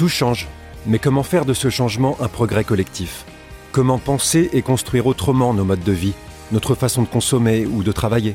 Tout 0.00 0.08
change, 0.08 0.48
mais 0.86 0.98
comment 0.98 1.22
faire 1.22 1.44
de 1.44 1.52
ce 1.52 1.68
changement 1.68 2.16
un 2.22 2.28
progrès 2.28 2.64
collectif? 2.64 3.26
Comment 3.70 3.98
penser 3.98 4.48
et 4.54 4.62
construire 4.62 5.06
autrement 5.06 5.52
nos 5.52 5.66
modes 5.66 5.84
de 5.84 5.92
vie, 5.92 6.14
notre 6.52 6.74
façon 6.74 7.02
de 7.02 7.06
consommer 7.06 7.66
ou 7.66 7.82
de 7.82 7.92
travailler? 7.92 8.34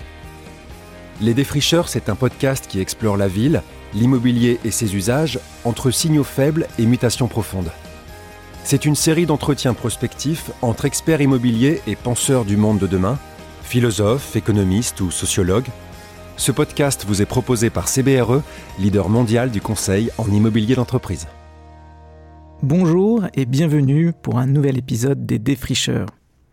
Les 1.21 1.33
Défricheurs, 1.33 1.89
c'est 1.89 2.07
un 2.07 2.13
podcast 2.13 2.67
qui 2.69 2.79
explore 2.79 3.17
la 3.17 3.27
ville, 3.27 3.63
l'immobilier 3.95 4.59
et 4.63 4.69
ses 4.69 4.95
usages 4.95 5.39
entre 5.63 5.89
signaux 5.89 6.23
faibles 6.23 6.67
et 6.77 6.85
mutations 6.85 7.27
profondes. 7.27 7.71
C'est 8.63 8.85
une 8.85 8.93
série 8.93 9.25
d'entretiens 9.25 9.73
prospectifs 9.73 10.51
entre 10.61 10.85
experts 10.85 11.21
immobiliers 11.21 11.81
et 11.87 11.95
penseurs 11.95 12.45
du 12.45 12.57
monde 12.57 12.77
de 12.77 12.85
demain, 12.85 13.17
philosophes, 13.63 14.35
économistes 14.35 15.01
ou 15.01 15.09
sociologues. 15.09 15.71
Ce 16.37 16.51
podcast 16.51 17.05
vous 17.07 17.23
est 17.23 17.25
proposé 17.25 17.71
par 17.71 17.87
CBRE, 17.87 18.43
leader 18.77 19.09
mondial 19.09 19.49
du 19.49 19.61
conseil 19.61 20.11
en 20.19 20.29
immobilier 20.29 20.75
d'entreprise. 20.75 21.25
Bonjour 22.63 23.25
et 23.33 23.45
bienvenue 23.45 24.13
pour 24.21 24.39
un 24.39 24.47
nouvel 24.47 24.77
épisode 24.77 25.25
des 25.25 25.39
Défricheurs. 25.39 26.07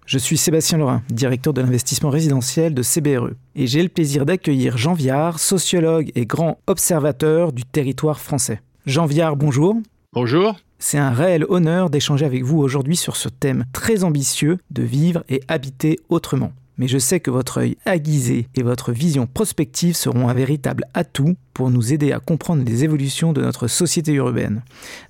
Je 0.05 0.19
suis 0.19 0.37
Sébastien 0.37 0.79
Laurin, 0.79 1.03
directeur 1.09 1.55
de 1.55 1.61
l'investissement 1.61 2.11
résidentiel 2.11 2.75
de 2.75 2.83
CBRE, 2.83 3.31
et 3.55 3.67
j'ai 3.67 3.83
le 3.83 3.89
plaisir 3.89 4.27
d'accueillir 4.27 4.77
Jean 4.77 4.95
Viard, 4.95 5.39
sociologue 5.39 6.11
et 6.15 6.27
grand 6.27 6.59
observateur 6.67 7.53
du 7.53 7.65
territoire 7.65 8.21
français. 8.21 8.61
Jean 8.85 9.07
Viard, 9.07 9.37
bonjour. 9.37 9.77
Bonjour. 10.13 10.57
C'est 10.79 10.99
un 10.99 11.13
réel 11.13 11.47
honneur 11.49 11.89
d'échanger 11.89 12.27
avec 12.27 12.43
vous 12.43 12.59
aujourd'hui 12.59 12.97
sur 12.97 13.15
ce 13.15 13.29
thème 13.29 13.65
très 13.73 14.03
ambitieux 14.03 14.59
de 14.71 14.83
vivre 14.83 15.23
et 15.29 15.41
habiter 15.47 16.01
autrement 16.09 16.53
mais 16.79 16.89
je 16.89 16.99
sais 16.99 17.21
que 17.21 17.31
votre 17.31 17.59
œil 17.59 17.77
aiguisé 17.87 18.49
et 18.55 18.63
votre 18.63 18.93
vision 18.93 19.27
prospective 19.27 19.97
seront 19.97 20.29
un 20.29 20.35
véritable 20.35 20.85
atout 20.95 21.37
pour 21.55 21.71
nous 21.71 21.93
aider 21.93 22.13
à 22.13 22.21
comprendre 22.21 22.65
les 22.65 22.85
évolutions 22.85 23.33
de 23.33 23.43
notre 23.43 23.69
société 23.69 24.13
urbaine. 24.15 24.63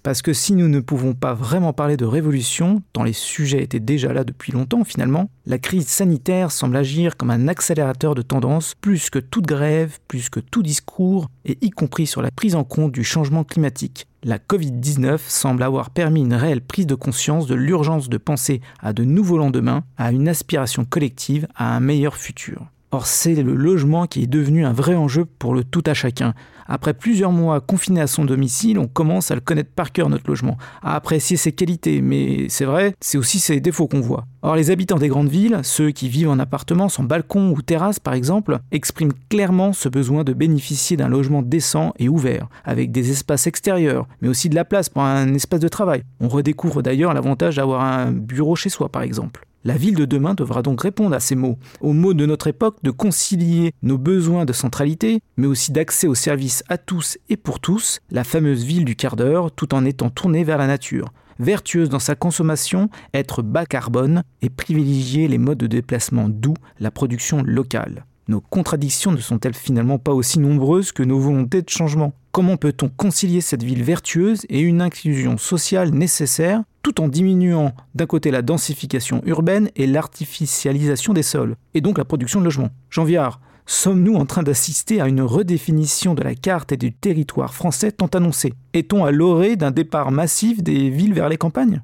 Parce 0.02 0.22
que 0.22 0.32
si 0.32 0.54
nous 0.54 0.68
ne 0.68 0.80
pouvons 0.80 1.14
pas 1.14 1.34
vraiment 1.34 1.72
parler 1.72 1.96
de 1.96 2.04
révolution, 2.04 2.82
tant 2.92 3.04
les 3.04 3.12
sujets 3.12 3.62
étaient 3.62 3.80
déjà 3.80 4.12
là 4.12 4.24
depuis 4.24 4.52
longtemps 4.52 4.84
finalement, 4.84 5.30
la 5.46 5.58
crise 5.58 5.86
sanitaire 5.88 6.50
semble 6.50 6.77
agir 6.77 7.16
comme 7.16 7.30
un 7.30 7.48
accélérateur 7.48 8.14
de 8.14 8.22
tendance 8.22 8.74
plus 8.80 9.10
que 9.10 9.19
toute 9.19 9.47
grève, 9.47 9.98
plus 10.08 10.28
que 10.30 10.41
tout 10.41 10.62
discours, 10.62 11.28
et 11.44 11.58
y 11.60 11.70
compris 11.70 12.06
sur 12.06 12.22
la 12.22 12.30
prise 12.30 12.54
en 12.54 12.64
compte 12.64 12.92
du 12.92 13.04
changement 13.04 13.44
climatique 13.44 14.06
la 14.25 14.39
Covid-19 14.39 15.19
semble 15.27 15.62
avoir 15.62 15.91
permis 15.91 16.20
une 16.20 16.34
réelle 16.34 16.61
prise 16.61 16.87
de 16.87 16.95
conscience 16.95 17.47
de 17.47 17.55
l'urgence 17.55 18.09
de 18.09 18.19
penser 18.19 18.61
à 18.81 18.92
de 18.92 19.05
nouveaux 19.05 19.39
lendemains, 19.39 19.84
à 19.97 20.12
une 20.12 20.28
aspiration 20.28 20.84
collective, 20.84 21.48
à 21.56 21.75
un 21.75 21.81
meilleur 21.81 22.17
futur. 22.17 22.67
Or, 22.93 23.06
c'est 23.06 23.34
le 23.34 23.55
logement 23.55 24.06
qui 24.06 24.23
est 24.23 24.27
devenu 24.27 24.67
un 24.67 24.73
vrai 24.73 24.95
enjeu 24.95 25.25
pour 25.25 25.55
le 25.55 25.65
tout 25.65 25.83
à 25.87 25.95
chacun. 25.95 26.34
Après 26.73 26.95
plusieurs 26.95 27.33
mois 27.33 27.61
confinés 27.61 28.01
à 28.01 28.06
son 28.06 28.25
domicile, 28.25 28.78
on 28.78 28.87
commence 28.87 29.31
à 29.31 29.34
le 29.34 29.42
connaître 29.42 29.69
par 29.77 29.92
cœur, 29.92 30.09
notre 30.09 30.27
logement, 30.27 30.56
à 30.83 30.97
apprécier 30.97 31.37
ses 31.37 31.53
qualités, 31.53 32.01
mais 32.01 32.47
c'est 32.48 32.65
vrai, 32.65 32.95
c'est 32.98 33.19
aussi 33.19 33.41
ses 33.41 33.61
défauts 33.61 33.89
qu'on 33.89 34.01
voit. 34.01 34.25
Or, 34.41 34.56
les 34.56 34.70
habitants 34.70 34.97
des 34.97 35.09
grandes 35.09 35.28
villes, 35.28 35.61
ceux 35.65 35.91
qui 35.91 36.09
vivent 36.09 36.31
en 36.31 36.39
appartement 36.39 36.89
sans 36.89 37.05
balcon 37.05 37.50
ou 37.50 37.61
terrasse 37.61 38.00
par 38.00 38.15
exemple, 38.15 38.59
expriment 38.70 39.12
clairement 39.28 39.75
ce 39.75 39.91
besoin 39.91 40.25
de 40.25 40.33
bénéficier 40.33 40.97
d'un 40.97 41.09
logement 41.09 41.43
décent 41.43 41.93
et 41.98 42.09
ouvert, 42.09 42.48
avec 42.65 42.91
des 42.91 43.11
espaces 43.11 43.47
extérieurs, 43.47 44.09
mais 44.23 44.28
aussi 44.28 44.48
de 44.48 44.55
la 44.55 44.65
place 44.65 44.89
pour 44.89 45.03
un 45.03 45.34
espace 45.34 45.61
de 45.61 45.69
travail. 45.69 46.00
On 46.20 46.28
redécouvre 46.28 46.83
d'ailleurs 46.83 47.12
l'avantage 47.12 47.56
d'avoir 47.56 47.83
un 47.83 48.12
bureau 48.12 48.56
chez 48.56 48.70
soi 48.70 48.89
par 48.89 49.03
exemple. 49.03 49.45
La 49.64 49.77
ville 49.77 49.94
de 49.94 50.05
demain 50.05 50.34
devra 50.34 50.62
donc 50.62 50.82
répondre 50.82 51.14
à 51.14 51.20
ces 51.20 51.36
mots, 51.36 51.56
aux 51.80 51.92
mots 51.92 52.14
de 52.14 52.27
notre 52.27 52.48
époque 52.48 52.78
de 52.82 52.91
concilier 52.91 53.72
nos 53.82 53.96
besoins 53.96 54.44
de 54.44 54.52
centralité, 54.52 55.20
mais 55.36 55.46
aussi 55.46 55.70
d'accès 55.70 56.08
aux 56.08 56.16
services 56.16 56.64
à 56.69 56.78
tous 56.78 57.16
et 57.28 57.36
pour 57.36 57.60
tous, 57.60 58.00
la 58.10 58.24
fameuse 58.24 58.64
ville 58.64 58.84
du 58.84 58.96
quart 58.96 59.14
d'heure, 59.14 59.52
tout 59.52 59.72
en 59.72 59.84
étant 59.84 60.10
tournée 60.10 60.42
vers 60.42 60.58
la 60.58 60.66
nature. 60.66 61.12
Vertueuse 61.38 61.88
dans 61.88 62.00
sa 62.00 62.16
consommation, 62.16 62.91
être 63.14 63.42
bas 63.42 63.64
carbone 63.64 64.24
et 64.42 64.50
privilégier 64.50 65.28
les 65.28 65.38
modes 65.38 65.58
de 65.58 65.69
déplacement 65.69 66.28
doux, 66.28 66.56
la 66.81 66.91
production 66.91 67.44
locale. 67.44 68.04
Nos 68.26 68.41
contradictions 68.41 69.12
ne 69.12 69.19
sont-elles 69.19 69.54
finalement 69.54 69.98
pas 69.98 70.12
aussi 70.12 70.41
nombreuses 70.41 70.91
que 70.91 71.04
nos 71.04 71.20
volontés 71.20 71.62
de 71.62 71.70
changement? 71.70 72.14
Comment 72.32 72.56
peut-on 72.56 72.88
concilier 72.88 73.43
cette 73.43 73.62
ville 73.62 73.82
vertueuse 73.82 74.47
et 74.48 74.60
une 74.60 74.81
inclusion 74.81 75.37
sociale 75.37 75.91
nécessaire 75.91 76.62
tout 76.82 77.03
en 77.03 77.09
diminuant 77.09 77.75
d'un 77.94 78.06
côté 78.06 78.31
la 78.31 78.41
densification 78.41 79.20
urbaine 79.26 79.69
et 79.76 79.87
l'artificialisation 79.87 81.12
des 81.12 81.22
sols, 81.22 81.56
et 81.75 81.82
donc 81.82 81.98
la 81.98 82.06
production 82.06 82.41
de 82.41 82.47
logements? 82.47 82.70
Jean 82.88 83.04
Viard, 83.04 83.38
sommes-nous 83.66 84.15
en 84.15 84.25
train 84.25 84.43
d'assister 84.43 85.03
à 85.03 85.09
une 85.09 85.20
redéfinition 85.20 86.15
de 86.15 86.22
la 86.22 86.34
carte 86.34 86.72
et 86.72 86.78
du 86.78 86.94
territoire 86.94 87.53
français 87.53 87.93
tant 87.93 88.06
annoncé 88.06 88.54
Est-on 88.72 89.04
à 89.04 89.10
l'orée 89.10 89.56
d'un 89.56 89.70
départ 89.70 90.10
massif 90.10 90.62
des 90.62 90.88
villes 90.88 91.12
vers 91.12 91.28
les 91.28 91.37
campagnes? 91.37 91.82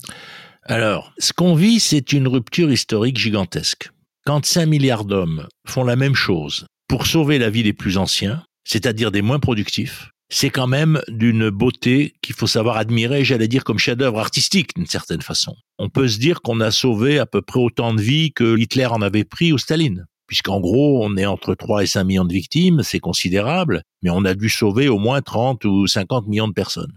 Alors, 0.63 1.13
ce 1.19 1.35
qu'on 1.35 1.55
vit, 1.55 1.79
c'est 1.79 2.15
une 2.15 2.27
rupture 2.27 2.73
historique 2.73 3.19
gigantesque. 3.19 3.91
Quand 4.25 4.47
5 4.47 4.65
milliards 4.65 5.05
d'hommes 5.05 5.47
font 5.67 5.85
la 5.85 5.97
même 5.97 6.15
chose 6.15 6.65
pour 6.89 7.07
sauver 7.07 7.39
la 7.39 7.51
vie 7.51 7.65
des 7.65 7.75
plus 7.75 7.99
anciens, 7.99 8.43
c'est-à-dire 8.65 9.13
des 9.13 9.23
moins 9.23 9.41
productifs, 9.41 10.09
c'est 10.31 10.51
quand 10.51 10.67
même 10.67 11.01
d'une 11.09 11.51
beauté 11.51 12.15
qu'il 12.23 12.35
faut 12.35 12.47
savoir 12.47 12.77
admirer, 12.77 13.25
j'allais 13.25 13.49
dire 13.49 13.65
comme 13.65 13.79
chef-d'œuvre 13.79 14.19
artistique 14.19 14.75
d'une 14.77 14.87
certaine 14.87 15.23
façon. 15.23 15.57
On 15.79 15.89
peut 15.89 16.09
se 16.09 16.19
dire 16.19 16.43
qu'on 16.43 16.61
a 16.61 16.71
sauvé 16.71 17.19
à 17.19 17.27
peu 17.27 17.41
près 17.41 17.61
autant 17.61 17.95
de 17.95 18.01
vies 18.01 18.33
que 18.33 18.59
Hitler 18.59 18.87
en 18.87 19.01
avait 19.01 19.25
pris 19.25 19.53
ou 19.53 19.59
Staline. 19.59 20.07
Puisqu'en 20.27 20.61
gros, 20.61 21.03
on 21.03 21.17
est 21.17 21.25
entre 21.25 21.55
3 21.55 21.85
et 21.85 21.87
5 21.87 22.05
millions 22.05 22.25
de 22.27 22.33
victimes, 22.35 22.83
c'est 22.83 23.01
considérable, 23.01 23.83
mais 24.03 24.11
on 24.11 24.27
a 24.27 24.35
dû 24.35 24.51
sauver 24.51 24.89
au 24.89 24.99
moins 24.99 25.23
30 25.23 25.65
ou 25.65 25.87
50 25.87 26.27
millions 26.27 26.49
de 26.49 26.53
personnes. 26.53 26.93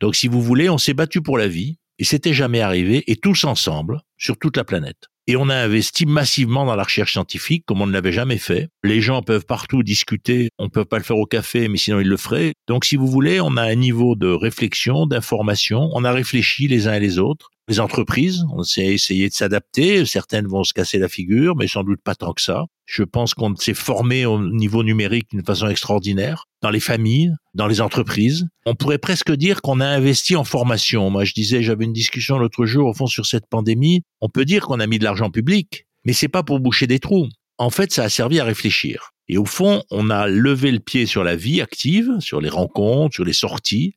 Donc 0.00 0.14
si 0.14 0.28
vous 0.28 0.42
voulez, 0.42 0.68
on 0.68 0.76
s'est 0.76 0.92
battu 0.92 1.22
pour 1.22 1.38
la 1.38 1.48
vie, 1.48 1.78
et 1.98 2.04
c'était 2.04 2.34
jamais 2.34 2.60
arrivé, 2.60 3.02
et 3.10 3.16
tous 3.16 3.44
ensemble, 3.44 4.02
sur 4.18 4.38
toute 4.38 4.58
la 4.58 4.64
planète. 4.64 5.08
Et 5.28 5.36
on 5.36 5.48
a 5.48 5.56
investi 5.56 6.06
massivement 6.06 6.64
dans 6.64 6.76
la 6.76 6.84
recherche 6.84 7.12
scientifique 7.12 7.64
comme 7.66 7.82
on 7.82 7.86
ne 7.86 7.92
l'avait 7.92 8.12
jamais 8.12 8.38
fait. 8.38 8.68
Les 8.84 9.00
gens 9.00 9.22
peuvent 9.22 9.44
partout 9.44 9.82
discuter, 9.82 10.50
on 10.58 10.68
peut 10.68 10.84
pas 10.84 10.98
le 10.98 11.04
faire 11.04 11.18
au 11.18 11.26
café, 11.26 11.66
mais 11.68 11.78
sinon 11.78 11.98
ils 11.98 12.08
le 12.08 12.16
feraient. 12.16 12.52
Donc 12.68 12.84
si 12.84 12.94
vous 12.94 13.08
voulez, 13.08 13.40
on 13.40 13.56
a 13.56 13.62
un 13.62 13.74
niveau 13.74 14.14
de 14.14 14.28
réflexion, 14.28 15.06
d'information, 15.06 15.90
on 15.92 16.04
a 16.04 16.12
réfléchi 16.12 16.68
les 16.68 16.86
uns 16.86 16.94
et 16.94 17.00
les 17.00 17.18
autres 17.18 17.50
les 17.68 17.80
entreprises. 17.80 18.44
On 18.52 18.62
s'est 18.62 18.86
essayé 18.86 19.28
de 19.28 19.34
s'adapter. 19.34 20.04
Certaines 20.06 20.46
vont 20.46 20.64
se 20.64 20.72
casser 20.72 20.98
la 20.98 21.08
figure, 21.08 21.56
mais 21.56 21.66
sans 21.66 21.82
doute 21.82 22.00
pas 22.02 22.14
tant 22.14 22.32
que 22.32 22.42
ça. 22.42 22.64
Je 22.84 23.02
pense 23.02 23.34
qu'on 23.34 23.54
s'est 23.56 23.74
formé 23.74 24.26
au 24.26 24.40
niveau 24.40 24.84
numérique 24.84 25.30
d'une 25.30 25.44
façon 25.44 25.68
extraordinaire 25.68 26.44
dans 26.62 26.70
les 26.70 26.80
familles, 26.80 27.32
dans 27.54 27.66
les 27.66 27.80
entreprises. 27.80 28.46
On 28.64 28.74
pourrait 28.74 28.98
presque 28.98 29.32
dire 29.32 29.60
qu'on 29.62 29.80
a 29.80 29.86
investi 29.86 30.36
en 30.36 30.44
formation. 30.44 31.10
Moi, 31.10 31.24
je 31.24 31.32
disais, 31.32 31.62
j'avais 31.62 31.84
une 31.84 31.92
discussion 31.92 32.38
l'autre 32.38 32.66
jour 32.66 32.88
au 32.88 32.94
fond 32.94 33.06
sur 33.06 33.26
cette 33.26 33.48
pandémie. 33.48 34.02
On 34.20 34.28
peut 34.28 34.44
dire 34.44 34.66
qu'on 34.66 34.80
a 34.80 34.86
mis 34.86 34.98
de 34.98 35.04
l'argent 35.04 35.30
public, 35.30 35.86
mais 36.04 36.12
c'est 36.12 36.28
pas 36.28 36.44
pour 36.44 36.60
boucher 36.60 36.86
des 36.86 37.00
trous. 37.00 37.28
En 37.58 37.70
fait, 37.70 37.92
ça 37.92 38.04
a 38.04 38.08
servi 38.08 38.38
à 38.38 38.44
réfléchir. 38.44 39.10
Et 39.28 39.38
au 39.38 39.44
fond, 39.44 39.82
on 39.90 40.10
a 40.10 40.28
levé 40.28 40.70
le 40.70 40.78
pied 40.78 41.06
sur 41.06 41.24
la 41.24 41.34
vie 41.34 41.60
active, 41.60 42.12
sur 42.20 42.40
les 42.40 42.48
rencontres, 42.48 43.14
sur 43.14 43.24
les 43.24 43.32
sorties, 43.32 43.96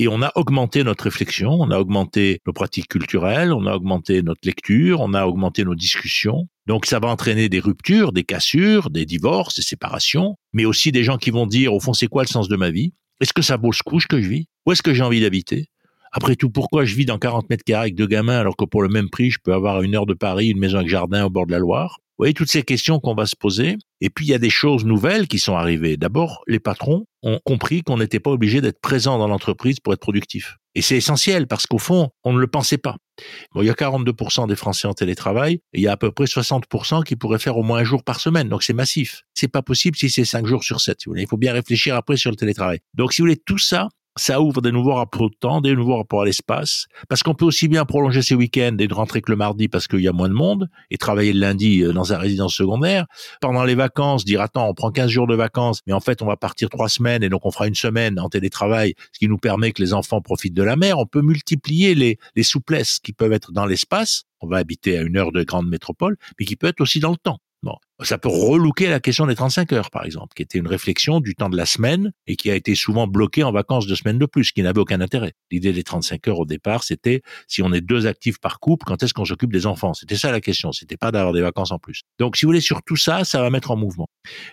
et 0.00 0.08
on 0.08 0.22
a 0.22 0.32
augmenté 0.34 0.82
notre 0.82 1.04
réflexion, 1.04 1.50
on 1.52 1.70
a 1.70 1.78
augmenté 1.78 2.40
nos 2.46 2.54
pratiques 2.54 2.88
culturelles, 2.88 3.52
on 3.52 3.66
a 3.66 3.74
augmenté 3.74 4.22
notre 4.22 4.40
lecture, 4.44 5.02
on 5.02 5.12
a 5.12 5.26
augmenté 5.26 5.62
nos 5.62 5.74
discussions. 5.74 6.48
Donc 6.66 6.86
ça 6.86 7.00
va 7.00 7.08
entraîner 7.08 7.50
des 7.50 7.60
ruptures, 7.60 8.12
des 8.12 8.24
cassures, 8.24 8.88
des 8.88 9.04
divorces, 9.04 9.56
des 9.56 9.62
séparations, 9.62 10.36
mais 10.54 10.64
aussi 10.64 10.90
des 10.90 11.04
gens 11.04 11.18
qui 11.18 11.30
vont 11.30 11.46
dire 11.46 11.74
au 11.74 11.80
fond 11.80 11.92
c'est 11.92 12.06
quoi 12.06 12.22
le 12.22 12.28
sens 12.28 12.48
de 12.48 12.56
ma 12.56 12.70
vie? 12.70 12.94
Est-ce 13.20 13.34
que 13.34 13.42
ça 13.42 13.58
vaut 13.58 13.74
ce 13.74 13.82
couche 13.82 14.08
que 14.08 14.22
je 14.22 14.28
vis? 14.28 14.46
Où 14.64 14.72
est-ce 14.72 14.82
que 14.82 14.94
j'ai 14.94 15.02
envie 15.02 15.20
d'habiter? 15.20 15.66
Après 16.12 16.36
tout, 16.36 16.50
pourquoi 16.50 16.84
je 16.84 16.94
vis 16.94 17.04
dans 17.04 17.18
40 17.18 17.50
mètres 17.50 17.64
carrés 17.64 17.82
avec 17.82 17.94
deux 17.94 18.06
gamins 18.06 18.38
alors 18.38 18.56
que 18.56 18.64
pour 18.64 18.82
le 18.82 18.88
même 18.88 19.10
prix, 19.10 19.30
je 19.30 19.38
peux 19.42 19.52
avoir 19.52 19.82
une 19.82 19.94
heure 19.94 20.06
de 20.06 20.14
Paris 20.14 20.48
une 20.48 20.58
maison 20.58 20.78
avec 20.78 20.88
jardin 20.88 21.24
au 21.24 21.30
bord 21.30 21.46
de 21.46 21.52
la 21.52 21.58
Loire? 21.58 21.98
Vous 22.20 22.24
voyez, 22.24 22.34
toutes 22.34 22.50
ces 22.50 22.62
questions 22.62 23.00
qu'on 23.00 23.14
va 23.14 23.24
se 23.24 23.34
poser. 23.34 23.78
Et 24.02 24.10
puis, 24.10 24.26
il 24.26 24.28
y 24.28 24.34
a 24.34 24.38
des 24.38 24.50
choses 24.50 24.84
nouvelles 24.84 25.26
qui 25.26 25.38
sont 25.38 25.56
arrivées. 25.56 25.96
D'abord, 25.96 26.42
les 26.46 26.60
patrons 26.60 27.06
ont 27.22 27.40
compris 27.46 27.82
qu'on 27.82 27.96
n'était 27.96 28.20
pas 28.20 28.30
obligé 28.30 28.60
d'être 28.60 28.78
présent 28.82 29.16
dans 29.16 29.26
l'entreprise 29.26 29.80
pour 29.80 29.94
être 29.94 30.00
productif. 30.00 30.58
Et 30.74 30.82
c'est 30.82 30.98
essentiel 30.98 31.46
parce 31.46 31.66
qu'au 31.66 31.78
fond, 31.78 32.10
on 32.22 32.34
ne 32.34 32.38
le 32.38 32.46
pensait 32.46 32.76
pas. 32.76 32.96
Bon, 33.54 33.62
il 33.62 33.68
y 33.68 33.70
a 33.70 33.72
42% 33.72 34.48
des 34.48 34.54
Français 34.54 34.86
en 34.86 34.92
télétravail 34.92 35.54
et 35.72 35.78
il 35.78 35.80
y 35.80 35.88
a 35.88 35.92
à 35.92 35.96
peu 35.96 36.12
près 36.12 36.26
60% 36.26 37.04
qui 37.04 37.16
pourraient 37.16 37.38
faire 37.38 37.56
au 37.56 37.62
moins 37.62 37.78
un 37.78 37.84
jour 37.84 38.04
par 38.04 38.20
semaine. 38.20 38.50
Donc 38.50 38.64
c'est 38.64 38.74
massif. 38.74 39.22
C'est 39.32 39.48
pas 39.48 39.62
possible 39.62 39.96
si 39.96 40.10
c'est 40.10 40.26
cinq 40.26 40.46
jours 40.46 40.62
sur 40.62 40.80
sept. 40.80 40.98
Il 41.16 41.26
faut 41.26 41.38
bien 41.38 41.54
réfléchir 41.54 41.96
après 41.96 42.18
sur 42.18 42.30
le 42.30 42.36
télétravail. 42.36 42.80
Donc 42.92 43.14
si 43.14 43.22
vous 43.22 43.28
voulez 43.28 43.38
tout 43.38 43.58
ça, 43.58 43.88
ça 44.16 44.40
ouvre 44.40 44.60
des 44.60 44.72
nouveaux 44.72 44.94
rapports 44.94 45.22
au 45.22 45.30
temps, 45.30 45.60
des 45.60 45.74
nouveaux 45.74 45.96
rapports 45.96 46.22
à 46.22 46.24
l'espace, 46.24 46.86
parce 47.08 47.22
qu'on 47.22 47.34
peut 47.34 47.44
aussi 47.44 47.68
bien 47.68 47.84
prolonger 47.84 48.22
ses 48.22 48.34
week-ends 48.34 48.76
et 48.78 48.86
rentrer 48.90 49.22
que 49.22 49.30
le 49.30 49.36
mardi 49.36 49.68
parce 49.68 49.86
qu'il 49.86 50.00
y 50.00 50.08
a 50.08 50.12
moins 50.12 50.28
de 50.28 50.34
monde, 50.34 50.68
et 50.90 50.98
travailler 50.98 51.32
le 51.32 51.40
lundi 51.40 51.82
euh, 51.82 51.92
dans 51.92 52.04
sa 52.04 52.18
résidence 52.18 52.54
secondaire. 52.54 53.06
Pendant 53.40 53.64
les 53.64 53.74
vacances, 53.74 54.24
dire 54.24 54.40
attends, 54.40 54.68
on 54.68 54.74
prend 54.74 54.90
15 54.90 55.10
jours 55.10 55.26
de 55.26 55.34
vacances, 55.34 55.80
mais 55.86 55.92
en 55.92 56.00
fait 56.00 56.22
on 56.22 56.26
va 56.26 56.36
partir 56.36 56.68
trois 56.68 56.88
semaines 56.88 57.22
et 57.22 57.28
donc 57.28 57.46
on 57.46 57.50
fera 57.50 57.68
une 57.68 57.74
semaine 57.74 58.18
en 58.18 58.28
télétravail, 58.28 58.94
ce 59.12 59.18
qui 59.18 59.28
nous 59.28 59.38
permet 59.38 59.72
que 59.72 59.82
les 59.82 59.94
enfants 59.94 60.20
profitent 60.20 60.54
de 60.54 60.62
la 60.62 60.76
mer. 60.76 60.98
On 60.98 61.06
peut 61.06 61.22
multiplier 61.22 61.94
les, 61.94 62.18
les 62.34 62.42
souplesses 62.42 62.98
qui 62.98 63.12
peuvent 63.12 63.32
être 63.32 63.52
dans 63.52 63.66
l'espace. 63.66 64.24
On 64.40 64.48
va 64.48 64.56
habiter 64.56 64.98
à 64.98 65.02
une 65.02 65.16
heure 65.16 65.32
de 65.32 65.42
grande 65.42 65.68
métropole, 65.68 66.16
mais 66.38 66.46
qui 66.46 66.56
peut 66.56 66.66
être 66.66 66.80
aussi 66.80 66.98
dans 66.98 67.10
le 67.10 67.16
temps. 67.16 67.38
Bon. 67.62 67.76
Ça 68.02 68.16
peut 68.16 68.30
relooker 68.30 68.88
la 68.88 69.00
question 69.00 69.26
des 69.26 69.34
35 69.34 69.72
heures, 69.74 69.90
par 69.90 70.06
exemple, 70.06 70.32
qui 70.34 70.42
était 70.42 70.58
une 70.58 70.66
réflexion 70.66 71.20
du 71.20 71.34
temps 71.34 71.50
de 71.50 71.56
la 71.56 71.66
semaine 71.66 72.12
et 72.26 72.36
qui 72.36 72.50
a 72.50 72.54
été 72.54 72.74
souvent 72.74 73.06
bloquée 73.06 73.42
en 73.42 73.52
vacances 73.52 73.86
de 73.86 73.94
semaine 73.94 74.18
de 74.18 74.24
plus, 74.24 74.52
qui 74.52 74.62
n'avait 74.62 74.80
aucun 74.80 75.02
intérêt. 75.02 75.34
L'idée 75.50 75.74
des 75.74 75.82
35 75.82 76.26
heures 76.28 76.38
au 76.38 76.46
départ, 76.46 76.82
c'était 76.82 77.20
si 77.48 77.62
on 77.62 77.72
est 77.74 77.82
deux 77.82 78.06
actifs 78.06 78.38
par 78.38 78.58
couple, 78.60 78.86
quand 78.86 79.02
est-ce 79.02 79.12
qu'on 79.12 79.26
s'occupe 79.26 79.52
des 79.52 79.66
enfants? 79.66 79.92
C'était 79.92 80.16
ça 80.16 80.32
la 80.32 80.40
question, 80.40 80.72
c'était 80.72 80.96
pas 80.96 81.12
d'avoir 81.12 81.34
des 81.34 81.42
vacances 81.42 81.72
en 81.72 81.78
plus. 81.78 82.02
Donc, 82.18 82.36
si 82.36 82.46
vous 82.46 82.48
voulez, 82.48 82.62
sur 82.62 82.82
tout 82.82 82.96
ça, 82.96 83.24
ça 83.24 83.42
va 83.42 83.50
mettre 83.50 83.70
en 83.70 83.76
mouvement. 83.76 84.08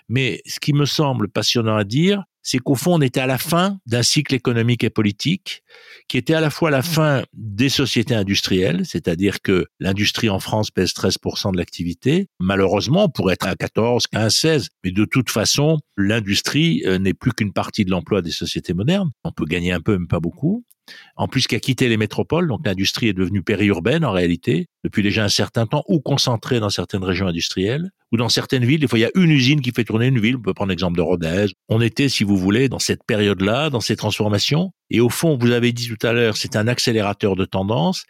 Mais 0.09 0.41
ce 0.45 0.59
qui 0.59 0.73
me 0.73 0.85
semble 0.85 1.29
passionnant 1.29 1.77
à 1.77 1.85
dire, 1.85 2.23
c'est 2.47 2.59
qu'au 2.59 2.75
fond, 2.75 2.93
on 2.93 3.01
était 3.01 3.19
à 3.19 3.27
la 3.27 3.37
fin 3.37 3.77
d'un 3.87 4.03
cycle 4.03 4.33
économique 4.33 4.85
et 4.85 4.89
politique 4.89 5.63
qui 6.07 6.17
était 6.17 6.33
à 6.33 6.39
la 6.39 6.49
fois 6.49 6.71
la 6.71 6.81
fin 6.81 7.23
des 7.33 7.67
sociétés 7.67 8.15
industrielles, 8.15 8.85
c'est-à-dire 8.85 9.41
que 9.41 9.65
l'industrie 9.81 10.29
en 10.29 10.39
France 10.39 10.71
pèse 10.71 10.93
13% 10.93 11.51
de 11.51 11.57
l'activité. 11.57 12.29
Malheureusement, 12.39 13.09
pourrait 13.09 13.33
être 13.33 13.47
à 13.47 13.55
14, 13.57 14.07
15, 14.07 14.33
16, 14.33 14.69
mais 14.85 14.91
de 14.91 15.03
toute 15.03 15.29
façon, 15.29 15.79
l'industrie 15.97 16.83
euh, 16.85 16.99
n'est 16.99 17.13
plus 17.13 17.33
qu'une 17.33 17.51
partie 17.51 17.83
de 17.83 17.91
l'emploi 17.91 18.21
des 18.21 18.31
sociétés 18.31 18.73
modernes. 18.73 19.11
On 19.25 19.33
peut 19.33 19.43
gagner 19.43 19.73
un 19.73 19.81
peu, 19.81 19.97
mais 19.97 20.07
pas 20.07 20.21
beaucoup. 20.21 20.63
En 21.15 21.27
plus, 21.27 21.47
qui 21.47 21.55
a 21.55 21.59
quitté 21.59 21.89
les 21.89 21.97
métropoles, 21.97 22.47
donc 22.47 22.61
l'industrie 22.65 23.07
est 23.07 23.13
devenue 23.13 23.43
périurbaine 23.43 24.05
en 24.05 24.11
réalité, 24.11 24.67
depuis 24.83 25.03
déjà 25.03 25.23
un 25.23 25.29
certain 25.29 25.65
temps, 25.65 25.83
ou 25.87 25.99
concentrée 25.99 26.59
dans 26.59 26.69
certaines 26.69 27.03
régions 27.03 27.27
industrielles, 27.27 27.89
ou 28.11 28.17
dans 28.17 28.29
certaines 28.29 28.65
villes. 28.65 28.79
Des 28.79 28.87
fois, 28.87 28.99
il 28.99 29.01
y 29.01 29.05
a 29.05 29.11
une 29.15 29.31
usine 29.31 29.61
qui 29.61 29.71
fait 29.71 29.83
tourner 29.83 30.07
une 30.07 30.19
ville. 30.19 30.37
On 30.37 30.41
peut 30.41 30.53
prendre 30.53 30.69
l'exemple 30.69 30.97
de 30.97 31.01
Rodez. 31.01 31.47
On 31.67 31.81
était, 31.81 32.09
si 32.09 32.23
vous 32.23 32.37
voulez, 32.37 32.69
dans 32.69 32.79
cette 32.79 33.03
période-là, 33.05 33.69
dans 33.69 33.81
ces 33.81 33.95
transformations. 33.95 34.71
Et 34.89 35.01
au 35.01 35.09
fond, 35.09 35.37
vous 35.37 35.51
avez 35.51 35.73
dit 35.73 35.89
tout 35.89 36.07
à 36.07 36.13
l'heure, 36.13 36.37
c'est 36.37 36.55
un 36.55 36.67
accélérateur 36.67 37.35
de 37.35 37.45
tendance. 37.45 38.05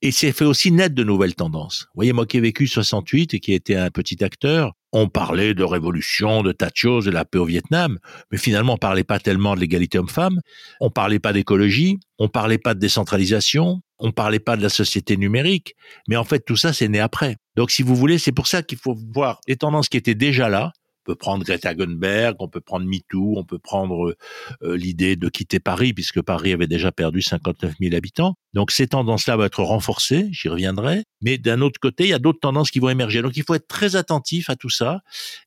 Et 0.00 0.12
c'est 0.12 0.32
fait 0.32 0.44
aussi 0.44 0.70
naître 0.70 0.94
de 0.94 1.02
nouvelles 1.02 1.34
tendances. 1.34 1.86
Vous 1.88 1.98
voyez, 1.98 2.12
moi 2.12 2.24
qui 2.24 2.36
ai 2.36 2.40
vécu 2.40 2.68
68 2.68 3.34
et 3.34 3.40
qui 3.40 3.52
ai 3.52 3.56
été 3.56 3.76
un 3.76 3.90
petit 3.90 4.22
acteur, 4.22 4.72
on 4.92 5.08
parlait 5.08 5.54
de 5.54 5.64
révolution, 5.64 6.42
de 6.42 6.52
tas 6.52 6.70
de 6.70 6.76
choses, 6.76 7.04
de 7.04 7.10
la 7.10 7.24
paix 7.24 7.38
au 7.38 7.44
Vietnam, 7.44 7.98
mais 8.30 8.38
finalement 8.38 8.74
on 8.74 8.78
parlait 8.78 9.04
pas 9.04 9.18
tellement 9.18 9.54
de 9.54 9.60
l'égalité 9.60 9.98
homme-femme, 9.98 10.40
on 10.80 10.90
parlait 10.90 11.18
pas 11.18 11.32
d'écologie, 11.32 11.98
on 12.18 12.28
parlait 12.28 12.58
pas 12.58 12.74
de 12.74 12.80
décentralisation, 12.80 13.82
on 13.98 14.12
parlait 14.12 14.38
pas 14.38 14.56
de 14.56 14.62
la 14.62 14.68
société 14.68 15.16
numérique, 15.16 15.74
mais 16.08 16.16
en 16.16 16.24
fait 16.24 16.44
tout 16.46 16.56
ça 16.56 16.72
c'est 16.72 16.88
né 16.88 17.00
après. 17.00 17.36
Donc 17.56 17.70
si 17.70 17.82
vous 17.82 17.96
voulez, 17.96 18.18
c'est 18.18 18.32
pour 18.32 18.46
ça 18.46 18.62
qu'il 18.62 18.78
faut 18.78 18.96
voir 19.12 19.40
les 19.48 19.56
tendances 19.56 19.88
qui 19.88 19.96
étaient 19.96 20.14
déjà 20.14 20.48
là, 20.48 20.72
peut 21.08 21.14
prendre 21.14 21.42
Greta 21.42 21.74
Thunberg, 21.74 22.36
on 22.38 22.48
peut 22.48 22.60
prendre 22.60 22.84
MeToo, 22.84 23.38
on 23.38 23.44
peut 23.44 23.58
prendre 23.58 24.14
euh, 24.62 24.76
l'idée 24.76 25.16
de 25.16 25.30
quitter 25.30 25.58
Paris, 25.58 25.94
puisque 25.94 26.20
Paris 26.20 26.52
avait 26.52 26.66
déjà 26.66 26.92
perdu 26.92 27.22
59 27.22 27.76
000 27.80 27.94
habitants. 27.94 28.34
Donc 28.52 28.70
ces 28.70 28.88
tendances-là 28.88 29.36
vont 29.36 29.44
être 29.44 29.62
renforcées, 29.62 30.28
j'y 30.32 30.50
reviendrai. 30.50 31.04
Mais 31.22 31.38
d'un 31.38 31.62
autre 31.62 31.80
côté, 31.80 32.04
il 32.04 32.10
y 32.10 32.12
a 32.12 32.18
d'autres 32.18 32.40
tendances 32.40 32.70
qui 32.70 32.78
vont 32.78 32.90
émerger. 32.90 33.22
Donc 33.22 33.38
il 33.38 33.42
faut 33.42 33.54
être 33.54 33.66
très 33.66 33.96
attentif 33.96 34.50
à 34.50 34.56
tout 34.56 34.68
ça 34.68 35.00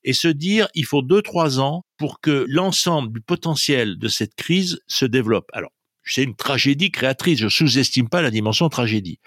et 0.03 0.13
se 0.13 0.27
dire, 0.27 0.67
il 0.73 0.85
faut 0.85 1.03
deux, 1.03 1.21
trois 1.21 1.59
ans 1.59 1.83
pour 1.97 2.21
que 2.21 2.43
l'ensemble 2.49 3.13
du 3.13 3.21
potentiel 3.21 3.99
de 3.99 4.07
cette 4.07 4.33
crise 4.33 4.79
se 4.87 5.05
développe. 5.05 5.51
Alors, 5.53 5.69
c'est 6.03 6.23
une 6.23 6.35
tragédie 6.35 6.89
créatrice. 6.89 7.37
Je 7.37 7.49
sous-estime 7.49 8.09
pas 8.09 8.23
la 8.23 8.31
dimension 8.31 8.67
tragédie 8.67 9.19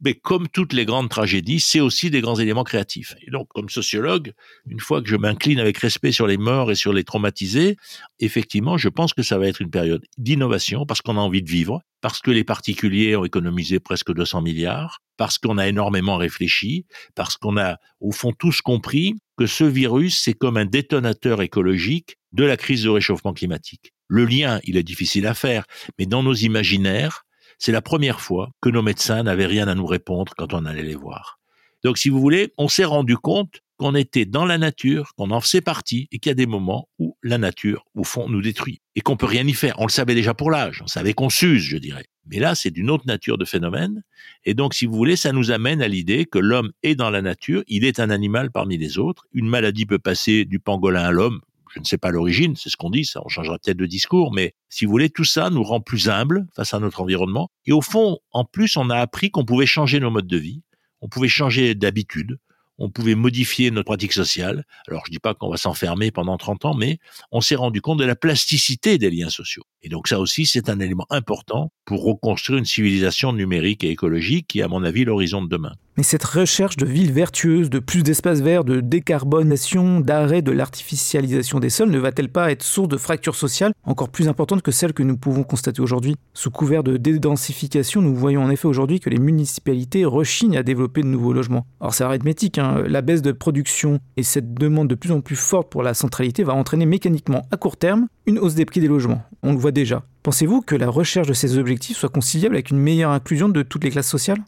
mais 0.00 0.14
comme 0.14 0.48
toutes 0.48 0.72
les 0.72 0.84
grandes 0.84 1.08
tragédies, 1.08 1.60
c'est 1.60 1.80
aussi 1.80 2.10
des 2.10 2.20
grands 2.20 2.36
éléments 2.36 2.64
créatifs. 2.64 3.14
Et 3.26 3.30
donc, 3.30 3.48
comme 3.48 3.68
sociologue, 3.68 4.32
une 4.68 4.80
fois 4.80 5.02
que 5.02 5.08
je 5.08 5.16
m'incline 5.16 5.58
avec 5.58 5.78
respect 5.78 6.12
sur 6.12 6.26
les 6.26 6.36
morts 6.36 6.70
et 6.70 6.74
sur 6.74 6.92
les 6.92 7.04
traumatisés, 7.04 7.76
effectivement, 8.20 8.76
je 8.76 8.88
pense 8.88 9.14
que 9.14 9.22
ça 9.22 9.38
va 9.38 9.46
être 9.46 9.60
une 9.60 9.70
période 9.70 10.04
d'innovation 10.18 10.86
parce 10.86 11.00
qu'on 11.00 11.16
a 11.16 11.20
envie 11.20 11.42
de 11.42 11.50
vivre, 11.50 11.80
parce 12.00 12.20
que 12.20 12.30
les 12.30 12.44
particuliers 12.44 13.16
ont 13.16 13.24
économisé 13.24 13.80
presque 13.80 14.12
200 14.12 14.42
milliards, 14.42 15.00
parce 15.16 15.38
qu'on 15.38 15.58
a 15.58 15.66
énormément 15.66 16.16
réfléchi, 16.16 16.86
parce 17.14 17.36
qu'on 17.36 17.56
a, 17.56 17.76
au 18.00 18.12
fond, 18.12 18.32
tous 18.32 18.60
compris 18.60 19.14
que 19.36 19.46
ce 19.46 19.64
virus, 19.64 20.20
c'est 20.20 20.34
comme 20.34 20.56
un 20.56 20.66
détonateur 20.66 21.42
écologique 21.42 22.16
de 22.32 22.44
la 22.44 22.56
crise 22.56 22.82
de 22.82 22.90
réchauffement 22.90 23.32
climatique. 23.32 23.92
Le 24.08 24.24
lien, 24.24 24.60
il 24.64 24.76
est 24.76 24.82
difficile 24.82 25.26
à 25.26 25.34
faire, 25.34 25.64
mais 25.98 26.06
dans 26.06 26.22
nos 26.22 26.34
imaginaires, 26.34 27.25
c'est 27.58 27.72
la 27.72 27.82
première 27.82 28.20
fois 28.20 28.50
que 28.60 28.68
nos 28.68 28.82
médecins 28.82 29.22
n'avaient 29.22 29.46
rien 29.46 29.68
à 29.68 29.74
nous 29.74 29.86
répondre 29.86 30.32
quand 30.36 30.54
on 30.54 30.64
allait 30.64 30.82
les 30.82 30.94
voir. 30.94 31.38
Donc, 31.84 31.98
si 31.98 32.08
vous 32.08 32.20
voulez, 32.20 32.52
on 32.58 32.68
s'est 32.68 32.84
rendu 32.84 33.16
compte 33.16 33.62
qu'on 33.76 33.94
était 33.94 34.24
dans 34.24 34.46
la 34.46 34.58
nature, 34.58 35.12
qu'on 35.16 35.30
en 35.30 35.40
faisait 35.40 35.60
partie, 35.60 36.08
et 36.10 36.18
qu'il 36.18 36.30
y 36.30 36.32
a 36.32 36.34
des 36.34 36.46
moments 36.46 36.88
où 36.98 37.16
la 37.22 37.38
nature, 37.38 37.84
au 37.94 38.04
fond, 38.04 38.28
nous 38.28 38.40
détruit, 38.40 38.80
et 38.94 39.02
qu'on 39.02 39.16
peut 39.16 39.26
rien 39.26 39.46
y 39.46 39.52
faire. 39.52 39.78
On 39.78 39.86
le 39.86 39.90
savait 39.90 40.14
déjà 40.14 40.34
pour 40.34 40.50
l'âge, 40.50 40.80
on 40.82 40.86
savait 40.86 41.12
qu'on 41.12 41.28
s'use, 41.28 41.62
je 41.62 41.76
dirais. 41.76 42.06
Mais 42.24 42.38
là, 42.38 42.54
c'est 42.54 42.70
d'une 42.70 42.90
autre 42.90 43.04
nature 43.06 43.38
de 43.38 43.44
phénomène, 43.44 44.02
et 44.44 44.54
donc, 44.54 44.74
si 44.74 44.86
vous 44.86 44.94
voulez, 44.96 45.16
ça 45.16 45.32
nous 45.32 45.50
amène 45.50 45.82
à 45.82 45.88
l'idée 45.88 46.24
que 46.24 46.38
l'homme 46.38 46.72
est 46.82 46.94
dans 46.94 47.10
la 47.10 47.22
nature, 47.22 47.62
il 47.68 47.84
est 47.84 48.00
un 48.00 48.10
animal 48.10 48.50
parmi 48.50 48.78
les 48.78 48.98
autres, 48.98 49.26
une 49.32 49.48
maladie 49.48 49.86
peut 49.86 49.98
passer 49.98 50.44
du 50.44 50.58
pangolin 50.58 51.02
à 51.02 51.12
l'homme, 51.12 51.40
je 51.76 51.80
ne 51.80 51.84
sais 51.84 51.98
pas 51.98 52.10
l'origine, 52.10 52.56
c'est 52.56 52.70
ce 52.70 52.76
qu'on 52.76 52.88
dit, 52.88 53.04
ça, 53.04 53.20
on 53.24 53.28
changera 53.28 53.58
peut-être 53.58 53.76
de 53.76 53.86
discours, 53.86 54.32
mais 54.32 54.54
si 54.70 54.86
vous 54.86 54.90
voulez, 54.90 55.10
tout 55.10 55.24
ça 55.24 55.50
nous 55.50 55.62
rend 55.62 55.80
plus 55.80 56.08
humbles 56.08 56.46
face 56.56 56.72
à 56.72 56.80
notre 56.80 57.02
environnement. 57.02 57.50
Et 57.66 57.72
au 57.72 57.82
fond, 57.82 58.18
en 58.32 58.44
plus, 58.46 58.78
on 58.78 58.88
a 58.88 58.96
appris 58.96 59.30
qu'on 59.30 59.44
pouvait 59.44 59.66
changer 59.66 60.00
nos 60.00 60.10
modes 60.10 60.26
de 60.26 60.38
vie, 60.38 60.62
on 61.02 61.08
pouvait 61.08 61.28
changer 61.28 61.74
d'habitude, 61.74 62.38
on 62.78 62.90
pouvait 62.90 63.14
modifier 63.14 63.70
notre 63.70 63.86
pratique 63.86 64.14
sociale. 64.14 64.64
Alors, 64.88 65.04
je 65.06 65.10
dis 65.10 65.18
pas 65.18 65.34
qu'on 65.34 65.50
va 65.50 65.58
s'enfermer 65.58 66.10
pendant 66.10 66.38
30 66.38 66.64
ans, 66.64 66.74
mais 66.74 66.98
on 67.30 67.42
s'est 67.42 67.54
rendu 67.54 67.82
compte 67.82 67.98
de 67.98 68.04
la 68.04 68.16
plasticité 68.16 68.96
des 68.96 69.10
liens 69.10 69.30
sociaux. 69.30 69.64
Et 69.82 69.90
donc, 69.90 70.08
ça 70.08 70.18
aussi, 70.18 70.46
c'est 70.46 70.70
un 70.70 70.80
élément 70.80 71.06
important 71.10 71.72
pour 71.84 72.04
reconstruire 72.04 72.58
une 72.58 72.64
civilisation 72.64 73.34
numérique 73.34 73.84
et 73.84 73.90
écologique 73.90 74.46
qui 74.48 74.60
est, 74.60 74.62
à 74.62 74.68
mon 74.68 74.82
avis, 74.82 75.04
l'horizon 75.04 75.42
de 75.42 75.48
demain. 75.48 75.74
Mais 75.96 76.02
cette 76.02 76.24
recherche 76.24 76.76
de 76.76 76.84
villes 76.84 77.12
vertueuses, 77.12 77.70
de 77.70 77.78
plus 77.78 78.02
d'espaces 78.02 78.42
verts, 78.42 78.64
de 78.64 78.80
décarbonation, 78.80 80.00
d'arrêt 80.00 80.42
de 80.42 80.52
l'artificialisation 80.52 81.58
des 81.58 81.70
sols 81.70 81.90
ne 81.90 81.98
va-t-elle 81.98 82.28
pas 82.28 82.50
être 82.50 82.62
source 82.62 82.88
de 82.88 82.98
fractures 82.98 83.34
sociales 83.34 83.72
encore 83.84 84.10
plus 84.10 84.28
importantes 84.28 84.60
que 84.60 84.70
celles 84.70 84.92
que 84.92 85.02
nous 85.02 85.16
pouvons 85.16 85.42
constater 85.42 85.80
aujourd'hui? 85.80 86.16
Sous 86.34 86.50
couvert 86.50 86.82
de 86.82 86.98
dédensification, 86.98 88.02
nous 88.02 88.14
voyons 88.14 88.42
en 88.42 88.50
effet 88.50 88.68
aujourd'hui 88.68 89.00
que 89.00 89.08
les 89.08 89.18
municipalités 89.18 90.04
rechignent 90.04 90.58
à 90.58 90.62
développer 90.62 91.00
de 91.00 91.06
nouveaux 91.06 91.32
logements. 91.32 91.66
Alors 91.80 91.94
c'est 91.94 92.04
arithmétique, 92.04 92.58
hein. 92.58 92.82
la 92.86 93.00
baisse 93.00 93.22
de 93.22 93.32
production 93.32 93.98
et 94.18 94.22
cette 94.22 94.52
demande 94.52 94.88
de 94.88 94.96
plus 94.96 95.12
en 95.12 95.22
plus 95.22 95.36
forte 95.36 95.70
pour 95.70 95.82
la 95.82 95.94
centralité 95.94 96.44
va 96.44 96.52
entraîner 96.52 96.84
mécaniquement 96.84 97.46
à 97.50 97.56
court 97.56 97.78
terme 97.78 98.06
une 98.26 98.38
hausse 98.38 98.54
des 98.54 98.64
prix 98.64 98.80
des 98.80 98.88
logements. 98.88 99.22
On 99.42 99.52
le 99.52 99.58
voit 99.58 99.72
déjà. 99.72 100.04
Pensez-vous 100.22 100.60
que 100.60 100.74
la 100.74 100.88
recherche 100.88 101.28
de 101.28 101.32
ces 101.32 101.58
objectifs 101.58 101.96
soit 101.96 102.08
conciliable 102.08 102.56
avec 102.56 102.70
une 102.70 102.78
meilleure 102.78 103.12
inclusion 103.12 103.48
de 103.48 103.62
toutes 103.62 103.84
les 103.84 103.90
classes 103.90 104.10
sociales? 104.10 104.38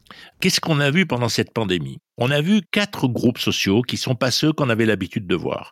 Qu'est-ce 0.41 0.61
qu'on 0.61 0.81
a 0.81 0.91
vu 0.91 1.07
pendant 1.07 1.29
cette 1.29 1.53
pandémie? 1.53 1.99
On 2.17 2.33
a 2.33 2.41
vu 2.41 2.63
quatre 2.73 3.07
groupes 3.07 3.39
sociaux 3.39 3.83
qui 3.83 3.97
sont 3.97 4.17
pas 4.17 4.33
ceux 4.33 4.53
qu'on 4.53 4.71
avait 4.71 4.87
l'habitude 4.87 5.29
de 5.29 5.37
voir. 5.37 5.71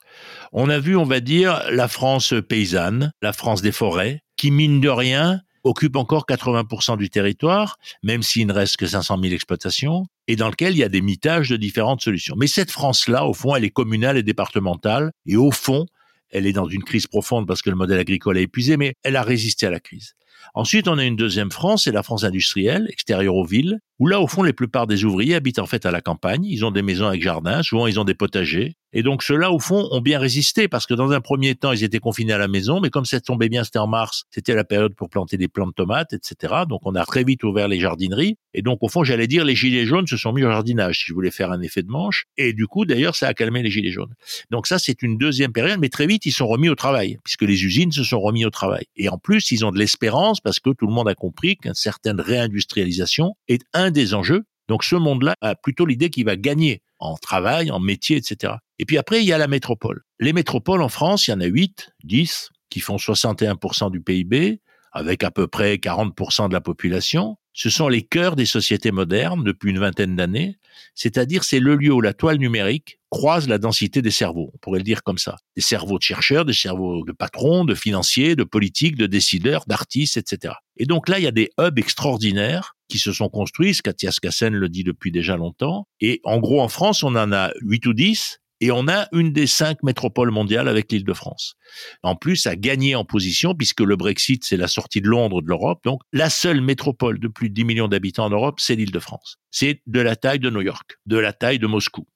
On 0.53 0.71
a 0.71 0.79
vu, 0.79 0.97
on 0.97 1.05
va 1.05 1.19
dire, 1.19 1.61
la 1.71 1.89
France 1.89 2.33
paysanne, 2.49 3.13
la 3.21 3.33
France 3.33 3.63
des 3.63 3.73
forêts, 3.73 4.21
qui 4.37 4.53
mine 4.53 4.81
de 4.81 4.89
rien 4.89 5.41
occupe 5.65 5.97
encore 5.97 6.27
80% 6.29 6.97
du 6.97 7.11
territoire, 7.11 7.77
même 8.05 8.23
s'il 8.23 8.47
ne 8.47 8.53
reste 8.53 8.77
que 8.77 8.87
500 8.87 9.19
000 9.21 9.35
exploitations, 9.35 10.07
et 10.29 10.37
dans 10.37 10.49
lequel 10.49 10.75
il 10.75 10.79
y 10.79 10.85
a 10.85 10.89
des 10.89 11.01
mitages 11.01 11.49
de 11.49 11.57
différentes 11.57 12.01
solutions. 12.01 12.37
Mais 12.39 12.47
cette 12.47 12.71
France-là, 12.71 13.27
au 13.27 13.35
fond, 13.35 13.57
elle 13.57 13.65
est 13.65 13.71
communale 13.71 14.17
et 14.17 14.23
départementale, 14.23 15.11
et 15.27 15.37
au 15.37 15.51
fond, 15.51 15.87
elle 16.31 16.47
est 16.47 16.53
dans 16.53 16.69
une 16.69 16.83
crise 16.83 17.07
profonde 17.07 17.47
parce 17.47 17.63
que 17.63 17.71
le 17.71 17.77
modèle 17.77 17.99
agricole 17.99 18.39
est 18.39 18.43
épuisé, 18.43 18.77
mais 18.77 18.95
elle 19.03 19.17
a 19.17 19.23
résisté 19.23 19.67
à 19.67 19.71
la 19.71 19.81
crise. 19.81 20.15
Ensuite, 20.55 20.89
on 20.89 20.99
a 20.99 21.05
une 21.05 21.17
deuxième 21.17 21.51
France, 21.51 21.85
c'est 21.85 21.93
la 21.93 22.03
France 22.03 22.25
industrielle, 22.25 22.87
extérieure 22.91 23.35
aux 23.35 23.45
villes, 23.45 23.79
où 23.99 24.07
là, 24.07 24.21
au 24.21 24.27
fond, 24.27 24.43
les 24.43 24.53
plupart 24.53 24.87
des 24.87 25.05
ouvriers 25.05 25.35
habitent 25.35 25.59
en 25.59 25.67
fait 25.67 25.87
à 25.87 25.91
la 25.91 26.01
campagne. 26.01 26.45
Ils 26.45 26.65
ont 26.65 26.71
des 26.71 26.83
maisons 26.83 27.07
avec 27.07 27.23
jardin, 27.23 27.63
souvent 27.63 27.87
ils 27.87 27.99
ont 27.99 28.05
des 28.05 28.15
potagers. 28.15 28.77
Et 28.93 29.03
donc 29.03 29.23
ceux-là, 29.23 29.51
au 29.51 29.59
fond, 29.59 29.89
ont 29.91 30.01
bien 30.01 30.19
résisté 30.19 30.69
parce 30.69 30.87
que 30.87 30.95
dans 30.95 31.11
un 31.11 31.21
premier 31.21 31.55
temps, 31.55 31.73
ils 31.73 31.85
étaient 31.85 31.99
confinés 31.99 32.33
à 32.33 32.39
la 32.39 32.49
maison, 32.49 32.81
mais 32.81 32.91
comme 32.91 33.05
ça 33.05 33.21
tombait 33.21 33.49
bien, 33.49 33.65
c'était 33.65 33.79
en 33.79 33.87
mars, 33.87 34.25
c'était 34.31 34.55
la 34.55 34.65
période 34.65 34.95
pour 34.95 35.11
planter 35.11 35.37
des 35.37 35.49
plantes 35.49 35.71
de 35.71 35.75
tomates, 35.75 36.13
etc. 36.13 36.55
Donc 36.69 36.81
on 36.85 36.95
a 36.95 37.05
très 37.05 37.25
vite 37.25 37.45
ouvert 37.45 37.69
les 37.69 37.81
jardineries. 37.81 38.37
Et 38.55 38.63
donc 38.63 38.79
au 38.83 38.89
fond, 38.89 39.05
j'allais 39.05 39.27
dire, 39.27 39.45
les 39.45 39.55
gilets 39.55 39.87
jaunes 39.87 40.07
se 40.07 40.17
sont 40.17 40.33
mis 40.33 40.45
au 40.45 40.51
jardinage, 40.51 41.01
si 41.01 41.07
je 41.07 41.15
voulais 41.15 41.31
faire 41.31 41.51
un 41.53 41.61
effet 41.61 41.83
de 41.83 41.91
manche. 41.91 42.27
Et 42.37 42.53
du 42.53 42.67
coup, 42.67 42.85
d'ailleurs, 42.85 43.17
ça 43.17 43.29
a 43.29 43.35
calmé 43.35 43.63
les 43.63 43.71
gilets 43.71 43.91
jaunes. 43.91 44.15
Donc 44.51 44.67
ça, 44.67 44.79
c'est 44.79 45.03
une 45.03 45.19
deuxième 45.19 45.53
période, 45.53 45.79
mais 45.81 45.89
très 45.89 46.07
vite, 46.07 46.27
ils 46.27 46.33
sont 46.33 46.47
remis 46.47 46.69
au 46.69 46.75
travail, 46.75 47.19
puisque 47.25 47.43
les 47.43 47.65
usines 47.65 47.93
se 47.93 48.05
sont 48.05 48.21
remis 48.21 48.45
au 48.45 48.51
travail. 48.51 48.87
Et 48.97 49.09
en 49.09 49.19
plus, 49.19 49.51
ils 49.51 49.65
ont 49.65 49.73
de 49.73 49.79
l'espérance 49.79 50.41
parce 50.41 50.61
que 50.61 50.71
tout 50.71 50.87
le 50.87 50.93
monde 50.93 51.09
a 51.09 51.15
compris 51.15 51.57
qu'une 51.57 51.75
certaine 51.75 52.21
réindustrialisation 52.21 53.35
est 53.49 53.63
un 53.75 53.91
des 53.91 54.15
enjeux 54.15 54.45
donc 54.69 54.83
ce 54.85 54.97
monde-là 54.97 55.35
a 55.41 55.55
plutôt 55.55 55.87
l'idée 55.87 56.11
qu'il 56.11 56.25
va 56.25 56.37
gagner 56.37 56.83
en 56.99 57.17
travail, 57.17 57.71
en 57.71 57.81
métier, 57.81 58.17
etc. 58.17 58.55
Et 58.79 58.85
puis 58.85 58.99
après, 58.99 59.21
il 59.23 59.27
y 59.27 59.33
a 59.33 59.39
la 59.39 59.49
métropole. 59.49 60.03
Les 60.21 60.33
métropoles 60.33 60.83
en 60.83 60.89
France, 60.89 61.29
il 61.29 61.31
y 61.31 61.35
en 61.35 61.41
a 61.41 61.47
8, 61.47 61.91
10, 62.05 62.51
qui 62.71 62.81
font 62.81 62.97
61% 62.97 63.91
du 63.91 64.01
PIB, 64.01 64.61
avec 64.93 65.25
à 65.25 65.31
peu 65.31 65.47
près 65.47 65.75
40% 65.75 66.49
de 66.49 66.55
la 66.55 66.61
population. 66.61 67.37
Ce 67.53 67.71
sont 67.71 67.89
les 67.89 68.03
cœurs 68.03 68.37
des 68.37 68.47
sociétés 68.47 68.91
modernes 68.91 69.45
depuis 69.45 69.71
une 69.71 69.79
vingtaine 69.79 70.17
d'années, 70.17 70.59
c'est-à-dire 70.95 71.45
c'est 71.45 71.61
le 71.61 71.77
lieu 71.77 71.93
où 71.93 72.01
la 72.01 72.13
toile 72.13 72.39
numérique 72.39 72.99
croise 73.11 73.49
la 73.49 73.59
densité 73.59 74.03
des 74.03 74.11
cerveaux, 74.11 74.51
on 74.55 74.59
pourrait 74.59 74.81
le 74.81 74.85
dire 74.85 75.03
comme 75.03 75.19
ça. 75.19 75.37
Des 75.55 75.63
cerveaux 75.63 75.99
de 75.99 76.03
chercheurs, 76.03 76.45
des 76.45 76.53
cerveaux 76.53 77.05
de 77.05 77.13
patrons, 77.13 77.65
de 77.65 77.75
financiers, 77.75 78.37
de 78.37 78.45
politiques, 78.45 78.97
de 78.97 79.07
décideurs, 79.07 79.65
d'artistes, 79.67 80.19
etc. 80.19 80.55
Et 80.77 80.85
donc 80.85 81.09
là, 81.09 81.19
il 81.19 81.25
y 81.25 81.29
a 81.29 81.33
des 81.33 81.51
hubs 81.59 81.79
extraordinaires 81.79 82.76
qui 82.89 82.99
se 82.99 83.13
sont 83.13 83.29
construits, 83.29 83.75
Katia 83.83 84.13
Skassen 84.13 84.55
le 84.55 84.69
dit 84.69 84.85
depuis 84.85 85.13
déjà 85.13 85.37
longtemps, 85.37 85.89
et 86.01 86.21
en 86.25 86.39
gros 86.39 86.61
en 86.61 86.69
France, 86.69 87.03
on 87.03 87.15
en 87.15 87.33
a 87.33 87.51
8 87.63 87.87
ou 87.87 87.93
10 87.93 88.41
Et 88.61 88.71
on 88.71 88.89
a 88.89 89.07
une 89.13 89.33
des 89.35 89.47
cinq 89.47 89.83
métropoles 89.83 90.31
mondiales 90.31 90.67
avec 90.67 90.91
l'Île-de-France. 90.91 91.57
En 92.03 92.17
plus, 92.17 92.47
a 92.47 92.57
gagné 92.57 92.95
en 92.95 93.05
position 93.05 93.55
puisque 93.55 93.83
le 93.83 93.97
Brexit, 93.97 94.45
c'est 94.45 94.57
la 94.57 94.69
sortie 94.69 95.03
de 95.03 95.09
Londres 95.09 95.43
de 95.43 95.49
l'Europe. 95.49 95.81
Donc, 95.85 96.01
la 96.13 96.31
seule 96.31 96.63
métropole 96.63 97.21
de 97.21 97.29
plus 97.29 97.51
de 97.51 97.55
10 97.55 97.65
millions 97.65 97.89
d'habitants 97.89 98.25
en 98.25 98.31
Europe, 98.31 98.59
c'est 98.59 98.75
l'Île-de-France. 98.75 99.37
C'est 99.51 99.83
de 99.87 100.01
la 100.01 100.17
taille 100.17 100.41
de 100.41 100.49
New 100.49 100.63
York, 100.63 100.97
de 101.05 101.19
la 101.19 101.35
taille 101.35 101.59
de 101.59 101.67
Moscou. 101.67 102.07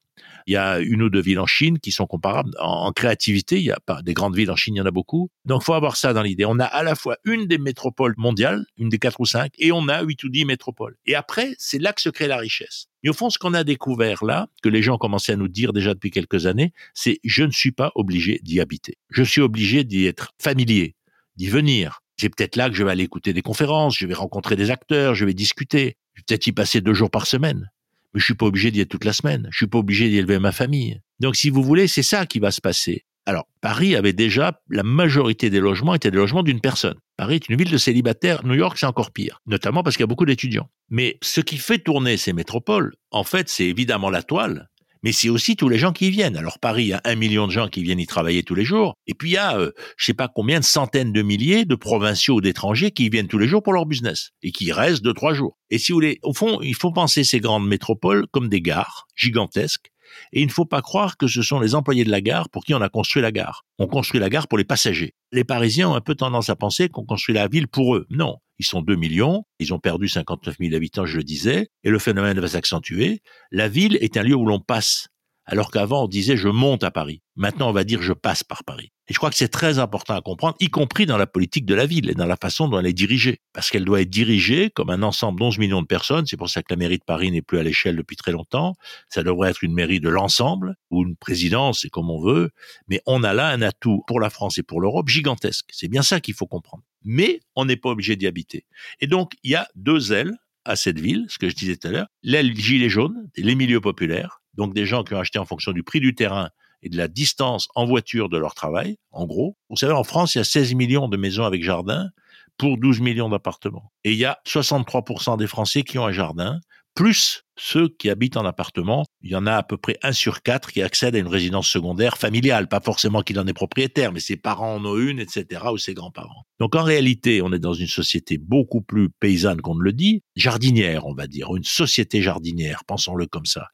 Il 0.47 0.55
y 0.55 0.57
a 0.57 0.81
une 0.81 1.03
ou 1.03 1.11
deux 1.11 1.21
villes 1.21 1.39
en 1.39 1.47
Chine 1.47 1.79
qui 1.79 1.93
sont 1.93 2.07
comparables 2.07 2.51
en, 2.59 2.93
créativité. 2.93 3.57
Il 3.57 3.65
y 3.65 3.71
a 3.71 3.81
pas 3.85 4.03
des 4.03 4.15
grandes 4.15 4.37
villes 4.37 4.51
en 4.51 4.57
Chine, 4.57 4.75
il 4.75 4.79
y 4.79 4.81
en 4.81 4.87
a 4.87 4.91
beaucoup. 4.91 5.31
Donc, 5.45 5.63
faut 5.63 5.75
avoir 5.75 5.97
ça 5.97 6.13
dans 6.13 6.23
l'idée. 6.23 6.45
On 6.45 6.59
a 6.59 6.65
à 6.65 6.83
la 6.83 6.95
fois 6.95 7.17
une 7.25 7.47
des 7.47 7.59
métropoles 7.59 8.15
mondiales, 8.17 8.65
une 8.77 8.89
des 8.89 8.99
quatre 8.99 9.21
ou 9.21 9.27
cinq, 9.27 9.53
et 9.59 9.73
on 9.73 9.89
a 9.89 10.03
huit 10.03 10.23
ou 10.25 10.29
dix 10.29 10.45
métropoles. 10.45 10.97
Et 11.07 11.15
après, 11.15 11.55
c'est 11.59 11.79
là 11.79 11.93
que 11.93 12.01
se 12.01 12.09
crée 12.09 12.27
la 12.27 12.39
richesse. 12.39 12.87
Et 13.03 13.09
au 13.09 13.13
fond, 13.13 13.31
ce 13.31 13.39
qu'on 13.39 13.55
a 13.55 13.65
découvert 13.65 14.25
là, 14.25 14.49
que 14.63 14.69
les 14.69 14.83
gens 14.83 14.99
commençaient 14.99 15.33
à 15.33 15.37
nous 15.37 15.49
dire 15.49 15.73
déjà 15.73 15.95
depuis 15.95 16.11
quelques 16.11 16.47
années, 16.47 16.73
c'est 16.95 17.19
je 17.25 17.45
ne 17.45 17.51
suis 17.51 17.73
pas 17.73 17.93
obligé 17.95 18.41
d'y 18.43 18.61
habiter. 18.61 18.99
Je 19.09 19.23
suis 19.23 19.41
obligé 19.41 19.85
d'y 19.85 20.07
être 20.07 20.33
familier, 20.41 20.97
d'y 21.37 21.49
venir. 21.49 22.01
C'est 22.19 22.29
peut-être 22.29 22.57
là 22.57 22.69
que 22.69 22.77
je 22.77 22.85
vais 22.85 22.91
aller 22.91 23.05
écouter 23.05 23.33
des 23.33 23.41
conférences, 23.41 23.97
je 23.97 24.07
vais 24.07 24.15
rencontrer 24.15 24.55
des 24.57 24.71
acteurs, 24.71 25.15
je 25.15 25.25
vais 25.25 25.33
discuter. 25.33 25.97
Je 26.13 26.21
vais 26.21 26.25
peut-être 26.27 26.47
y 26.47 26.53
passer 26.53 26.81
deux 26.83 26.93
jours 26.93 27.11
par 27.11 27.27
semaine 27.27 27.71
mais 28.15 28.21
je 28.21 28.25
suis 28.25 28.35
pas 28.35 28.47
obligé 28.47 28.71
d'y 28.71 28.81
être 28.81 28.89
toute 28.89 29.05
la 29.05 29.13
semaine. 29.13 29.49
Je 29.51 29.57
suis 29.57 29.67
pas 29.67 29.79
obligé 29.79 30.09
d'y 30.09 30.17
élever 30.17 30.39
ma 30.39 30.53
famille. 30.53 31.01
Donc, 31.21 31.37
si 31.37 31.51
vous 31.51 31.63
voulez, 31.63 31.89
c'est 31.89 32.03
ça 32.03 32.27
qui 32.27 32.39
va 32.39 32.51
se 32.51 32.61
passer. 32.61 33.05
Alors, 33.27 33.47
Paris 33.61 33.95
avait 33.95 34.15
déjà, 34.15 34.61
la 34.71 34.83
majorité 34.83 35.51
des 35.51 35.61
logements 35.61 35.95
étaient 35.95 36.11
des 36.11 36.17
logements 36.17 36.43
d'une 36.43 36.61
personne. 36.61 36.97
Paris 37.17 37.35
est 37.37 37.49
une 37.49 37.57
ville 37.57 37.71
de 37.71 37.77
célibataires. 37.77 38.45
New 38.47 38.55
York, 38.55 38.79
c'est 38.79 38.87
encore 38.87 39.13
pire. 39.13 39.41
Notamment 39.47 39.83
parce 39.83 39.97
qu'il 39.97 40.03
y 40.03 40.05
a 40.05 40.09
beaucoup 40.09 40.25
d'étudiants. 40.25 40.71
Mais 40.89 41.19
ce 41.23 41.41
qui 41.41 41.59
fait 41.59 41.79
tourner 41.79 42.17
ces 42.17 42.33
métropoles, 42.33 42.95
en 43.11 43.23
fait, 43.23 43.49
c'est 43.49 43.67
évidemment 43.67 44.11
la 44.11 44.23
toile, 44.23 44.70
mais 45.03 45.13
c'est 45.13 45.29
aussi 45.29 45.57
tous 45.57 45.69
les 45.69 45.79
gens 45.79 45.93
qui 45.93 46.09
y 46.09 46.11
viennent. 46.11 46.37
Alors 46.37 46.59
Paris, 46.59 46.85
il 46.85 46.89
y 46.89 46.93
a 46.93 47.01
un 47.05 47.15
million 47.15 47.47
de 47.47 47.53
gens 47.53 47.69
qui 47.69 47.83
viennent 47.83 48.01
y 48.01 48.07
travailler 48.07 48.43
tous 48.43 48.55
les 48.55 48.65
jours, 48.65 48.95
et 49.07 49.15
puis 49.15 49.31
il 49.31 49.33
y 49.35 49.39
a, 49.39 49.59
euh, 49.59 49.73
je 49.97 50.07
sais 50.07 50.15
pas 50.15 50.29
combien 50.29 50.61
de 50.61 50.65
centaines 50.65 51.13
de 51.13 51.23
milliers 51.23 51.65
de 51.65 51.75
provinciaux 51.75 52.37
ou 52.37 52.41
d'étrangers 52.41 52.91
qui 52.91 53.07
y 53.07 53.09
viennent 53.11 53.29
tous 53.29 53.39
les 53.39 53.49
jours 53.49 53.63
pour 53.63 53.73
leur 53.73 53.87
business 53.87 54.31
et 54.43 54.53
qui 54.53 54.73
restent 54.73 55.03
deux 55.03 55.15
trois 55.15 55.35
jours. 55.35 55.59
Et 55.71 55.79
si 55.79 55.93
vous 55.93 55.97
voulez, 55.97 56.19
au 56.23 56.33
fond, 56.33 56.61
il 56.63 56.75
faut 56.75 56.93
penser 56.93 57.25
ces 57.25 57.41
grandes 57.41 57.67
métropoles 57.67 58.27
comme 58.33 58.49
des 58.49 58.61
gares 58.61 59.07
gigantesques. 59.17 59.91
Et 60.33 60.41
il 60.41 60.47
ne 60.47 60.53
faut 60.53 60.65
pas 60.65 60.83
croire 60.83 61.17
que 61.17 61.27
ce 61.27 61.43
sont 61.43 61.61
les 61.61 61.75
employés 61.75 62.05
de 62.05 62.11
la 62.11 62.21
gare 62.21 62.49
pour 62.49 62.65
qui 62.65 62.75
on 62.75 62.81
a 62.81 62.89
construit 62.89 63.23
la 63.23 63.33
gare. 63.33 63.65
On 63.79 63.87
construit 63.87 64.21
la 64.21 64.31
gare 64.31 64.49
pour 64.49 64.59
les 64.59 64.65
passagers. 64.65 65.15
Les 65.33 65.45
Parisiens 65.45 65.91
ont 65.91 65.95
un 65.95 66.01
peu 66.01 66.15
tendance 66.15 66.51
à 66.51 66.57
penser 66.57 66.89
qu'on 66.89 67.05
construit 67.05 67.35
la 67.35 67.49
ville 67.49 67.69
pour 67.69 67.97
eux. 67.97 68.07
Non. 68.11 68.39
Ils 68.59 68.67
sont 68.67 68.83
2 68.83 68.95
millions, 68.95 69.45
ils 69.59 69.73
ont 69.73 69.79
perdu 69.79 70.07
59 70.07 70.57
000 70.61 70.75
habitants, 70.75 71.07
je 71.07 71.17
le 71.17 71.25
disais, 71.25 71.69
et 71.83 71.89
le 71.89 71.99
phénomène 71.99 72.39
va 72.39 72.49
s'accentuer. 72.49 73.23
La 73.51 73.69
ville 73.69 73.97
est 74.03 74.19
un 74.19 74.23
lieu 74.23 74.35
où 74.35 74.45
l'on 74.45 74.61
passe, 74.61 75.09
alors 75.51 75.71
qu'avant 75.71 76.05
on 76.05 76.09
disait 76.09 76.37
je 76.37 76.49
monte 76.49 76.85
à 76.85 76.91
Paris. 76.91 77.23
Maintenant 77.37 77.69
on 77.69 77.73
va 77.73 77.85
dire 77.85 78.01
je 78.03 78.13
passe 78.13 78.43
par 78.45 78.65
Paris. 78.65 78.93
Et 79.11 79.13
je 79.13 79.19
crois 79.19 79.31
que 79.31 79.37
c'est 79.37 79.49
très 79.49 79.81
important 79.81 80.15
à 80.15 80.21
comprendre, 80.21 80.55
y 80.61 80.69
compris 80.69 81.05
dans 81.05 81.19
la 81.19 81.27
politique 81.27 81.67
de 81.67 81.75
la 81.75 81.85
ville 81.85 82.09
et 82.09 82.15
dans 82.15 82.27
la 82.27 82.37
façon 82.37 82.69
dont 82.69 82.79
elle 82.79 82.87
est 82.87 82.93
dirigée. 82.93 83.41
Parce 83.53 83.69
qu'elle 83.69 83.85
doit 83.85 84.03
être 84.03 84.09
dirigée 84.09 84.71
comme 84.71 84.89
un 84.89 85.03
ensemble 85.03 85.41
d'11 85.41 85.59
millions 85.59 85.83
de 85.83 85.87
personnes. 85.89 86.27
C'est 86.27 86.37
pour 86.37 86.49
ça 86.49 86.63
que 86.63 86.73
la 86.73 86.77
mairie 86.77 86.99
de 86.99 87.05
Paris 87.05 87.33
n'est 87.33 87.43
plus 87.43 87.59
à 87.59 87.65
l'échelle 87.65 87.97
depuis 87.97 88.15
très 88.15 88.31
longtemps. 88.31 88.77
Ça 89.09 89.25
devrait 89.25 89.51
être 89.51 89.65
une 89.65 89.75
mairie 89.75 89.99
de 89.99 90.09
l'ensemble, 90.09 90.77
ou 90.91 91.03
une 91.03 91.17
présidence, 91.17 91.81
c'est 91.81 91.91
comme 91.91 92.09
on 92.09 92.23
veut. 92.23 92.51
Mais 92.87 93.03
on 93.05 93.25
a 93.25 93.35
là 93.35 93.49
un 93.49 93.63
atout 93.63 94.05
pour 94.07 94.21
la 94.21 94.31
France 94.31 94.59
et 94.59 94.63
pour 94.63 94.81
l'Europe 94.81 95.09
gigantesque. 95.09 95.67
C'est 95.73 95.89
bien 95.89 96.03
ça 96.03 96.21
qu'il 96.21 96.35
faut 96.35 96.47
comprendre. 96.47 96.85
Mais 97.03 97.41
on 97.57 97.65
n'est 97.65 97.77
pas 97.77 97.91
obligé 97.91 98.15
d'y 98.15 98.29
habiter. 98.29 98.65
Et 99.01 99.09
donc, 99.09 99.33
il 99.43 99.51
y 99.51 99.57
a 99.57 99.67
deux 99.75 100.13
ailes 100.13 100.37
à 100.65 100.77
cette 100.77 101.01
ville, 101.01 101.27
ce 101.29 101.39
que 101.39 101.49
je 101.49 101.57
disais 101.57 101.77
tout 101.77 101.89
à 101.89 101.91
l'heure. 101.91 102.07
L'aile 102.23 102.57
gilet 102.57 102.89
jaune, 102.89 103.29
les 103.37 103.57
milieux 103.57 103.81
populaires, 103.81 104.40
donc 104.55 104.75
des 104.75 104.87
gens 104.87 105.05
qui 105.05 105.15
ont 105.15 105.21
acheté 105.21 105.39
en 105.39 105.45
fonction 105.45 105.73
du 105.73 105.83
prix 105.83 106.01
du 106.01 106.15
terrain 106.15 106.51
et 106.83 106.89
de 106.89 106.97
la 106.97 107.09
distance 107.09 107.69
en 107.75 107.85
voiture 107.87 108.29
de 108.29 108.39
leur 108.39 108.55
travail, 108.55 108.99
en 109.11 109.27
gros. 109.27 109.57
Vous 109.69 109.77
savez, 109.77 109.93
en 109.93 110.05
France, 110.05 110.35
il 110.35 110.39
y 110.39 110.41
a 110.41 110.45
16 110.45 110.75
millions 110.75 111.09
de 111.09 111.17
maisons 111.17 111.45
avec 111.45 111.63
jardin 111.63 112.11
pour 112.57 112.79
12 112.79 113.01
millions 113.01 113.29
d'appartements. 113.29 113.93
Et 114.05 114.13
il 114.13 114.19
y 114.19 114.25
a 114.25 114.39
63% 114.47 115.39
des 115.39 115.47
Français 115.47 115.83
qui 115.83 115.99
ont 115.99 116.07
un 116.07 116.13
jardin, 116.13 116.61
plus 116.95 117.45
ceux 117.57 117.89
qui 117.89 118.09
habitent 118.09 118.39
en 118.39 118.47
appartement, 118.47 119.05
il 119.21 119.31
y 119.31 119.37
en 119.37 119.47
a 119.47 119.55
à 119.55 119.63
peu 119.63 119.77
près 119.77 119.99
un 120.03 120.13
sur 120.13 120.43
quatre 120.43 120.73
qui 120.73 120.81
accèdent 120.81 121.15
à 121.15 121.19
une 121.19 121.29
résidence 121.29 121.69
secondaire 121.69 122.17
familiale, 122.17 122.69
pas 122.69 122.81
forcément 122.81 123.21
qu'il 123.23 123.39
en 123.39 123.47
est 123.47 123.53
propriétaire, 123.53 124.13
mais 124.13 124.21
ses 124.21 124.37
parents 124.37 124.77
en 124.77 124.85
ont 124.85 124.97
une, 124.97 125.21
etc., 125.21 125.63
ou 125.71 125.77
ses 125.77 125.93
grands-parents. 125.93 126.47
Donc 126.59 126.75
en 126.75 126.83
réalité, 126.83 127.43
on 127.43 127.53
est 127.53 127.59
dans 127.59 127.75
une 127.75 127.87
société 127.87 128.39
beaucoup 128.39 128.81
plus 128.81 129.11
paysanne 129.11 129.61
qu'on 129.61 129.75
ne 129.75 129.83
le 129.83 129.93
dit, 129.93 130.23
jardinière, 130.37 131.07
on 131.07 131.15
va 131.15 131.27
dire, 131.27 131.55
une 131.55 131.65
société 131.65 132.23
jardinière, 132.23 132.83
pensons-le 132.87 133.27
comme 133.27 133.47
ça, 133.47 133.69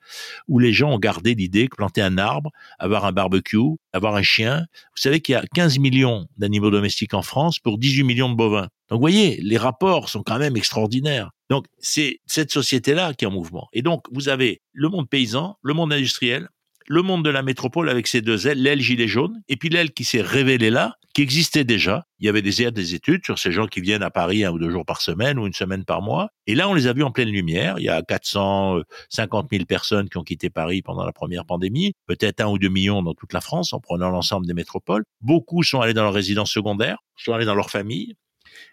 où 0.48 0.58
les 0.58 0.72
gens 0.72 0.92
ont 0.92 0.98
gardé 0.98 1.34
l'idée 1.34 1.68
que 1.68 1.76
planter 1.76 2.02
un 2.02 2.18
arbre, 2.18 2.50
avoir 2.80 3.04
un 3.04 3.12
barbecue, 3.12 3.76
avoir 3.92 4.16
un 4.16 4.22
chien, 4.22 4.66
vous 4.96 5.00
savez 5.00 5.20
qu'il 5.20 5.34
y 5.34 5.36
a 5.36 5.44
15 5.54 5.78
millions 5.78 6.26
d'animaux 6.36 6.70
domestiques 6.70 7.14
en 7.14 7.22
France 7.22 7.60
pour 7.60 7.78
18 7.78 8.02
millions 8.02 8.30
de 8.30 8.36
bovins. 8.36 8.68
Donc 8.88 8.98
vous 8.98 9.00
voyez, 9.00 9.40
les 9.42 9.56
rapports 9.56 10.08
sont 10.08 10.22
quand 10.22 10.38
même 10.38 10.56
extraordinaires. 10.56 11.30
Donc 11.50 11.66
c'est 11.78 12.20
cette 12.26 12.50
société-là 12.50 13.14
qui 13.14 13.24
est 13.24 13.28
en 13.28 13.32
mouvement. 13.32 13.68
Et 13.72 13.82
donc, 13.82 14.06
vous 14.12 14.28
avez 14.28 14.62
le 14.72 14.88
monde 14.88 15.08
paysan, 15.08 15.58
le 15.62 15.74
monde 15.74 15.92
industriel, 15.92 16.48
le 16.88 17.02
monde 17.02 17.24
de 17.24 17.30
la 17.30 17.42
métropole 17.42 17.88
avec 17.88 18.06
ses 18.06 18.20
deux 18.20 18.46
ailes, 18.46 18.62
l'aile 18.62 18.80
gilet 18.80 19.08
jaune, 19.08 19.42
et 19.48 19.56
puis 19.56 19.68
l'aile 19.68 19.92
qui 19.92 20.04
s'est 20.04 20.20
révélée 20.20 20.70
là, 20.70 20.94
qui 21.14 21.22
existait 21.22 21.64
déjà. 21.64 22.04
Il 22.18 22.26
y 22.26 22.28
avait 22.28 22.42
des, 22.42 22.70
des 22.70 22.94
études 22.94 23.24
sur 23.24 23.38
ces 23.38 23.50
gens 23.50 23.66
qui 23.66 23.80
viennent 23.80 24.02
à 24.02 24.10
Paris 24.10 24.44
un 24.44 24.52
ou 24.52 24.58
deux 24.58 24.70
jours 24.70 24.84
par 24.84 25.00
semaine 25.00 25.38
ou 25.38 25.46
une 25.46 25.54
semaine 25.54 25.84
par 25.84 26.02
mois. 26.02 26.28
Et 26.46 26.54
là, 26.54 26.68
on 26.68 26.74
les 26.74 26.86
a 26.86 26.92
vus 26.92 27.02
en 27.02 27.10
pleine 27.10 27.30
lumière. 27.30 27.78
Il 27.78 27.84
y 27.84 27.88
a 27.88 28.02
450 28.02 29.48
000 29.50 29.64
personnes 29.64 30.08
qui 30.08 30.18
ont 30.18 30.22
quitté 30.22 30.50
Paris 30.50 30.82
pendant 30.82 31.04
la 31.04 31.12
première 31.12 31.46
pandémie, 31.46 31.94
peut-être 32.06 32.42
un 32.42 32.48
ou 32.48 32.58
deux 32.58 32.68
millions 32.68 33.02
dans 33.02 33.14
toute 33.14 33.32
la 33.32 33.40
France 33.40 33.72
en 33.72 33.80
prenant 33.80 34.10
l'ensemble 34.10 34.46
des 34.46 34.54
métropoles. 34.54 35.04
Beaucoup 35.22 35.62
sont 35.62 35.80
allés 35.80 35.94
dans 35.94 36.02
leur 36.02 36.12
résidence 36.12 36.52
secondaire, 36.52 36.98
sont 37.16 37.32
allés 37.32 37.46
dans 37.46 37.54
leur 37.54 37.70
famille, 37.70 38.14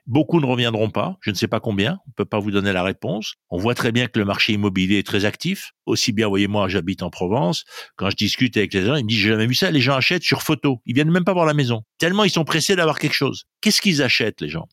Beaucoup 0.06 0.40
ne 0.40 0.46
reviendront 0.46 0.90
pas, 0.90 1.18
je 1.22 1.32
ne 1.32 1.36
sais 1.36 1.48
pas 1.48 1.60
combien, 1.60 2.00
on 2.06 2.10
ne 2.10 2.14
peut 2.16 2.26
pas 2.26 2.40
vous 2.40 2.52
donner 2.52 2.74
la 2.74 2.84
réponse. 2.84 3.36
On 3.50 3.58
voit 3.58 3.76
très 3.76 3.92
bien 3.92 4.08
que 4.08 4.20
le 4.20 4.26
marché 4.26 4.54
immobilier 4.54 5.00
est 5.00 5.08
très 5.08 5.26
actif. 5.26 5.72
Aussi 5.86 6.12
bien, 6.12 6.28
voyez-moi, 6.28 6.68
j'habite 6.68 7.04
en 7.04 7.10
Provence, 7.10 7.64
quand 7.96 8.10
je 8.10 8.16
discute 8.16 8.58
avec 8.58 8.74
les 8.74 8.86
gens, 8.86 8.96
ils 8.96 9.04
me 9.04 9.10
disent, 9.10 9.20
j'ai 9.20 9.30
jamais 9.30 9.48
vu 9.48 9.56
ça, 9.56 9.72
les 9.72 9.82
gens 9.82 9.96
achètent 9.96 10.24
sur 10.24 10.42
photo. 10.42 10.82
Ils 10.86 10.94
viennent 10.94 11.12
même 11.12 11.26
pas 11.26 11.34
voir 11.34 11.46
la 11.46 11.54
maison. 11.54 11.84
Tellement 11.98 12.24
ils 12.24 12.30
sont 12.30 12.44
pressés 12.44 12.76
d'avoir 12.76 13.00
quelque 13.00 13.14
chose. 13.14 13.46
Qu'est-ce 13.62 13.82
qu'ils 13.82 14.02
achètent, 14.02 14.42
les 14.42 14.50
gens? 14.50 14.68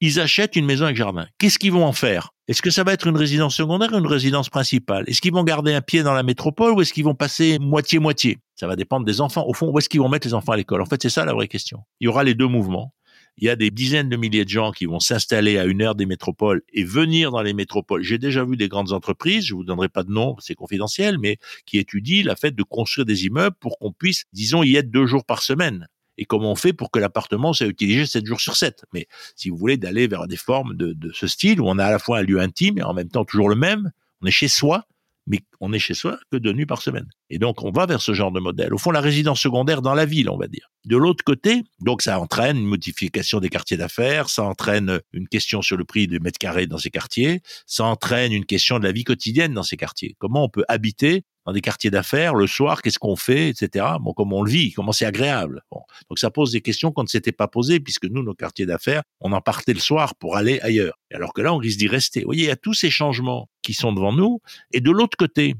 Ils 0.00 0.18
achètent 0.18 0.56
une 0.56 0.66
maison 0.66 0.86
avec 0.86 0.96
jardin. 0.96 1.28
Qu'est-ce 1.38 1.58
qu'ils 1.58 1.70
vont 1.70 1.84
en 1.84 1.92
faire? 1.92 2.30
Est-ce 2.48 2.60
que 2.60 2.70
ça 2.70 2.82
va 2.82 2.92
être 2.92 3.06
une 3.06 3.16
résidence 3.16 3.54
secondaire 3.54 3.92
ou 3.92 3.98
une 3.98 4.06
résidence 4.06 4.50
principale? 4.50 5.04
Est-ce 5.06 5.20
qu'ils 5.20 5.32
vont 5.32 5.44
garder 5.44 5.72
un 5.74 5.80
pied 5.80 6.02
dans 6.02 6.12
la 6.12 6.24
métropole 6.24 6.72
ou 6.72 6.82
est-ce 6.82 6.92
qu'ils 6.92 7.04
vont 7.04 7.14
passer 7.14 7.58
moitié-moitié? 7.60 8.38
Ça 8.56 8.66
va 8.66 8.74
dépendre 8.74 9.06
des 9.06 9.20
enfants. 9.20 9.46
Au 9.46 9.54
fond, 9.54 9.70
où 9.70 9.78
est-ce 9.78 9.88
qu'ils 9.88 10.00
vont 10.00 10.08
mettre 10.08 10.26
les 10.26 10.34
enfants 10.34 10.52
à 10.52 10.56
l'école? 10.56 10.82
En 10.82 10.86
fait, 10.86 11.00
c'est 11.00 11.08
ça 11.08 11.24
la 11.24 11.32
vraie 11.32 11.46
question. 11.46 11.78
Il 12.00 12.06
y 12.06 12.08
aura 12.08 12.24
les 12.24 12.34
deux 12.34 12.48
mouvements 12.48 12.92
il 13.36 13.44
y 13.44 13.48
a 13.48 13.56
des 13.56 13.70
dizaines 13.70 14.08
de 14.08 14.16
milliers 14.16 14.44
de 14.44 14.50
gens 14.50 14.72
qui 14.72 14.86
vont 14.86 15.00
s'installer 15.00 15.58
à 15.58 15.64
une 15.64 15.82
heure 15.82 15.94
des 15.94 16.06
métropoles 16.06 16.62
et 16.72 16.84
venir 16.84 17.30
dans 17.30 17.42
les 17.42 17.54
métropoles. 17.54 18.02
J'ai 18.02 18.18
déjà 18.18 18.44
vu 18.44 18.56
des 18.56 18.68
grandes 18.68 18.92
entreprises, 18.92 19.46
je 19.46 19.54
vous 19.54 19.64
donnerai 19.64 19.88
pas 19.88 20.02
de 20.02 20.10
nom, 20.10 20.36
c'est 20.38 20.54
confidentiel, 20.54 21.18
mais 21.18 21.38
qui 21.66 21.78
étudient 21.78 22.24
la 22.24 22.36
fait 22.36 22.54
de 22.54 22.62
construire 22.62 23.06
des 23.06 23.26
immeubles 23.26 23.56
pour 23.58 23.78
qu'on 23.78 23.92
puisse, 23.92 24.24
disons, 24.32 24.62
y 24.62 24.76
être 24.76 24.90
deux 24.90 25.06
jours 25.06 25.24
par 25.24 25.42
semaine. 25.42 25.88
Et 26.18 26.26
comment 26.26 26.52
on 26.52 26.56
fait 26.56 26.74
pour 26.74 26.90
que 26.90 26.98
l'appartement 26.98 27.54
soit 27.54 27.66
utilisé 27.66 28.04
sept 28.04 28.26
jours 28.26 28.40
sur 28.40 28.56
sept? 28.56 28.84
Mais 28.92 29.06
si 29.34 29.48
vous 29.48 29.56
voulez 29.56 29.78
d'aller 29.78 30.06
vers 30.06 30.28
des 30.28 30.36
formes 30.36 30.74
de 30.76 31.10
ce 31.12 31.26
style 31.26 31.60
où 31.60 31.64
on 31.66 31.78
a 31.78 31.86
à 31.86 31.90
la 31.90 31.98
fois 31.98 32.18
un 32.18 32.22
lieu 32.22 32.38
intime 32.38 32.78
et 32.78 32.82
en 32.82 32.92
même 32.92 33.08
temps 33.08 33.24
toujours 33.24 33.48
le 33.48 33.56
même, 33.56 33.90
on 34.20 34.26
est 34.26 34.30
chez 34.30 34.48
soi, 34.48 34.86
mais 35.26 35.40
on 35.60 35.72
est 35.72 35.78
chez 35.78 35.94
soi 35.94 36.18
que 36.30 36.36
deux 36.36 36.52
nuits 36.52 36.66
par 36.66 36.82
semaine. 36.82 37.08
Et 37.30 37.38
donc, 37.38 37.62
on 37.62 37.70
va 37.70 37.86
vers 37.86 38.00
ce 38.00 38.12
genre 38.12 38.32
de 38.32 38.40
modèle. 38.40 38.74
Au 38.74 38.78
fond, 38.78 38.90
la 38.90 39.00
résidence 39.00 39.40
secondaire 39.40 39.82
dans 39.82 39.94
la 39.94 40.04
ville, 40.04 40.28
on 40.28 40.36
va 40.36 40.48
dire. 40.48 40.68
De 40.84 40.96
l'autre 40.96 41.24
côté, 41.24 41.62
donc 41.80 42.02
ça 42.02 42.18
entraîne 42.18 42.58
une 42.58 42.66
modification 42.66 43.40
des 43.40 43.48
quartiers 43.48 43.76
d'affaires, 43.76 44.28
ça 44.28 44.42
entraîne 44.42 45.00
une 45.12 45.28
question 45.28 45.62
sur 45.62 45.76
le 45.76 45.84
prix 45.84 46.08
des 46.08 46.18
mètres 46.18 46.38
carrés 46.38 46.66
dans 46.66 46.78
ces 46.78 46.90
quartiers, 46.90 47.40
ça 47.66 47.84
entraîne 47.84 48.32
une 48.32 48.44
question 48.44 48.78
de 48.78 48.84
la 48.84 48.92
vie 48.92 49.04
quotidienne 49.04 49.54
dans 49.54 49.62
ces 49.62 49.76
quartiers. 49.76 50.16
Comment 50.18 50.44
on 50.44 50.48
peut 50.48 50.64
habiter 50.68 51.24
dans 51.44 51.52
des 51.52 51.60
quartiers 51.60 51.90
d'affaires, 51.90 52.34
le 52.34 52.46
soir, 52.46 52.82
qu'est-ce 52.82 52.98
qu'on 52.98 53.16
fait, 53.16 53.48
etc. 53.48 53.86
Bon, 54.00 54.12
comment 54.12 54.38
on 54.38 54.42
le 54.42 54.50
vit, 54.50 54.72
comment 54.72 54.92
c'est 54.92 55.06
agréable. 55.06 55.62
Bon. 55.70 55.80
Donc 56.08 56.18
ça 56.18 56.30
pose 56.30 56.52
des 56.52 56.60
questions 56.60 56.92
qu'on 56.92 57.02
ne 57.02 57.08
s'était 57.08 57.32
pas 57.32 57.48
posées, 57.48 57.80
puisque 57.80 58.04
nous, 58.04 58.22
nos 58.22 58.34
quartiers 58.34 58.66
d'affaires, 58.66 59.02
on 59.20 59.32
en 59.32 59.40
partait 59.40 59.74
le 59.74 59.80
soir 59.80 60.14
pour 60.14 60.36
aller 60.36 60.60
ailleurs. 60.60 60.98
Alors 61.12 61.32
que 61.32 61.42
là, 61.42 61.52
on 61.52 61.58
risque 61.58 61.78
d'y 61.78 61.88
rester. 61.88 62.20
Vous 62.20 62.26
voyez, 62.26 62.44
il 62.44 62.48
y 62.48 62.50
a 62.50 62.56
tous 62.56 62.74
ces 62.74 62.90
changements 62.90 63.48
qui 63.62 63.74
sont 63.74 63.92
devant 63.92 64.12
nous. 64.12 64.40
Et 64.72 64.80
de 64.80 64.90
l'autre 64.90 65.16
côté, 65.16 65.54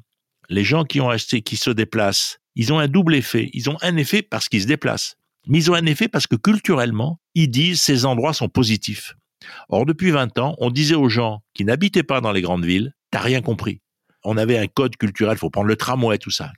les 0.49 0.65
gens 0.65 0.85
qui 0.85 1.01
ont 1.01 1.09
acheté, 1.09 1.43
qui 1.43 1.57
se 1.57 1.71
déplacent, 1.71 2.39
ils 2.55 2.73
ont 2.73 2.79
un 2.79 2.89
double 2.89 3.15
effet. 3.15 3.51
Ils 3.55 3.71
ont 3.71 3.79
un 3.83 3.97
effet 3.97 4.23
parce 4.23 4.49
qu'ils 4.49 4.63
se 4.63 4.67
déplacent. 4.67 5.17
Mais 5.47 5.59
ils 5.59 5.71
ont 5.71 5.75
un 5.75 5.87
effet 5.87 6.09
parce 6.09 6.27
que 6.27 6.37
culturellement, 6.37 7.19
ils 7.35 7.51
disent 7.51 7.81
ces 7.81 8.05
endroits 8.05 8.35
sont 8.35 8.49
positifs. 8.49 9.15
Or, 9.69 9.87
depuis 9.87 10.11
20 10.11 10.39
ans, 10.39 10.55
on 10.59 10.71
disait 10.71 10.95
aux 10.95 11.09
gens 11.09 11.43
qui 11.55 11.65
n'habitaient 11.65 12.05
pas 12.05 12.21
dans 12.21 12.31
les 12.31 12.43
grandes 12.43 12.65
villes, 12.65 12.95
t'as 13.11 13.21
rien 13.21 13.41
compris 13.41 13.81
on 14.25 14.37
avait 14.37 14.59
un 14.59 14.67
code 14.67 14.97
culturel, 14.97 15.37
faut 15.37 15.51
prendre 15.51 15.69
le 15.69 15.77
tramway, 15.77 16.19
tout 16.19 16.31
ça. 16.31 16.53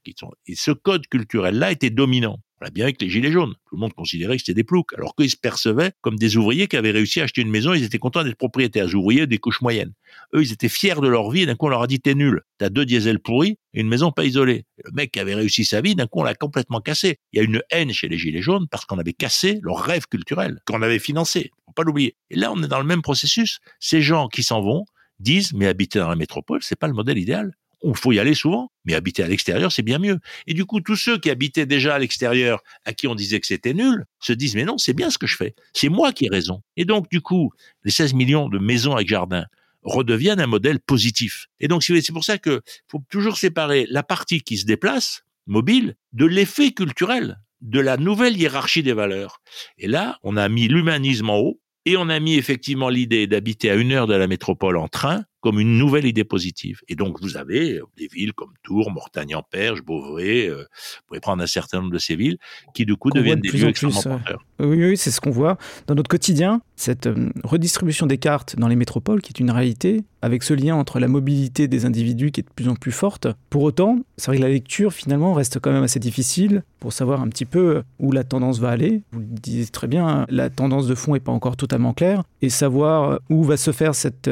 Et 0.46 0.54
ce 0.54 0.70
code 0.70 1.06
culturel-là 1.08 1.72
était 1.72 1.90
dominant. 1.90 2.38
Bien 2.70 2.84
avec 2.84 3.00
les 3.00 3.08
gilets 3.08 3.32
jaunes. 3.32 3.54
Tout 3.68 3.76
le 3.76 3.80
monde 3.80 3.92
considérait 3.92 4.36
que 4.36 4.42
c'était 4.42 4.54
des 4.54 4.64
ploucs, 4.64 4.92
alors 4.96 5.14
qu'ils 5.14 5.30
se 5.30 5.36
percevaient 5.36 5.92
comme 6.00 6.16
des 6.16 6.36
ouvriers 6.36 6.66
qui 6.66 6.76
avaient 6.76 6.90
réussi 6.90 7.20
à 7.20 7.24
acheter 7.24 7.42
une 7.42 7.50
maison, 7.50 7.74
ils 7.74 7.84
étaient 7.84 7.98
contents 7.98 8.24
d'être 8.24 8.36
propriétaires, 8.36 8.94
ouvriers 8.94 9.26
des 9.26 9.38
couches 9.38 9.60
moyennes. 9.60 9.92
Eux, 10.34 10.42
ils 10.42 10.52
étaient 10.52 10.68
fiers 10.68 11.00
de 11.00 11.08
leur 11.08 11.30
vie, 11.30 11.42
et 11.42 11.46
d'un 11.46 11.54
coup, 11.54 11.66
on 11.66 11.70
leur 11.70 11.82
a 11.82 11.86
dit, 11.86 12.00
t'es 12.00 12.14
nul, 12.14 12.42
t'as 12.58 12.68
deux 12.68 12.84
diesels 12.84 13.20
pourris 13.20 13.58
et 13.74 13.80
une 13.80 13.88
maison 13.88 14.12
pas 14.12 14.24
isolée. 14.24 14.64
le 14.84 14.92
mec 14.92 15.12
qui 15.12 15.20
avait 15.20 15.34
réussi 15.34 15.64
sa 15.64 15.80
vie, 15.80 15.94
d'un 15.94 16.06
coup, 16.06 16.20
on 16.20 16.24
l'a 16.24 16.34
complètement 16.34 16.80
cassé. 16.80 17.18
Il 17.32 17.38
y 17.38 17.40
a 17.40 17.44
une 17.44 17.60
haine 17.70 17.92
chez 17.92 18.08
les 18.08 18.18
gilets 18.18 18.42
jaunes 18.42 18.66
parce 18.70 18.84
qu'on 18.84 18.98
avait 18.98 19.12
cassé 19.12 19.58
leur 19.62 19.78
rêve 19.78 20.06
culturel, 20.06 20.60
qu'on 20.66 20.82
avait 20.82 20.98
financé. 20.98 21.50
Faut 21.66 21.72
pas 21.72 21.82
l'oublier. 21.82 22.16
Et 22.30 22.36
là, 22.36 22.52
on 22.52 22.62
est 22.62 22.68
dans 22.68 22.78
le 22.78 22.84
même 22.84 23.02
processus. 23.02 23.58
Ces 23.80 24.00
gens 24.00 24.28
qui 24.28 24.42
s'en 24.42 24.62
vont 24.62 24.84
disent, 25.18 25.52
mais 25.54 25.66
habiter 25.66 25.98
dans 25.98 26.08
la 26.08 26.16
métropole, 26.16 26.60
c'est 26.62 26.78
pas 26.78 26.88
le 26.88 26.94
modèle 26.94 27.18
idéal 27.18 27.52
il 27.84 27.96
faut 27.96 28.12
y 28.12 28.18
aller 28.18 28.34
souvent, 28.34 28.70
mais 28.84 28.94
habiter 28.94 29.22
à 29.22 29.28
l'extérieur, 29.28 29.72
c'est 29.72 29.82
bien 29.82 29.98
mieux. 29.98 30.18
Et 30.46 30.54
du 30.54 30.64
coup, 30.64 30.80
tous 30.80 30.96
ceux 30.96 31.18
qui 31.18 31.30
habitaient 31.30 31.66
déjà 31.66 31.94
à 31.94 31.98
l'extérieur, 31.98 32.62
à 32.84 32.92
qui 32.92 33.06
on 33.06 33.14
disait 33.14 33.40
que 33.40 33.46
c'était 33.46 33.74
nul, 33.74 34.04
se 34.20 34.32
disent, 34.32 34.54
mais 34.54 34.64
non, 34.64 34.78
c'est 34.78 34.94
bien 34.94 35.10
ce 35.10 35.18
que 35.18 35.26
je 35.26 35.36
fais. 35.36 35.54
C'est 35.72 35.88
moi 35.88 36.12
qui 36.12 36.26
ai 36.26 36.28
raison. 36.28 36.62
Et 36.76 36.84
donc, 36.84 37.10
du 37.10 37.20
coup, 37.20 37.52
les 37.84 37.90
16 37.90 38.14
millions 38.14 38.48
de 38.48 38.58
maisons 38.58 38.94
avec 38.94 39.08
jardin 39.08 39.44
redeviennent 39.82 40.40
un 40.40 40.46
modèle 40.46 40.80
positif. 40.80 41.46
Et 41.60 41.68
donc, 41.68 41.82
c'est 41.82 42.12
pour 42.12 42.24
ça 42.24 42.38
que 42.38 42.62
faut 42.88 43.02
toujours 43.10 43.36
séparer 43.36 43.86
la 43.90 44.02
partie 44.02 44.40
qui 44.40 44.56
se 44.56 44.64
déplace, 44.64 45.24
mobile, 45.46 45.96
de 46.12 46.24
l'effet 46.24 46.72
culturel, 46.72 47.38
de 47.60 47.80
la 47.80 47.96
nouvelle 47.96 48.36
hiérarchie 48.36 48.82
des 48.82 48.94
valeurs. 48.94 49.40
Et 49.78 49.88
là, 49.88 50.18
on 50.22 50.36
a 50.36 50.48
mis 50.48 50.68
l'humanisme 50.68 51.28
en 51.28 51.38
haut, 51.38 51.60
et 51.86 51.96
on 51.96 52.08
a 52.08 52.18
mis 52.18 52.36
effectivement 52.36 52.88
l'idée 52.88 53.26
d'habiter 53.26 53.70
à 53.70 53.74
une 53.74 53.92
heure 53.92 54.06
de 54.06 54.14
la 54.14 54.26
métropole 54.26 54.78
en 54.78 54.88
train 54.88 55.24
comme 55.44 55.60
une 55.60 55.76
nouvelle 55.76 56.06
idée 56.06 56.24
positive. 56.24 56.80
Et 56.88 56.96
donc, 56.96 57.20
vous 57.20 57.36
avez 57.36 57.74
euh, 57.74 57.84
des 57.98 58.06
villes 58.06 58.32
comme 58.32 58.54
Tours, 58.62 58.90
Mortagne-en-Perche, 58.90 59.82
Beauvray, 59.82 60.48
euh, 60.48 60.60
vous 60.60 61.02
pouvez 61.06 61.20
prendre 61.20 61.42
un 61.42 61.46
certain 61.46 61.82
nombre 61.82 61.92
de 61.92 61.98
ces 61.98 62.16
villes, 62.16 62.38
qui 62.74 62.86
du 62.86 62.96
coup 62.96 63.10
deviennent 63.10 63.40
des 63.40 63.50
lieux 63.50 63.68
extrêmement 63.68 64.02
porteurs. 64.02 64.42
Oui, 64.60 64.84
oui, 64.84 64.96
c'est 64.96 65.10
ce 65.10 65.20
qu'on 65.20 65.30
voit 65.30 65.58
dans 65.86 65.94
notre 65.94 66.08
quotidien, 66.08 66.60
cette 66.76 67.06
euh, 67.06 67.30
redistribution 67.42 68.06
des 68.06 68.18
cartes 68.18 68.56
dans 68.56 68.68
les 68.68 68.76
métropoles 68.76 69.20
qui 69.20 69.32
est 69.32 69.40
une 69.40 69.50
réalité, 69.50 70.04
avec 70.22 70.42
ce 70.42 70.54
lien 70.54 70.76
entre 70.76 71.00
la 71.00 71.08
mobilité 71.08 71.68
des 71.68 71.84
individus 71.86 72.30
qui 72.30 72.40
est 72.40 72.44
de 72.44 72.52
plus 72.54 72.68
en 72.68 72.76
plus 72.76 72.92
forte. 72.92 73.26
Pour 73.50 73.62
autant, 73.62 73.98
c'est 74.16 74.28
vrai 74.28 74.36
que 74.38 74.42
la 74.42 74.48
lecture 74.48 74.92
finalement 74.92 75.34
reste 75.34 75.58
quand 75.60 75.72
même 75.72 75.82
assez 75.82 75.98
difficile 75.98 76.62
pour 76.78 76.92
savoir 76.92 77.20
un 77.20 77.28
petit 77.28 77.44
peu 77.44 77.82
où 77.98 78.12
la 78.12 78.24
tendance 78.24 78.58
va 78.58 78.70
aller. 78.70 79.02
Vous 79.12 79.20
le 79.20 79.26
disiez 79.26 79.66
très 79.66 79.86
bien, 79.86 80.24
la 80.28 80.50
tendance 80.50 80.86
de 80.86 80.94
fond 80.94 81.14
n'est 81.14 81.20
pas 81.20 81.32
encore 81.32 81.56
totalement 81.56 81.92
claire, 81.92 82.22
et 82.42 82.48
savoir 82.48 83.20
où 83.30 83.42
va 83.42 83.56
se 83.56 83.72
faire 83.72 83.94
cette 83.94 84.30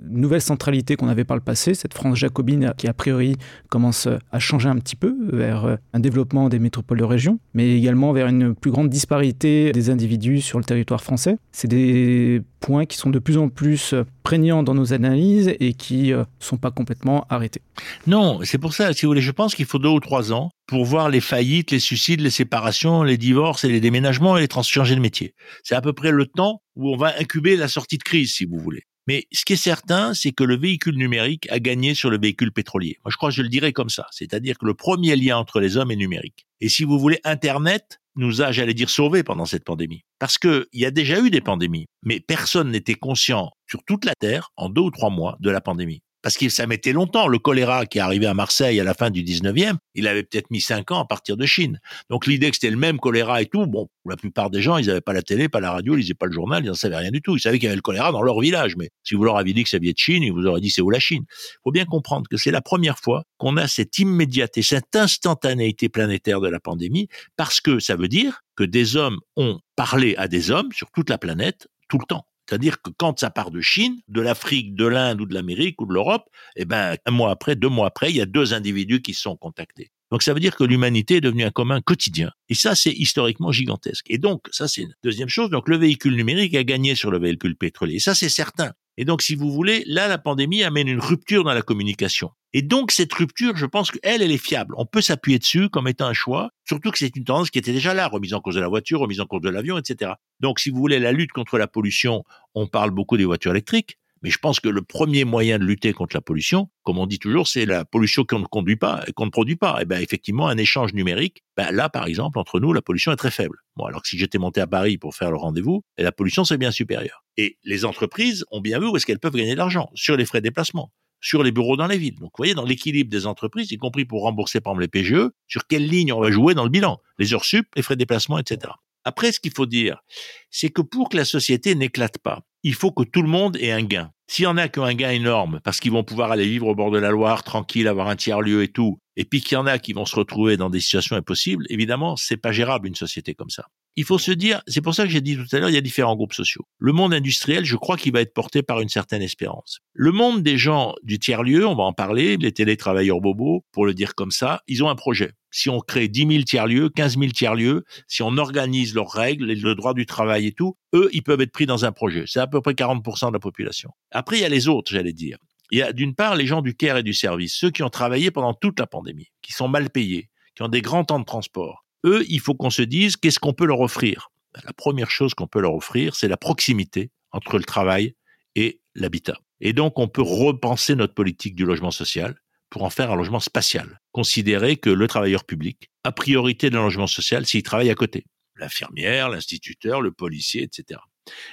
nouvelle 0.00 0.40
centralité 0.40 0.96
qu'on 0.96 1.08
avait 1.08 1.24
par 1.24 1.36
le 1.36 1.42
passé, 1.42 1.74
cette 1.74 1.94
France 1.94 2.16
jacobine 2.16 2.72
qui 2.76 2.86
a 2.86 2.94
priori 2.94 3.36
commence 3.68 4.08
à 4.30 4.38
changer 4.38 4.68
un 4.68 4.76
petit 4.76 4.96
peu 4.96 5.16
vers 5.32 5.78
un 5.92 6.00
développement 6.00 6.48
des 6.48 6.58
métropoles 6.58 6.98
de 6.98 7.04
région, 7.04 7.38
mais 7.54 7.76
également 7.76 8.12
vers 8.12 8.28
une 8.28 8.54
plus 8.54 8.70
grande 8.70 8.88
disparité 8.88 9.53
des 9.72 9.90
individus 9.90 10.40
sur 10.40 10.58
le 10.58 10.64
territoire 10.64 11.02
français. 11.02 11.38
C'est 11.52 11.68
des 11.68 12.42
points 12.60 12.86
qui 12.86 12.96
sont 12.96 13.10
de 13.10 13.18
plus 13.18 13.36
en 13.36 13.48
plus 13.48 13.94
prégnants 14.22 14.62
dans 14.62 14.74
nos 14.74 14.92
analyses 14.92 15.54
et 15.60 15.74
qui 15.74 16.08
ne 16.08 16.16
euh, 16.16 16.24
sont 16.40 16.56
pas 16.56 16.70
complètement 16.70 17.26
arrêtés. 17.28 17.62
Non, 18.06 18.40
c'est 18.42 18.58
pour 18.58 18.72
ça, 18.72 18.92
si 18.92 19.04
vous 19.04 19.10
voulez, 19.10 19.20
je 19.20 19.30
pense 19.30 19.54
qu'il 19.54 19.66
faut 19.66 19.78
deux 19.78 19.88
ou 19.88 20.00
trois 20.00 20.32
ans 20.32 20.50
pour 20.66 20.84
voir 20.84 21.10
les 21.10 21.20
faillites, 21.20 21.70
les 21.70 21.80
suicides, 21.80 22.20
les 22.20 22.30
séparations, 22.30 23.02
les 23.02 23.18
divorces 23.18 23.64
et 23.64 23.68
les 23.68 23.80
déménagements 23.80 24.36
et 24.36 24.40
les 24.40 24.62
changer 24.62 24.94
de 24.94 25.00
métier. 25.00 25.34
C'est 25.62 25.74
à 25.74 25.80
peu 25.82 25.92
près 25.92 26.10
le 26.10 26.26
temps 26.26 26.62
où 26.76 26.92
on 26.92 26.96
va 26.96 27.12
incuber 27.18 27.56
la 27.56 27.68
sortie 27.68 27.98
de 27.98 28.02
crise, 28.02 28.32
si 28.32 28.46
vous 28.46 28.58
voulez. 28.58 28.82
Mais 29.06 29.26
ce 29.32 29.44
qui 29.44 29.52
est 29.52 29.56
certain, 29.56 30.14
c'est 30.14 30.32
que 30.32 30.44
le 30.44 30.56
véhicule 30.56 30.96
numérique 30.96 31.46
a 31.50 31.60
gagné 31.60 31.94
sur 31.94 32.08
le 32.08 32.18
véhicule 32.18 32.52
pétrolier. 32.52 32.96
Moi, 33.04 33.10
je 33.10 33.16
crois 33.16 33.28
que 33.28 33.34
je 33.34 33.42
le 33.42 33.50
dirais 33.50 33.72
comme 33.72 33.90
ça. 33.90 34.06
C'est-à-dire 34.10 34.56
que 34.56 34.64
le 34.64 34.74
premier 34.74 35.14
lien 35.16 35.36
entre 35.36 35.60
les 35.60 35.76
hommes 35.76 35.90
est 35.90 35.96
numérique. 35.96 36.46
Et 36.60 36.70
si 36.70 36.84
vous 36.84 36.98
voulez, 36.98 37.20
Internet 37.24 38.00
nous 38.16 38.42
a, 38.42 38.52
j'allais 38.52 38.74
dire, 38.74 38.90
sauvés 38.90 39.22
pendant 39.22 39.44
cette 39.44 39.64
pandémie. 39.64 40.02
Parce 40.18 40.38
qu'il 40.38 40.66
y 40.72 40.84
a 40.84 40.90
déjà 40.90 41.20
eu 41.20 41.30
des 41.30 41.40
pandémies, 41.40 41.86
mais 42.02 42.20
personne 42.20 42.70
n'était 42.70 42.94
conscient 42.94 43.50
sur 43.66 43.82
toute 43.84 44.04
la 44.04 44.14
Terre, 44.14 44.50
en 44.56 44.68
deux 44.68 44.82
ou 44.82 44.90
trois 44.90 45.10
mois, 45.10 45.36
de 45.40 45.50
la 45.50 45.60
pandémie 45.60 46.03
parce 46.24 46.38
que 46.38 46.48
ça 46.48 46.66
mettait 46.66 46.94
longtemps. 46.94 47.28
Le 47.28 47.38
choléra 47.38 47.84
qui 47.84 47.98
est 47.98 48.00
arrivé 48.00 48.24
à 48.24 48.32
Marseille 48.32 48.80
à 48.80 48.84
la 48.84 48.94
fin 48.94 49.10
du 49.10 49.22
19e, 49.22 49.74
il 49.94 50.08
avait 50.08 50.22
peut-être 50.22 50.50
mis 50.50 50.62
cinq 50.62 50.90
ans 50.90 51.00
à 51.00 51.04
partir 51.04 51.36
de 51.36 51.44
Chine. 51.44 51.80
Donc 52.08 52.26
l'idée 52.26 52.48
que 52.48 52.56
c'était 52.56 52.70
le 52.70 52.78
même 52.78 52.98
choléra 52.98 53.42
et 53.42 53.46
tout, 53.46 53.66
bon, 53.66 53.90
la 54.06 54.16
plupart 54.16 54.48
des 54.48 54.62
gens, 54.62 54.78
ils 54.78 54.86
n'avaient 54.86 55.02
pas 55.02 55.12
la 55.12 55.20
télé, 55.20 55.50
pas 55.50 55.60
la 55.60 55.70
radio, 55.70 55.94
ils 55.94 56.00
lisaient 56.00 56.14
pas 56.14 56.24
le 56.24 56.32
journal, 56.32 56.64
ils 56.64 56.68
n'en 56.68 56.74
savaient 56.74 56.96
rien 56.96 57.10
du 57.10 57.20
tout. 57.20 57.36
Ils 57.36 57.40
savaient 57.40 57.58
qu'il 57.58 57.66
y 57.66 57.68
avait 57.68 57.76
le 57.76 57.82
choléra 57.82 58.10
dans 58.10 58.22
leur 58.22 58.40
village, 58.40 58.74
mais 58.78 58.88
si 59.02 59.14
vous 59.14 59.22
leur 59.22 59.36
aviez 59.36 59.52
dit 59.52 59.64
que 59.64 59.68
ça 59.68 59.78
vient 59.78 59.92
de 59.92 59.98
Chine, 59.98 60.22
ils 60.22 60.32
vous 60.32 60.46
auraient 60.46 60.62
dit 60.62 60.70
c'est 60.70 60.80
où 60.80 60.88
la 60.88 60.98
Chine? 60.98 61.26
Il 61.28 61.58
faut 61.64 61.72
bien 61.72 61.84
comprendre 61.84 62.26
que 62.30 62.38
c'est 62.38 62.50
la 62.50 62.62
première 62.62 62.98
fois 62.98 63.24
qu'on 63.36 63.58
a 63.58 63.68
cette 63.68 63.98
immédiateté, 63.98 64.62
cette 64.62 64.96
instantanéité 64.96 65.90
planétaire 65.90 66.40
de 66.40 66.48
la 66.48 66.58
pandémie, 66.58 67.08
parce 67.36 67.60
que 67.60 67.80
ça 67.80 67.96
veut 67.96 68.08
dire 68.08 68.40
que 68.56 68.64
des 68.64 68.96
hommes 68.96 69.18
ont 69.36 69.58
parlé 69.76 70.16
à 70.16 70.26
des 70.26 70.50
hommes 70.50 70.72
sur 70.72 70.90
toute 70.90 71.10
la 71.10 71.18
planète 71.18 71.68
tout 71.90 71.98
le 71.98 72.06
temps. 72.06 72.24
C'est-à-dire 72.48 72.82
que 72.82 72.90
quand 72.96 73.18
ça 73.18 73.30
part 73.30 73.50
de 73.50 73.60
Chine, 73.60 74.00
de 74.08 74.20
l'Afrique, 74.20 74.74
de 74.74 74.86
l'Inde 74.86 75.20
ou 75.20 75.26
de 75.26 75.34
l'Amérique 75.34 75.80
ou 75.80 75.86
de 75.86 75.94
l'Europe, 75.94 76.24
eh 76.56 76.64
ben, 76.64 76.96
un 77.06 77.10
mois 77.10 77.30
après, 77.30 77.56
deux 77.56 77.68
mois 77.68 77.86
après, 77.86 78.10
il 78.10 78.16
y 78.16 78.20
a 78.20 78.26
deux 78.26 78.52
individus 78.52 79.02
qui 79.02 79.14
sont 79.14 79.36
contactés. 79.36 79.90
Donc 80.10 80.22
ça 80.22 80.32
veut 80.34 80.40
dire 80.40 80.54
que 80.54 80.64
l'humanité 80.64 81.16
est 81.16 81.20
devenue 81.20 81.44
un 81.44 81.50
commun 81.50 81.80
quotidien. 81.80 82.30
Et 82.48 82.54
ça, 82.54 82.74
c'est 82.74 82.92
historiquement 82.92 83.50
gigantesque. 83.50 84.04
Et 84.08 84.18
donc, 84.18 84.42
ça, 84.52 84.68
c'est 84.68 84.82
une 84.82 84.94
deuxième 85.02 85.28
chose. 85.28 85.50
Donc 85.50 85.68
le 85.68 85.76
véhicule 85.76 86.14
numérique 86.14 86.54
a 86.54 86.62
gagné 86.62 86.94
sur 86.94 87.10
le 87.10 87.18
véhicule 87.18 87.56
pétrolier. 87.56 87.98
Ça, 87.98 88.14
c'est 88.14 88.28
certain. 88.28 88.72
Et 88.96 89.04
donc, 89.04 89.22
si 89.22 89.34
vous 89.34 89.50
voulez, 89.50 89.82
là, 89.86 90.06
la 90.06 90.18
pandémie 90.18 90.62
amène 90.62 90.86
une 90.86 91.00
rupture 91.00 91.42
dans 91.42 91.54
la 91.54 91.62
communication. 91.62 92.30
Et 92.56 92.62
donc, 92.62 92.92
cette 92.92 93.12
rupture, 93.12 93.56
je 93.56 93.66
pense 93.66 93.90
qu'elle, 93.90 94.22
elle 94.22 94.30
est 94.30 94.38
fiable. 94.38 94.74
On 94.78 94.86
peut 94.86 95.00
s'appuyer 95.00 95.40
dessus 95.40 95.68
comme 95.68 95.88
étant 95.88 96.06
un 96.06 96.12
choix, 96.12 96.50
surtout 96.64 96.92
que 96.92 96.98
c'est 96.98 97.14
une 97.16 97.24
tendance 97.24 97.50
qui 97.50 97.58
était 97.58 97.72
déjà 97.72 97.94
là, 97.94 98.06
remise 98.06 98.32
en 98.32 98.40
cause 98.40 98.54
de 98.54 98.60
la 98.60 98.68
voiture, 98.68 99.00
remise 99.00 99.20
en 99.20 99.26
cause 99.26 99.40
de 99.40 99.50
l'avion, 99.50 99.76
etc. 99.76 100.12
Donc, 100.38 100.60
si 100.60 100.70
vous 100.70 100.78
voulez, 100.78 101.00
la 101.00 101.10
lutte 101.10 101.32
contre 101.32 101.58
la 101.58 101.66
pollution, 101.66 102.22
on 102.54 102.68
parle 102.68 102.92
beaucoup 102.92 103.16
des 103.16 103.24
voitures 103.24 103.50
électriques, 103.50 103.98
mais 104.22 104.30
je 104.30 104.38
pense 104.38 104.60
que 104.60 104.68
le 104.68 104.82
premier 104.82 105.24
moyen 105.24 105.58
de 105.58 105.64
lutter 105.64 105.92
contre 105.92 106.14
la 106.14 106.20
pollution, 106.20 106.70
comme 106.84 106.98
on 106.98 107.06
dit 107.06 107.18
toujours, 107.18 107.48
c'est 107.48 107.66
la 107.66 107.84
pollution 107.84 108.24
qu'on 108.24 108.38
ne 108.38 108.46
conduit 108.46 108.76
pas, 108.76 109.04
qu'on 109.16 109.26
ne 109.26 109.30
produit 109.30 109.56
pas. 109.56 109.78
Et 109.78 109.82
eh 109.82 109.84
ben 109.84 110.00
effectivement, 110.00 110.46
un 110.46 110.56
échange 110.56 110.94
numérique, 110.94 111.42
ben 111.56 111.72
là 111.72 111.90
par 111.90 112.06
exemple 112.06 112.38
entre 112.38 112.58
nous, 112.58 112.72
la 112.72 112.80
pollution 112.80 113.12
est 113.12 113.16
très 113.16 113.30
faible. 113.30 113.58
Bon, 113.76 113.84
alors 113.84 114.00
que 114.00 114.08
si 114.08 114.16
j'étais 114.16 114.38
monté 114.38 114.62
à 114.62 114.66
Paris 114.66 114.96
pour 114.96 115.14
faire 115.14 115.30
le 115.30 115.36
rendez-vous, 115.36 115.82
la 115.98 116.10
pollution 116.10 116.44
c'est 116.44 116.56
bien 116.56 116.70
supérieur. 116.70 117.22
Et 117.36 117.58
les 117.64 117.84
entreprises 117.84 118.46
ont 118.50 118.62
bien 118.62 118.78
vu 118.78 118.86
où 118.86 118.96
est-ce 118.96 119.04
qu'elles 119.04 119.18
peuvent 119.18 119.34
gagner 119.34 119.52
de 119.52 119.58
l'argent 119.58 119.90
sur 119.94 120.16
les 120.16 120.24
frais 120.24 120.38
de 120.38 120.44
déplacement 120.44 120.90
sur 121.24 121.42
les 121.42 121.52
bureaux 121.52 121.76
dans 121.76 121.86
les 121.86 121.96
villes. 121.96 122.16
Donc, 122.16 122.32
vous 122.32 122.36
voyez, 122.36 122.54
dans 122.54 122.66
l'équilibre 122.66 123.10
des 123.10 123.26
entreprises, 123.26 123.72
y 123.72 123.78
compris 123.78 124.04
pour 124.04 124.22
rembourser, 124.22 124.60
par 124.60 124.72
exemple, 124.72 124.82
les 124.82 124.88
PGE, 124.88 125.30
sur 125.48 125.66
quelle 125.66 125.88
ligne 125.88 126.12
on 126.12 126.20
va 126.20 126.30
jouer 126.30 126.54
dans 126.54 126.64
le 126.64 126.70
bilan, 126.70 127.00
les 127.18 127.32
heures 127.32 127.46
sup, 127.46 127.66
les 127.74 127.82
frais 127.82 127.94
de 127.94 128.00
déplacement, 128.00 128.38
etc. 128.38 128.74
Après, 129.04 129.32
ce 129.32 129.40
qu'il 129.40 129.52
faut 129.52 129.66
dire, 129.66 130.02
c'est 130.50 130.70
que 130.70 130.82
pour 130.82 131.08
que 131.08 131.16
la 131.16 131.24
société 131.24 131.74
n'éclate 131.74 132.18
pas, 132.18 132.40
il 132.62 132.74
faut 132.74 132.90
que 132.90 133.04
tout 133.04 133.22
le 133.22 133.28
monde 133.28 133.56
ait 133.58 133.72
un 133.72 133.82
gain. 133.82 134.10
S'il 134.26 134.44
y 134.44 134.46
en 134.46 134.56
a 134.56 134.68
qui 134.68 134.78
ont 134.78 134.84
un 134.84 134.94
gain 134.94 135.10
énorme, 135.10 135.60
parce 135.62 135.80
qu'ils 135.80 135.92
vont 135.92 136.02
pouvoir 136.02 136.32
aller 136.32 136.46
vivre 136.46 136.66
au 136.66 136.74
bord 136.74 136.90
de 136.90 136.98
la 136.98 137.10
Loire, 137.10 137.44
tranquille, 137.44 137.86
avoir 137.86 138.08
un 138.08 138.16
tiers-lieu 138.16 138.62
et 138.62 138.68
tout, 138.68 138.98
et 139.16 139.24
puis 139.24 139.42
qu'il 139.42 139.56
y 139.56 139.58
en 139.58 139.66
a 139.66 139.78
qui 139.78 139.92
vont 139.92 140.06
se 140.06 140.16
retrouver 140.16 140.56
dans 140.56 140.70
des 140.70 140.80
situations 140.80 141.14
impossibles, 141.14 141.66
évidemment, 141.68 142.16
c'est 142.16 142.38
pas 142.38 142.52
gérable 142.52 142.88
une 142.88 142.94
société 142.94 143.34
comme 143.34 143.50
ça. 143.50 143.66
Il 143.96 144.04
faut 144.04 144.18
se 144.18 144.32
dire, 144.32 144.62
c'est 144.66 144.80
pour 144.80 144.94
ça 144.94 145.04
que 145.04 145.10
j'ai 145.10 145.20
dit 145.20 145.36
tout 145.36 145.44
à 145.54 145.60
l'heure, 145.60 145.68
il 145.68 145.74
y 145.74 145.78
a 145.78 145.82
différents 145.82 146.16
groupes 146.16 146.32
sociaux. 146.32 146.62
Le 146.78 146.92
monde 146.92 147.12
industriel, 147.12 147.64
je 147.64 147.76
crois 147.76 147.96
qu'il 147.96 148.12
va 148.12 148.22
être 148.22 148.34
porté 148.34 148.62
par 148.62 148.80
une 148.80 148.88
certaine 148.88 149.22
espérance. 149.22 149.78
Le 149.92 150.10
monde 150.10 150.42
des 150.42 150.56
gens 150.56 150.94
du 151.02 151.18
tiers-lieu, 151.18 151.66
on 151.66 151.76
va 151.76 151.84
en 151.84 151.92
parler, 151.92 152.38
les 152.38 152.50
télétravailleurs 152.50 153.20
bobos, 153.20 153.64
pour 153.72 153.86
le 153.86 153.94
dire 153.94 154.14
comme 154.14 154.32
ça, 154.32 154.62
ils 154.66 154.82
ont 154.82 154.88
un 154.88 154.96
projet 154.96 155.32
si 155.54 155.70
on 155.70 155.78
crée 155.78 156.08
10 156.08 156.26
000 156.26 156.42
tiers-lieux, 156.42 156.88
15 156.88 157.16
000 157.16 157.30
tiers-lieux, 157.30 157.84
si 158.08 158.22
on 158.22 158.36
organise 158.38 158.92
leurs 158.92 159.10
règles, 159.10 159.52
le 159.52 159.74
droit 159.76 159.94
du 159.94 160.04
travail 160.04 160.48
et 160.48 160.52
tout, 160.52 160.76
eux, 160.94 161.08
ils 161.12 161.22
peuvent 161.22 161.40
être 161.40 161.52
pris 161.52 161.64
dans 161.64 161.84
un 161.84 161.92
projet. 161.92 162.24
C'est 162.26 162.40
à 162.40 162.48
peu 162.48 162.60
près 162.60 162.72
40% 162.72 163.28
de 163.28 163.32
la 163.32 163.38
population. 163.38 163.90
Après, 164.10 164.36
il 164.36 164.42
y 164.42 164.44
a 164.44 164.48
les 164.48 164.66
autres, 164.66 164.90
j'allais 164.90 165.12
dire. 165.12 165.38
Il 165.70 165.78
y 165.78 165.82
a 165.82 165.92
d'une 165.92 166.16
part 166.16 166.34
les 166.34 166.46
gens 166.46 166.60
du 166.60 166.74
care 166.74 166.96
et 166.96 167.04
du 167.04 167.14
service, 167.14 167.54
ceux 167.54 167.70
qui 167.70 167.84
ont 167.84 167.88
travaillé 167.88 168.32
pendant 168.32 168.52
toute 168.52 168.80
la 168.80 168.88
pandémie, 168.88 169.28
qui 169.42 169.52
sont 169.52 169.68
mal 169.68 169.90
payés, 169.90 170.28
qui 170.56 170.62
ont 170.64 170.68
des 170.68 170.82
grands 170.82 171.04
temps 171.04 171.20
de 171.20 171.24
transport. 171.24 171.84
Eux, 172.04 172.24
il 172.28 172.40
faut 172.40 172.54
qu'on 172.54 172.70
se 172.70 172.82
dise 172.82 173.16
qu'est-ce 173.16 173.38
qu'on 173.38 173.54
peut 173.54 173.66
leur 173.66 173.80
offrir. 173.80 174.30
Ben, 174.54 174.60
la 174.66 174.72
première 174.72 175.10
chose 175.10 175.34
qu'on 175.34 175.46
peut 175.46 175.60
leur 175.60 175.74
offrir, 175.74 176.16
c'est 176.16 176.28
la 176.28 176.36
proximité 176.36 177.12
entre 177.30 177.58
le 177.58 177.64
travail 177.64 178.16
et 178.56 178.80
l'habitat. 178.96 179.38
Et 179.60 179.72
donc, 179.72 180.00
on 180.00 180.08
peut 180.08 180.22
repenser 180.22 180.96
notre 180.96 181.14
politique 181.14 181.54
du 181.54 181.64
logement 181.64 181.92
social 181.92 182.34
pour 182.74 182.82
en 182.82 182.90
faire 182.90 183.12
un 183.12 183.14
logement 183.14 183.38
spatial. 183.38 184.00
Considérer 184.10 184.74
que 184.74 184.90
le 184.90 185.06
travailleur 185.06 185.44
public 185.44 185.90
a 186.02 186.10
priorité 186.10 186.70
d'un 186.70 186.82
logement 186.82 187.06
social 187.06 187.46
s'il 187.46 187.62
travaille 187.62 187.88
à 187.88 187.94
côté. 187.94 188.24
L'infirmière, 188.56 189.28
l'instituteur, 189.28 190.00
le 190.00 190.10
policier, 190.10 190.64
etc. 190.64 190.98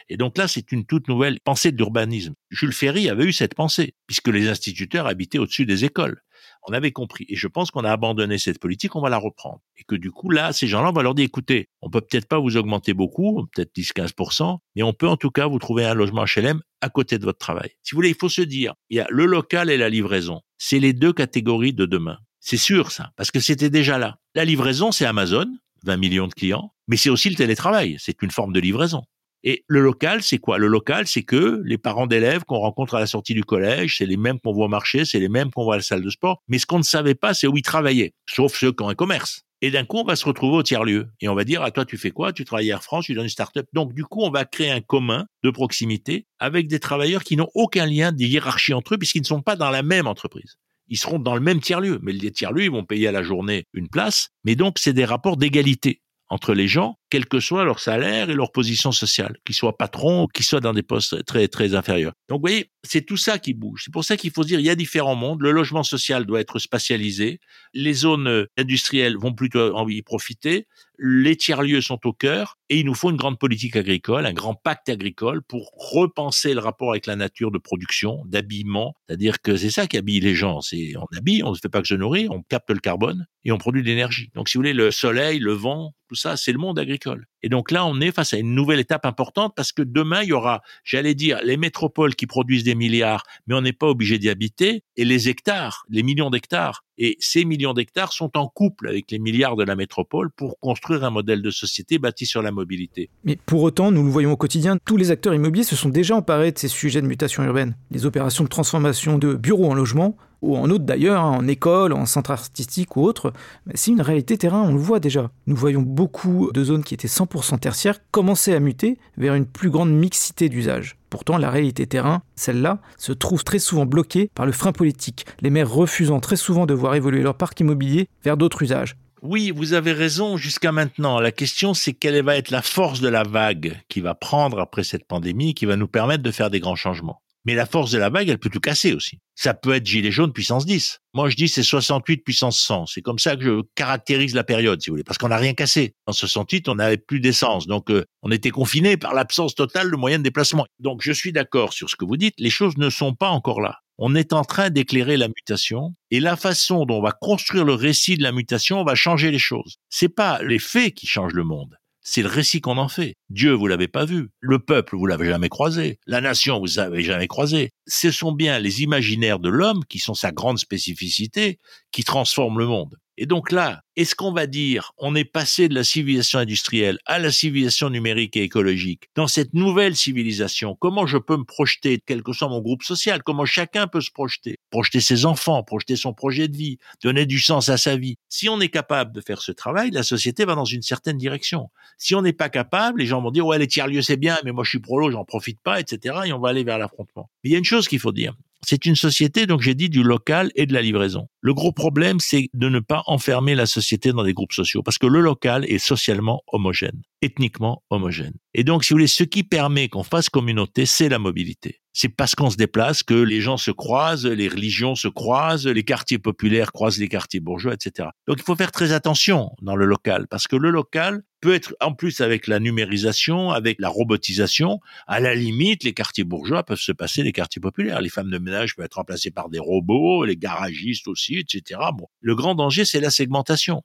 Et 0.09 0.17
donc 0.17 0.35
là, 0.35 0.47
c'est 0.47 0.71
une 0.71 0.83
toute 0.83 1.07
nouvelle 1.07 1.39
pensée 1.39 1.71
de 1.71 1.77
l'urbanisme. 1.77 2.33
Jules 2.49 2.73
Ferry 2.73 3.07
avait 3.07 3.25
eu 3.25 3.33
cette 3.33 3.53
pensée, 3.53 3.93
puisque 4.07 4.29
les 4.29 4.49
instituteurs 4.49 5.05
habitaient 5.05 5.37
au-dessus 5.37 5.67
des 5.67 5.85
écoles. 5.85 6.23
On 6.67 6.73
avait 6.73 6.91
compris. 6.91 7.25
Et 7.29 7.35
je 7.35 7.47
pense 7.47 7.69
qu'on 7.69 7.83
a 7.83 7.91
abandonné 7.91 8.39
cette 8.39 8.59
politique, 8.59 8.95
on 8.95 9.01
va 9.01 9.09
la 9.09 9.17
reprendre. 9.17 9.61
Et 9.77 9.83
que 9.83 9.95
du 9.95 10.09
coup, 10.09 10.31
là, 10.31 10.53
ces 10.53 10.65
gens-là, 10.65 10.89
on 10.89 10.93
va 10.93 11.03
leur 11.03 11.13
dire, 11.13 11.25
écoutez, 11.25 11.69
on 11.81 11.91
peut 11.91 12.01
peut-être 12.01 12.27
pas 12.27 12.39
vous 12.39 12.57
augmenter 12.57 12.95
beaucoup, 12.95 13.47
peut-être 13.53 13.75
10-15%, 13.75 14.57
mais 14.75 14.81
on 14.81 14.93
peut 14.93 15.07
en 15.07 15.17
tout 15.17 15.31
cas 15.31 15.45
vous 15.45 15.59
trouver 15.59 15.85
un 15.85 15.93
logement 15.93 16.25
HLM 16.25 16.61
à 16.81 16.89
côté 16.89 17.19
de 17.19 17.25
votre 17.25 17.39
travail. 17.39 17.69
Si 17.83 17.91
vous 17.91 17.97
voulez, 17.97 18.09
il 18.09 18.15
faut 18.15 18.29
se 18.29 18.41
dire, 18.41 18.73
il 18.89 18.97
y 18.97 18.99
a 18.99 19.07
le 19.09 19.25
local 19.25 19.69
et 19.69 19.77
la 19.77 19.89
livraison. 19.89 20.41
C'est 20.63 20.77
les 20.77 20.93
deux 20.93 21.11
catégories 21.11 21.73
de 21.73 21.87
demain. 21.87 22.19
C'est 22.39 22.55
sûr, 22.55 22.91
ça, 22.91 23.09
parce 23.17 23.31
que 23.31 23.39
c'était 23.39 23.71
déjà 23.71 23.97
là. 23.97 24.17
La 24.35 24.45
livraison, 24.45 24.91
c'est 24.91 25.07
Amazon, 25.07 25.47
20 25.85 25.97
millions 25.97 26.27
de 26.27 26.35
clients, 26.35 26.71
mais 26.87 26.97
c'est 26.97 27.09
aussi 27.09 27.31
le 27.31 27.35
télétravail, 27.35 27.95
c'est 27.97 28.21
une 28.21 28.29
forme 28.29 28.53
de 28.53 28.59
livraison. 28.59 29.01
Et 29.43 29.65
le 29.67 29.81
local, 29.81 30.21
c'est 30.21 30.37
quoi? 30.37 30.59
Le 30.59 30.67
local, 30.67 31.07
c'est 31.07 31.23
que 31.23 31.63
les 31.65 31.79
parents 31.79 32.05
d'élèves 32.05 32.43
qu'on 32.43 32.59
rencontre 32.59 32.93
à 32.93 32.99
la 32.99 33.07
sortie 33.07 33.33
du 33.33 33.43
collège, 33.43 33.97
c'est 33.97 34.05
les 34.05 34.17
mêmes 34.17 34.39
qu'on 34.39 34.53
voit 34.53 34.67
au 34.67 34.69
marché, 34.69 35.03
c'est 35.03 35.19
les 35.19 35.29
mêmes 35.29 35.49
qu'on 35.49 35.63
voit 35.63 35.73
à 35.73 35.77
la 35.77 35.83
salle 35.83 36.03
de 36.03 36.09
sport. 36.11 36.43
Mais 36.47 36.59
ce 36.59 36.67
qu'on 36.67 36.77
ne 36.77 36.83
savait 36.83 37.15
pas, 37.15 37.33
c'est 37.33 37.47
où 37.47 37.57
ils 37.57 37.63
travaillaient, 37.63 38.13
sauf 38.29 38.55
ceux 38.55 38.71
qui 38.71 38.83
ont 38.83 38.89
un 38.89 38.95
commerce. 38.95 39.41
Et 39.61 39.69
d'un 39.69 39.85
coup, 39.85 39.97
on 39.97 40.03
va 40.03 40.15
se 40.15 40.25
retrouver 40.25 40.57
au 40.57 40.63
tiers-lieu. 40.63 41.09
Et 41.21 41.27
on 41.27 41.35
va 41.35 41.43
dire, 41.43 41.61
à 41.61 41.65
ah, 41.65 41.71
toi, 41.71 41.85
tu 41.85 41.97
fais 41.97 42.09
quoi? 42.09 42.33
Tu 42.33 42.45
travailles 42.45 42.69
Air 42.69 42.83
France, 42.83 43.05
tu 43.05 43.11
es 43.11 43.15
dans 43.15 43.21
une 43.21 43.29
start-up. 43.29 43.67
Donc, 43.73 43.93
du 43.93 44.03
coup, 44.03 44.21
on 44.21 44.31
va 44.31 44.43
créer 44.43 44.71
un 44.71 44.81
commun 44.81 45.27
de 45.43 45.51
proximité 45.51 46.25
avec 46.39 46.67
des 46.67 46.79
travailleurs 46.79 47.23
qui 47.23 47.37
n'ont 47.37 47.49
aucun 47.53 47.85
lien 47.85 48.11
de 48.11 48.23
hiérarchie 48.23 48.73
entre 48.73 48.95
eux 48.95 48.97
puisqu'ils 48.97 49.21
ne 49.21 49.27
sont 49.27 49.41
pas 49.41 49.55
dans 49.55 49.69
la 49.69 49.83
même 49.83 50.07
entreprise. 50.07 50.57
Ils 50.87 50.97
seront 50.97 51.19
dans 51.19 51.35
le 51.35 51.41
même 51.41 51.61
tiers-lieu. 51.61 51.99
Mais 52.01 52.11
les 52.11 52.31
tiers-lieux, 52.31 52.63
ils 52.63 52.71
vont 52.71 52.85
payer 52.85 53.07
à 53.07 53.11
la 53.11 53.21
journée 53.21 53.67
une 53.73 53.87
place. 53.87 54.29
Mais 54.43 54.55
donc, 54.55 54.77
c'est 54.79 54.93
des 54.93 55.05
rapports 55.05 55.37
d'égalité 55.37 56.01
entre 56.27 56.53
les 56.53 56.67
gens, 56.67 56.97
quel 57.11 57.27
que 57.27 57.39
soit 57.39 57.65
leur 57.65 57.79
salaire 57.79 58.29
et 58.29 58.33
leur 58.33 58.51
position 58.51 58.91
sociale, 58.91 59.37
qu'ils 59.45 59.53
soient 59.53 59.77
patrons 59.77 60.23
ou 60.23 60.27
qu'ils 60.27 60.45
soient 60.45 60.61
dans 60.61 60.73
des 60.73 60.81
postes 60.81 61.23
très 61.25 61.47
très 61.49 61.75
inférieurs. 61.75 62.13
Donc 62.29 62.37
vous 62.37 62.47
voyez, 62.47 62.71
c'est 62.83 63.05
tout 63.05 63.17
ça 63.17 63.37
qui 63.37 63.53
bouge. 63.53 63.83
C'est 63.85 63.93
pour 63.93 64.05
ça 64.05 64.17
qu'il 64.17 64.31
faut 64.31 64.45
dire 64.45 64.59
il 64.59 64.65
y 64.65 64.69
a 64.69 64.75
différents 64.75 65.15
mondes. 65.15 65.41
Le 65.41 65.51
logement 65.51 65.83
social 65.83 66.25
doit 66.25 66.39
être 66.39 66.57
spatialisé. 66.57 67.39
Les 67.73 67.93
zones 67.93 68.47
industrielles 68.57 69.17
vont 69.17 69.33
plutôt 69.33 69.75
en 69.75 69.87
y 69.87 70.01
profiter. 70.01 70.67
Les 70.97 71.35
tiers-lieux 71.35 71.81
sont 71.81 71.99
au 72.05 72.13
cœur 72.13 72.57
et 72.69 72.79
il 72.79 72.85
nous 72.85 72.93
faut 72.93 73.09
une 73.09 73.17
grande 73.17 73.39
politique 73.39 73.75
agricole, 73.75 74.25
un 74.25 74.33
grand 74.33 74.55
pacte 74.55 74.87
agricole 74.87 75.41
pour 75.41 75.71
repenser 75.75 76.53
le 76.53 76.59
rapport 76.59 76.91
avec 76.91 77.07
la 77.07 77.15
nature 77.15 77.51
de 77.51 77.57
production, 77.57 78.23
d'habillement. 78.25 78.93
C'est-à-dire 79.07 79.41
que 79.41 79.57
c'est 79.57 79.71
ça 79.71 79.87
qui 79.87 79.97
habille 79.97 80.21
les 80.21 80.35
gens. 80.35 80.61
C'est 80.61 80.93
on 80.95 81.17
habille, 81.17 81.43
on 81.43 81.51
ne 81.51 81.55
fait 81.55 81.69
pas 81.69 81.81
que 81.81 81.87
se 81.87 81.95
nourrir, 81.95 82.31
on 82.31 82.41
capte 82.43 82.69
le 82.69 82.79
carbone 82.79 83.25
et 83.43 83.51
on 83.51 83.57
produit 83.57 83.81
de 83.81 83.87
l'énergie. 83.87 84.29
Donc 84.35 84.47
si 84.47 84.57
vous 84.57 84.61
voulez, 84.61 84.73
le 84.73 84.91
soleil, 84.91 85.39
le 85.39 85.53
vent, 85.53 85.93
tout 86.07 86.15
ça, 86.15 86.37
c'est 86.37 86.51
le 86.51 86.59
monde 86.59 86.77
agricole. 86.77 87.00
agricole. 87.05 87.30
Et 87.43 87.49
donc 87.49 87.71
là, 87.71 87.85
on 87.85 87.99
est 88.01 88.11
face 88.11 88.33
à 88.33 88.37
une 88.37 88.53
nouvelle 88.53 88.79
étape 88.79 89.05
importante 89.05 89.53
parce 89.55 89.71
que 89.71 89.81
demain, 89.81 90.21
il 90.23 90.29
y 90.29 90.33
aura, 90.33 90.61
j'allais 90.83 91.15
dire, 91.15 91.39
les 91.43 91.57
métropoles 91.57 92.15
qui 92.15 92.27
produisent 92.27 92.63
des 92.63 92.75
milliards, 92.75 93.23
mais 93.47 93.55
on 93.55 93.61
n'est 93.61 93.73
pas 93.73 93.87
obligé 93.87 94.19
d'y 94.19 94.29
habiter, 94.29 94.83
et 94.95 95.05
les 95.05 95.29
hectares, 95.29 95.85
les 95.89 96.03
millions 96.03 96.29
d'hectares. 96.29 96.83
Et 96.97 97.17
ces 97.19 97.45
millions 97.45 97.73
d'hectares 97.73 98.13
sont 98.13 98.37
en 98.37 98.47
couple 98.47 98.87
avec 98.87 99.09
les 99.09 99.17
milliards 99.17 99.55
de 99.55 99.63
la 99.63 99.75
métropole 99.75 100.29
pour 100.29 100.59
construire 100.59 101.03
un 101.03 101.09
modèle 101.09 101.41
de 101.41 101.49
société 101.49 101.97
bâti 101.97 102.27
sur 102.27 102.43
la 102.43 102.51
mobilité. 102.51 103.09
Mais 103.23 103.37
pour 103.37 103.63
autant, 103.63 103.91
nous 103.91 104.03
le 104.03 104.09
voyons 104.09 104.33
au 104.33 104.37
quotidien, 104.37 104.77
tous 104.85 104.97
les 104.97 105.09
acteurs 105.09 105.33
immobiliers 105.33 105.63
se 105.63 105.75
sont 105.75 105.89
déjà 105.89 106.15
emparés 106.15 106.51
de 106.51 106.59
ces 106.59 106.67
sujets 106.67 107.01
de 107.01 107.07
mutation 107.07 107.43
urbaine. 107.43 107.75
Les 107.89 108.05
opérations 108.05 108.43
de 108.43 108.49
transformation 108.49 109.17
de 109.17 109.33
bureaux 109.33 109.71
en 109.71 109.73
logements, 109.73 110.15
ou 110.41 110.57
en 110.57 110.69
autre 110.69 110.85
d'ailleurs, 110.85 111.23
hein, 111.23 111.37
en 111.37 111.47
école, 111.47 111.93
en 111.93 112.05
centre 112.05 112.31
artistique 112.31 112.97
ou 112.97 113.03
autre, 113.03 113.31
c'est 113.75 113.91
une 113.91 114.01
réalité 114.01 114.37
terrain, 114.37 114.61
on 114.61 114.73
le 114.73 114.79
voit 114.79 114.99
déjà. 114.99 115.31
Nous 115.45 115.55
voyons 115.55 115.81
beaucoup 115.81 116.51
de 116.51 116.63
zones 116.63 116.83
qui 116.83 116.93
étaient 116.93 117.07
100% 117.07 117.30
tertiaires 117.59 117.99
commencer 118.11 118.53
à 118.53 118.59
muter 118.59 118.97
vers 119.17 119.35
une 119.35 119.45
plus 119.45 119.69
grande 119.69 119.91
mixité 119.91 120.49
d'usages. 120.49 120.97
Pourtant, 121.09 121.37
la 121.37 121.49
réalité 121.49 121.87
terrain, 121.87 122.21
celle-là, 122.35 122.79
se 122.97 123.11
trouve 123.11 123.43
très 123.43 123.59
souvent 123.59 123.85
bloquée 123.85 124.29
par 124.35 124.45
le 124.45 124.51
frein 124.51 124.71
politique, 124.71 125.25
les 125.41 125.49
maires 125.49 125.69
refusant 125.69 126.19
très 126.19 126.35
souvent 126.35 126.65
de 126.65 126.73
voir 126.73 126.95
évoluer 126.95 127.21
leur 127.21 127.35
parc 127.35 127.59
immobilier 127.59 128.07
vers 128.23 128.37
d'autres 128.37 128.63
usages. 128.63 128.95
Oui, 129.21 129.51
vous 129.55 129.73
avez 129.73 129.93
raison 129.93 130.35
jusqu'à 130.35 130.71
maintenant. 130.71 131.19
La 131.19 131.31
question, 131.31 131.73
c'est 131.73 131.93
quelle 131.93 132.23
va 132.23 132.37
être 132.37 132.49
la 132.49 132.63
force 132.63 133.01
de 133.01 133.07
la 133.07 133.23
vague 133.23 133.79
qui 133.87 134.01
va 134.01 134.15
prendre 134.15 134.59
après 134.59 134.83
cette 134.83 135.05
pandémie, 135.05 135.53
qui 135.53 135.65
va 135.65 135.75
nous 135.75 135.87
permettre 135.87 136.23
de 136.23 136.31
faire 136.31 136.49
des 136.49 136.59
grands 136.59 136.75
changements. 136.75 137.21
Mais 137.45 137.55
la 137.55 137.65
force 137.65 137.91
de 137.91 137.97
la 137.97 138.09
vague, 138.09 138.29
elle 138.29 138.37
peut 138.37 138.49
tout 138.49 138.59
casser 138.59 138.93
aussi. 138.93 139.19
Ça 139.35 139.53
peut 139.53 139.73
être 139.73 139.85
gilet 139.85 140.11
jaune 140.11 140.31
puissance 140.31 140.65
10. 140.65 140.99
Moi, 141.13 141.29
je 141.29 141.35
dis 141.35 141.47
c'est 141.47 141.63
68 141.63 142.23
puissance 142.23 142.59
100. 142.59 142.85
C'est 142.85 143.01
comme 143.01 143.17
ça 143.17 143.35
que 143.35 143.43
je 143.43 143.61
caractérise 143.75 144.35
la 144.35 144.43
période, 144.43 144.81
si 144.81 144.89
vous 144.89 144.93
voulez, 144.93 145.03
parce 145.03 145.17
qu'on 145.17 145.29
n'a 145.29 145.37
rien 145.37 145.53
cassé. 145.53 145.95
En 146.05 146.13
68, 146.13 146.69
on 146.69 146.75
n'avait 146.75 146.97
plus 146.97 147.19
d'essence, 147.19 147.65
donc 147.65 147.89
euh, 147.89 148.05
on 148.21 148.31
était 148.31 148.51
confiné 148.51 148.97
par 148.97 149.13
l'absence 149.13 149.55
totale 149.55 149.89
de 149.89 149.95
moyens 149.95 150.21
de 150.21 150.23
déplacement. 150.23 150.65
Donc, 150.79 151.01
je 151.01 151.11
suis 151.11 151.31
d'accord 151.31 151.73
sur 151.73 151.89
ce 151.89 151.95
que 151.95 152.05
vous 152.05 152.17
dites. 152.17 152.35
Les 152.37 152.51
choses 152.51 152.77
ne 152.77 152.89
sont 152.89 153.15
pas 153.15 153.29
encore 153.29 153.61
là. 153.61 153.79
On 153.97 154.15
est 154.15 154.33
en 154.33 154.43
train 154.43 154.69
d'éclairer 154.69 155.17
la 155.17 155.27
mutation 155.27 155.93
et 156.09 156.19
la 156.19 156.35
façon 156.35 156.85
dont 156.85 156.99
on 156.99 157.03
va 157.03 157.11
construire 157.11 157.65
le 157.65 157.73
récit 157.73 158.17
de 158.17 158.23
la 158.23 158.31
mutation 158.31 158.83
va 158.83 158.95
changer 158.95 159.29
les 159.29 159.39
choses. 159.39 159.77
C'est 159.89 160.09
pas 160.09 160.41
les 160.41 160.59
faits 160.59 160.93
qui 160.95 161.07
changent 161.07 161.33
le 161.33 161.43
monde. 161.43 161.77
C'est 162.03 162.23
le 162.23 162.29
récit 162.29 162.61
qu'on 162.61 162.77
en 162.77 162.87
fait. 162.87 163.13
Dieu, 163.29 163.51
vous 163.53 163.67
l'avez 163.67 163.87
pas 163.87 164.05
vu. 164.05 164.29
Le 164.39 164.57
peuple, 164.59 164.95
vous 164.95 165.05
l'avez 165.05 165.27
jamais 165.27 165.49
croisé. 165.49 165.99
La 166.07 166.19
nation, 166.19 166.59
vous 166.59 166.77
l'avez 166.77 167.03
jamais 167.03 167.27
croisé. 167.27 167.71
Ce 167.87 168.09
sont 168.09 168.31
bien 168.31 168.57
les 168.59 168.81
imaginaires 168.81 169.39
de 169.39 169.49
l'homme 169.49 169.85
qui 169.87 169.99
sont 169.99 170.15
sa 170.15 170.31
grande 170.31 170.57
spécificité 170.57 171.59
qui 171.91 172.03
transforment 172.03 172.57
le 172.57 172.65
monde. 172.65 172.97
Et 173.21 173.27
donc 173.27 173.51
là, 173.51 173.83
est-ce 173.97 174.15
qu'on 174.15 174.33
va 174.33 174.47
dire 174.47 174.93
on 174.97 175.13
est 175.13 175.25
passé 175.25 175.69
de 175.69 175.75
la 175.75 175.83
civilisation 175.83 176.39
industrielle 176.39 176.97
à 177.05 177.19
la 177.19 177.31
civilisation 177.31 177.91
numérique 177.91 178.35
et 178.35 178.41
écologique 178.41 179.09
Dans 179.13 179.27
cette 179.27 179.53
nouvelle 179.53 179.95
civilisation, 179.95 180.75
comment 180.79 181.05
je 181.05 181.19
peux 181.19 181.37
me 181.37 181.43
projeter, 181.43 182.01
quel 182.03 182.23
que 182.23 182.33
soit 182.33 182.49
mon 182.49 182.61
groupe 182.61 182.81
social? 182.81 183.21
Comment 183.21 183.45
chacun 183.45 183.85
peut 183.85 184.01
se 184.01 184.09
projeter? 184.09 184.57
Projeter 184.71 185.01
ses 185.01 185.27
enfants, 185.27 185.61
projeter 185.61 185.97
son 185.97 186.15
projet 186.15 186.47
de 186.47 186.57
vie, 186.57 186.79
donner 187.03 187.27
du 187.27 187.39
sens 187.39 187.69
à 187.69 187.77
sa 187.77 187.95
vie. 187.95 188.15
Si 188.27 188.49
on 188.49 188.59
est 188.59 188.69
capable 188.69 189.11
de 189.11 189.21
faire 189.21 189.43
ce 189.43 189.51
travail, 189.51 189.91
la 189.91 190.01
société 190.01 190.43
va 190.43 190.55
dans 190.55 190.65
une 190.65 190.81
certaine 190.81 191.19
direction. 191.19 191.69
Si 191.99 192.15
on 192.15 192.23
n'est 192.23 192.33
pas 192.33 192.49
capable, 192.49 193.01
les 193.01 193.05
gens 193.05 193.21
vont 193.21 193.29
dire 193.29 193.45
ouais 193.45 193.59
les 193.59 193.67
tiers-lieux 193.67 194.01
c'est 194.01 194.17
bien, 194.17 194.39
mais 194.43 194.51
moi 194.51 194.63
je 194.63 194.71
suis 194.71 194.79
prolo, 194.79 195.11
j'en 195.11 195.25
profite 195.25 195.61
pas, 195.61 195.79
etc. 195.79 196.21
Et 196.25 196.33
on 196.33 196.39
va 196.39 196.49
aller 196.49 196.63
vers 196.63 196.79
l'affrontement. 196.79 197.29
Mais 197.43 197.51
il 197.51 197.53
y 197.53 197.55
a 197.55 197.59
une 197.59 197.65
chose 197.65 197.87
qu'il 197.87 197.99
faut 197.99 198.13
dire, 198.13 198.33
c'est 198.65 198.85
une 198.85 198.95
société, 198.95 199.47
donc 199.47 199.61
j'ai 199.61 199.75
dit, 199.75 199.89
du 199.89 200.03
local 200.03 200.51
et 200.55 200.65
de 200.65 200.73
la 200.73 200.81
livraison. 200.81 201.27
Le 201.41 201.53
gros 201.53 201.71
problème, 201.71 202.19
c'est 202.19 202.49
de 202.53 202.69
ne 202.69 202.79
pas 202.79 203.03
enfermer 203.07 203.55
la 203.55 203.65
société 203.65 204.11
dans 204.11 204.23
des 204.23 204.33
groupes 204.33 204.53
sociaux, 204.53 204.83
parce 204.83 204.97
que 204.97 205.07
le 205.07 205.19
local 205.19 205.65
est 205.65 205.79
socialement 205.79 206.41
homogène, 206.47 207.01
ethniquement 207.21 207.83
homogène. 207.89 208.33
Et 208.53 208.65
donc, 208.65 208.83
si 208.83 208.91
vous 208.91 208.95
voulez, 208.95 209.07
ce 209.07 209.23
qui 209.23 209.43
permet 209.43 209.87
qu'on 209.87 210.03
fasse 210.03 210.29
communauté, 210.29 210.85
c'est 210.85 211.07
la 211.07 211.19
mobilité. 211.19 211.79
C'est 211.93 212.09
parce 212.09 212.35
qu'on 212.35 212.49
se 212.49 212.57
déplace 212.57 213.01
que 213.01 213.13
les 213.13 213.41
gens 213.41 213.57
se 213.57 213.71
croisent, 213.71 214.25
les 214.25 214.47
religions 214.49 214.95
se 214.95 215.07
croisent, 215.07 215.67
les 215.67 215.83
quartiers 215.83 216.19
populaires 216.19 216.71
croisent 216.71 216.99
les 216.99 217.07
quartiers 217.07 217.39
bourgeois, 217.39 217.73
etc. 217.73 218.09
Donc, 218.27 218.37
il 218.39 218.43
faut 218.43 218.55
faire 218.55 218.71
très 218.71 218.91
attention 218.91 219.51
dans 219.61 219.75
le 219.75 219.85
local, 219.85 220.27
parce 220.29 220.47
que 220.47 220.57
le 220.57 220.69
local 220.69 221.23
peut 221.39 221.53
être, 221.53 221.75
en 221.81 221.93
plus 221.93 222.19
avec 222.19 222.47
la 222.47 222.59
numérisation, 222.59 223.51
avec 223.51 223.77
la 223.79 223.89
robotisation, 223.89 224.79
à 225.07 225.21
la 225.21 225.33
limite, 225.33 225.83
les 225.83 225.93
quartiers 225.93 226.25
bourgeois 226.25 226.63
peuvent 226.63 226.79
se 226.79 226.91
passer 226.91 227.23
des 227.23 227.31
quartiers 227.31 227.61
populaires. 227.61 228.01
Les 228.01 228.09
femmes 228.09 228.29
de 228.29 228.37
ménage 228.37 228.75
peuvent 228.75 228.85
être 228.85 228.95
remplacées 228.95 229.31
par 229.31 229.49
des 229.49 229.59
robots, 229.59 230.25
les 230.25 230.37
garagistes 230.37 231.07
aussi, 231.07 231.37
etc. 231.37 231.79
Bon, 231.93 232.07
le 232.19 232.35
grand 232.35 232.55
danger, 232.55 232.83
c'est 232.83 232.99
la 232.99 233.09
segmentation, 233.09 233.83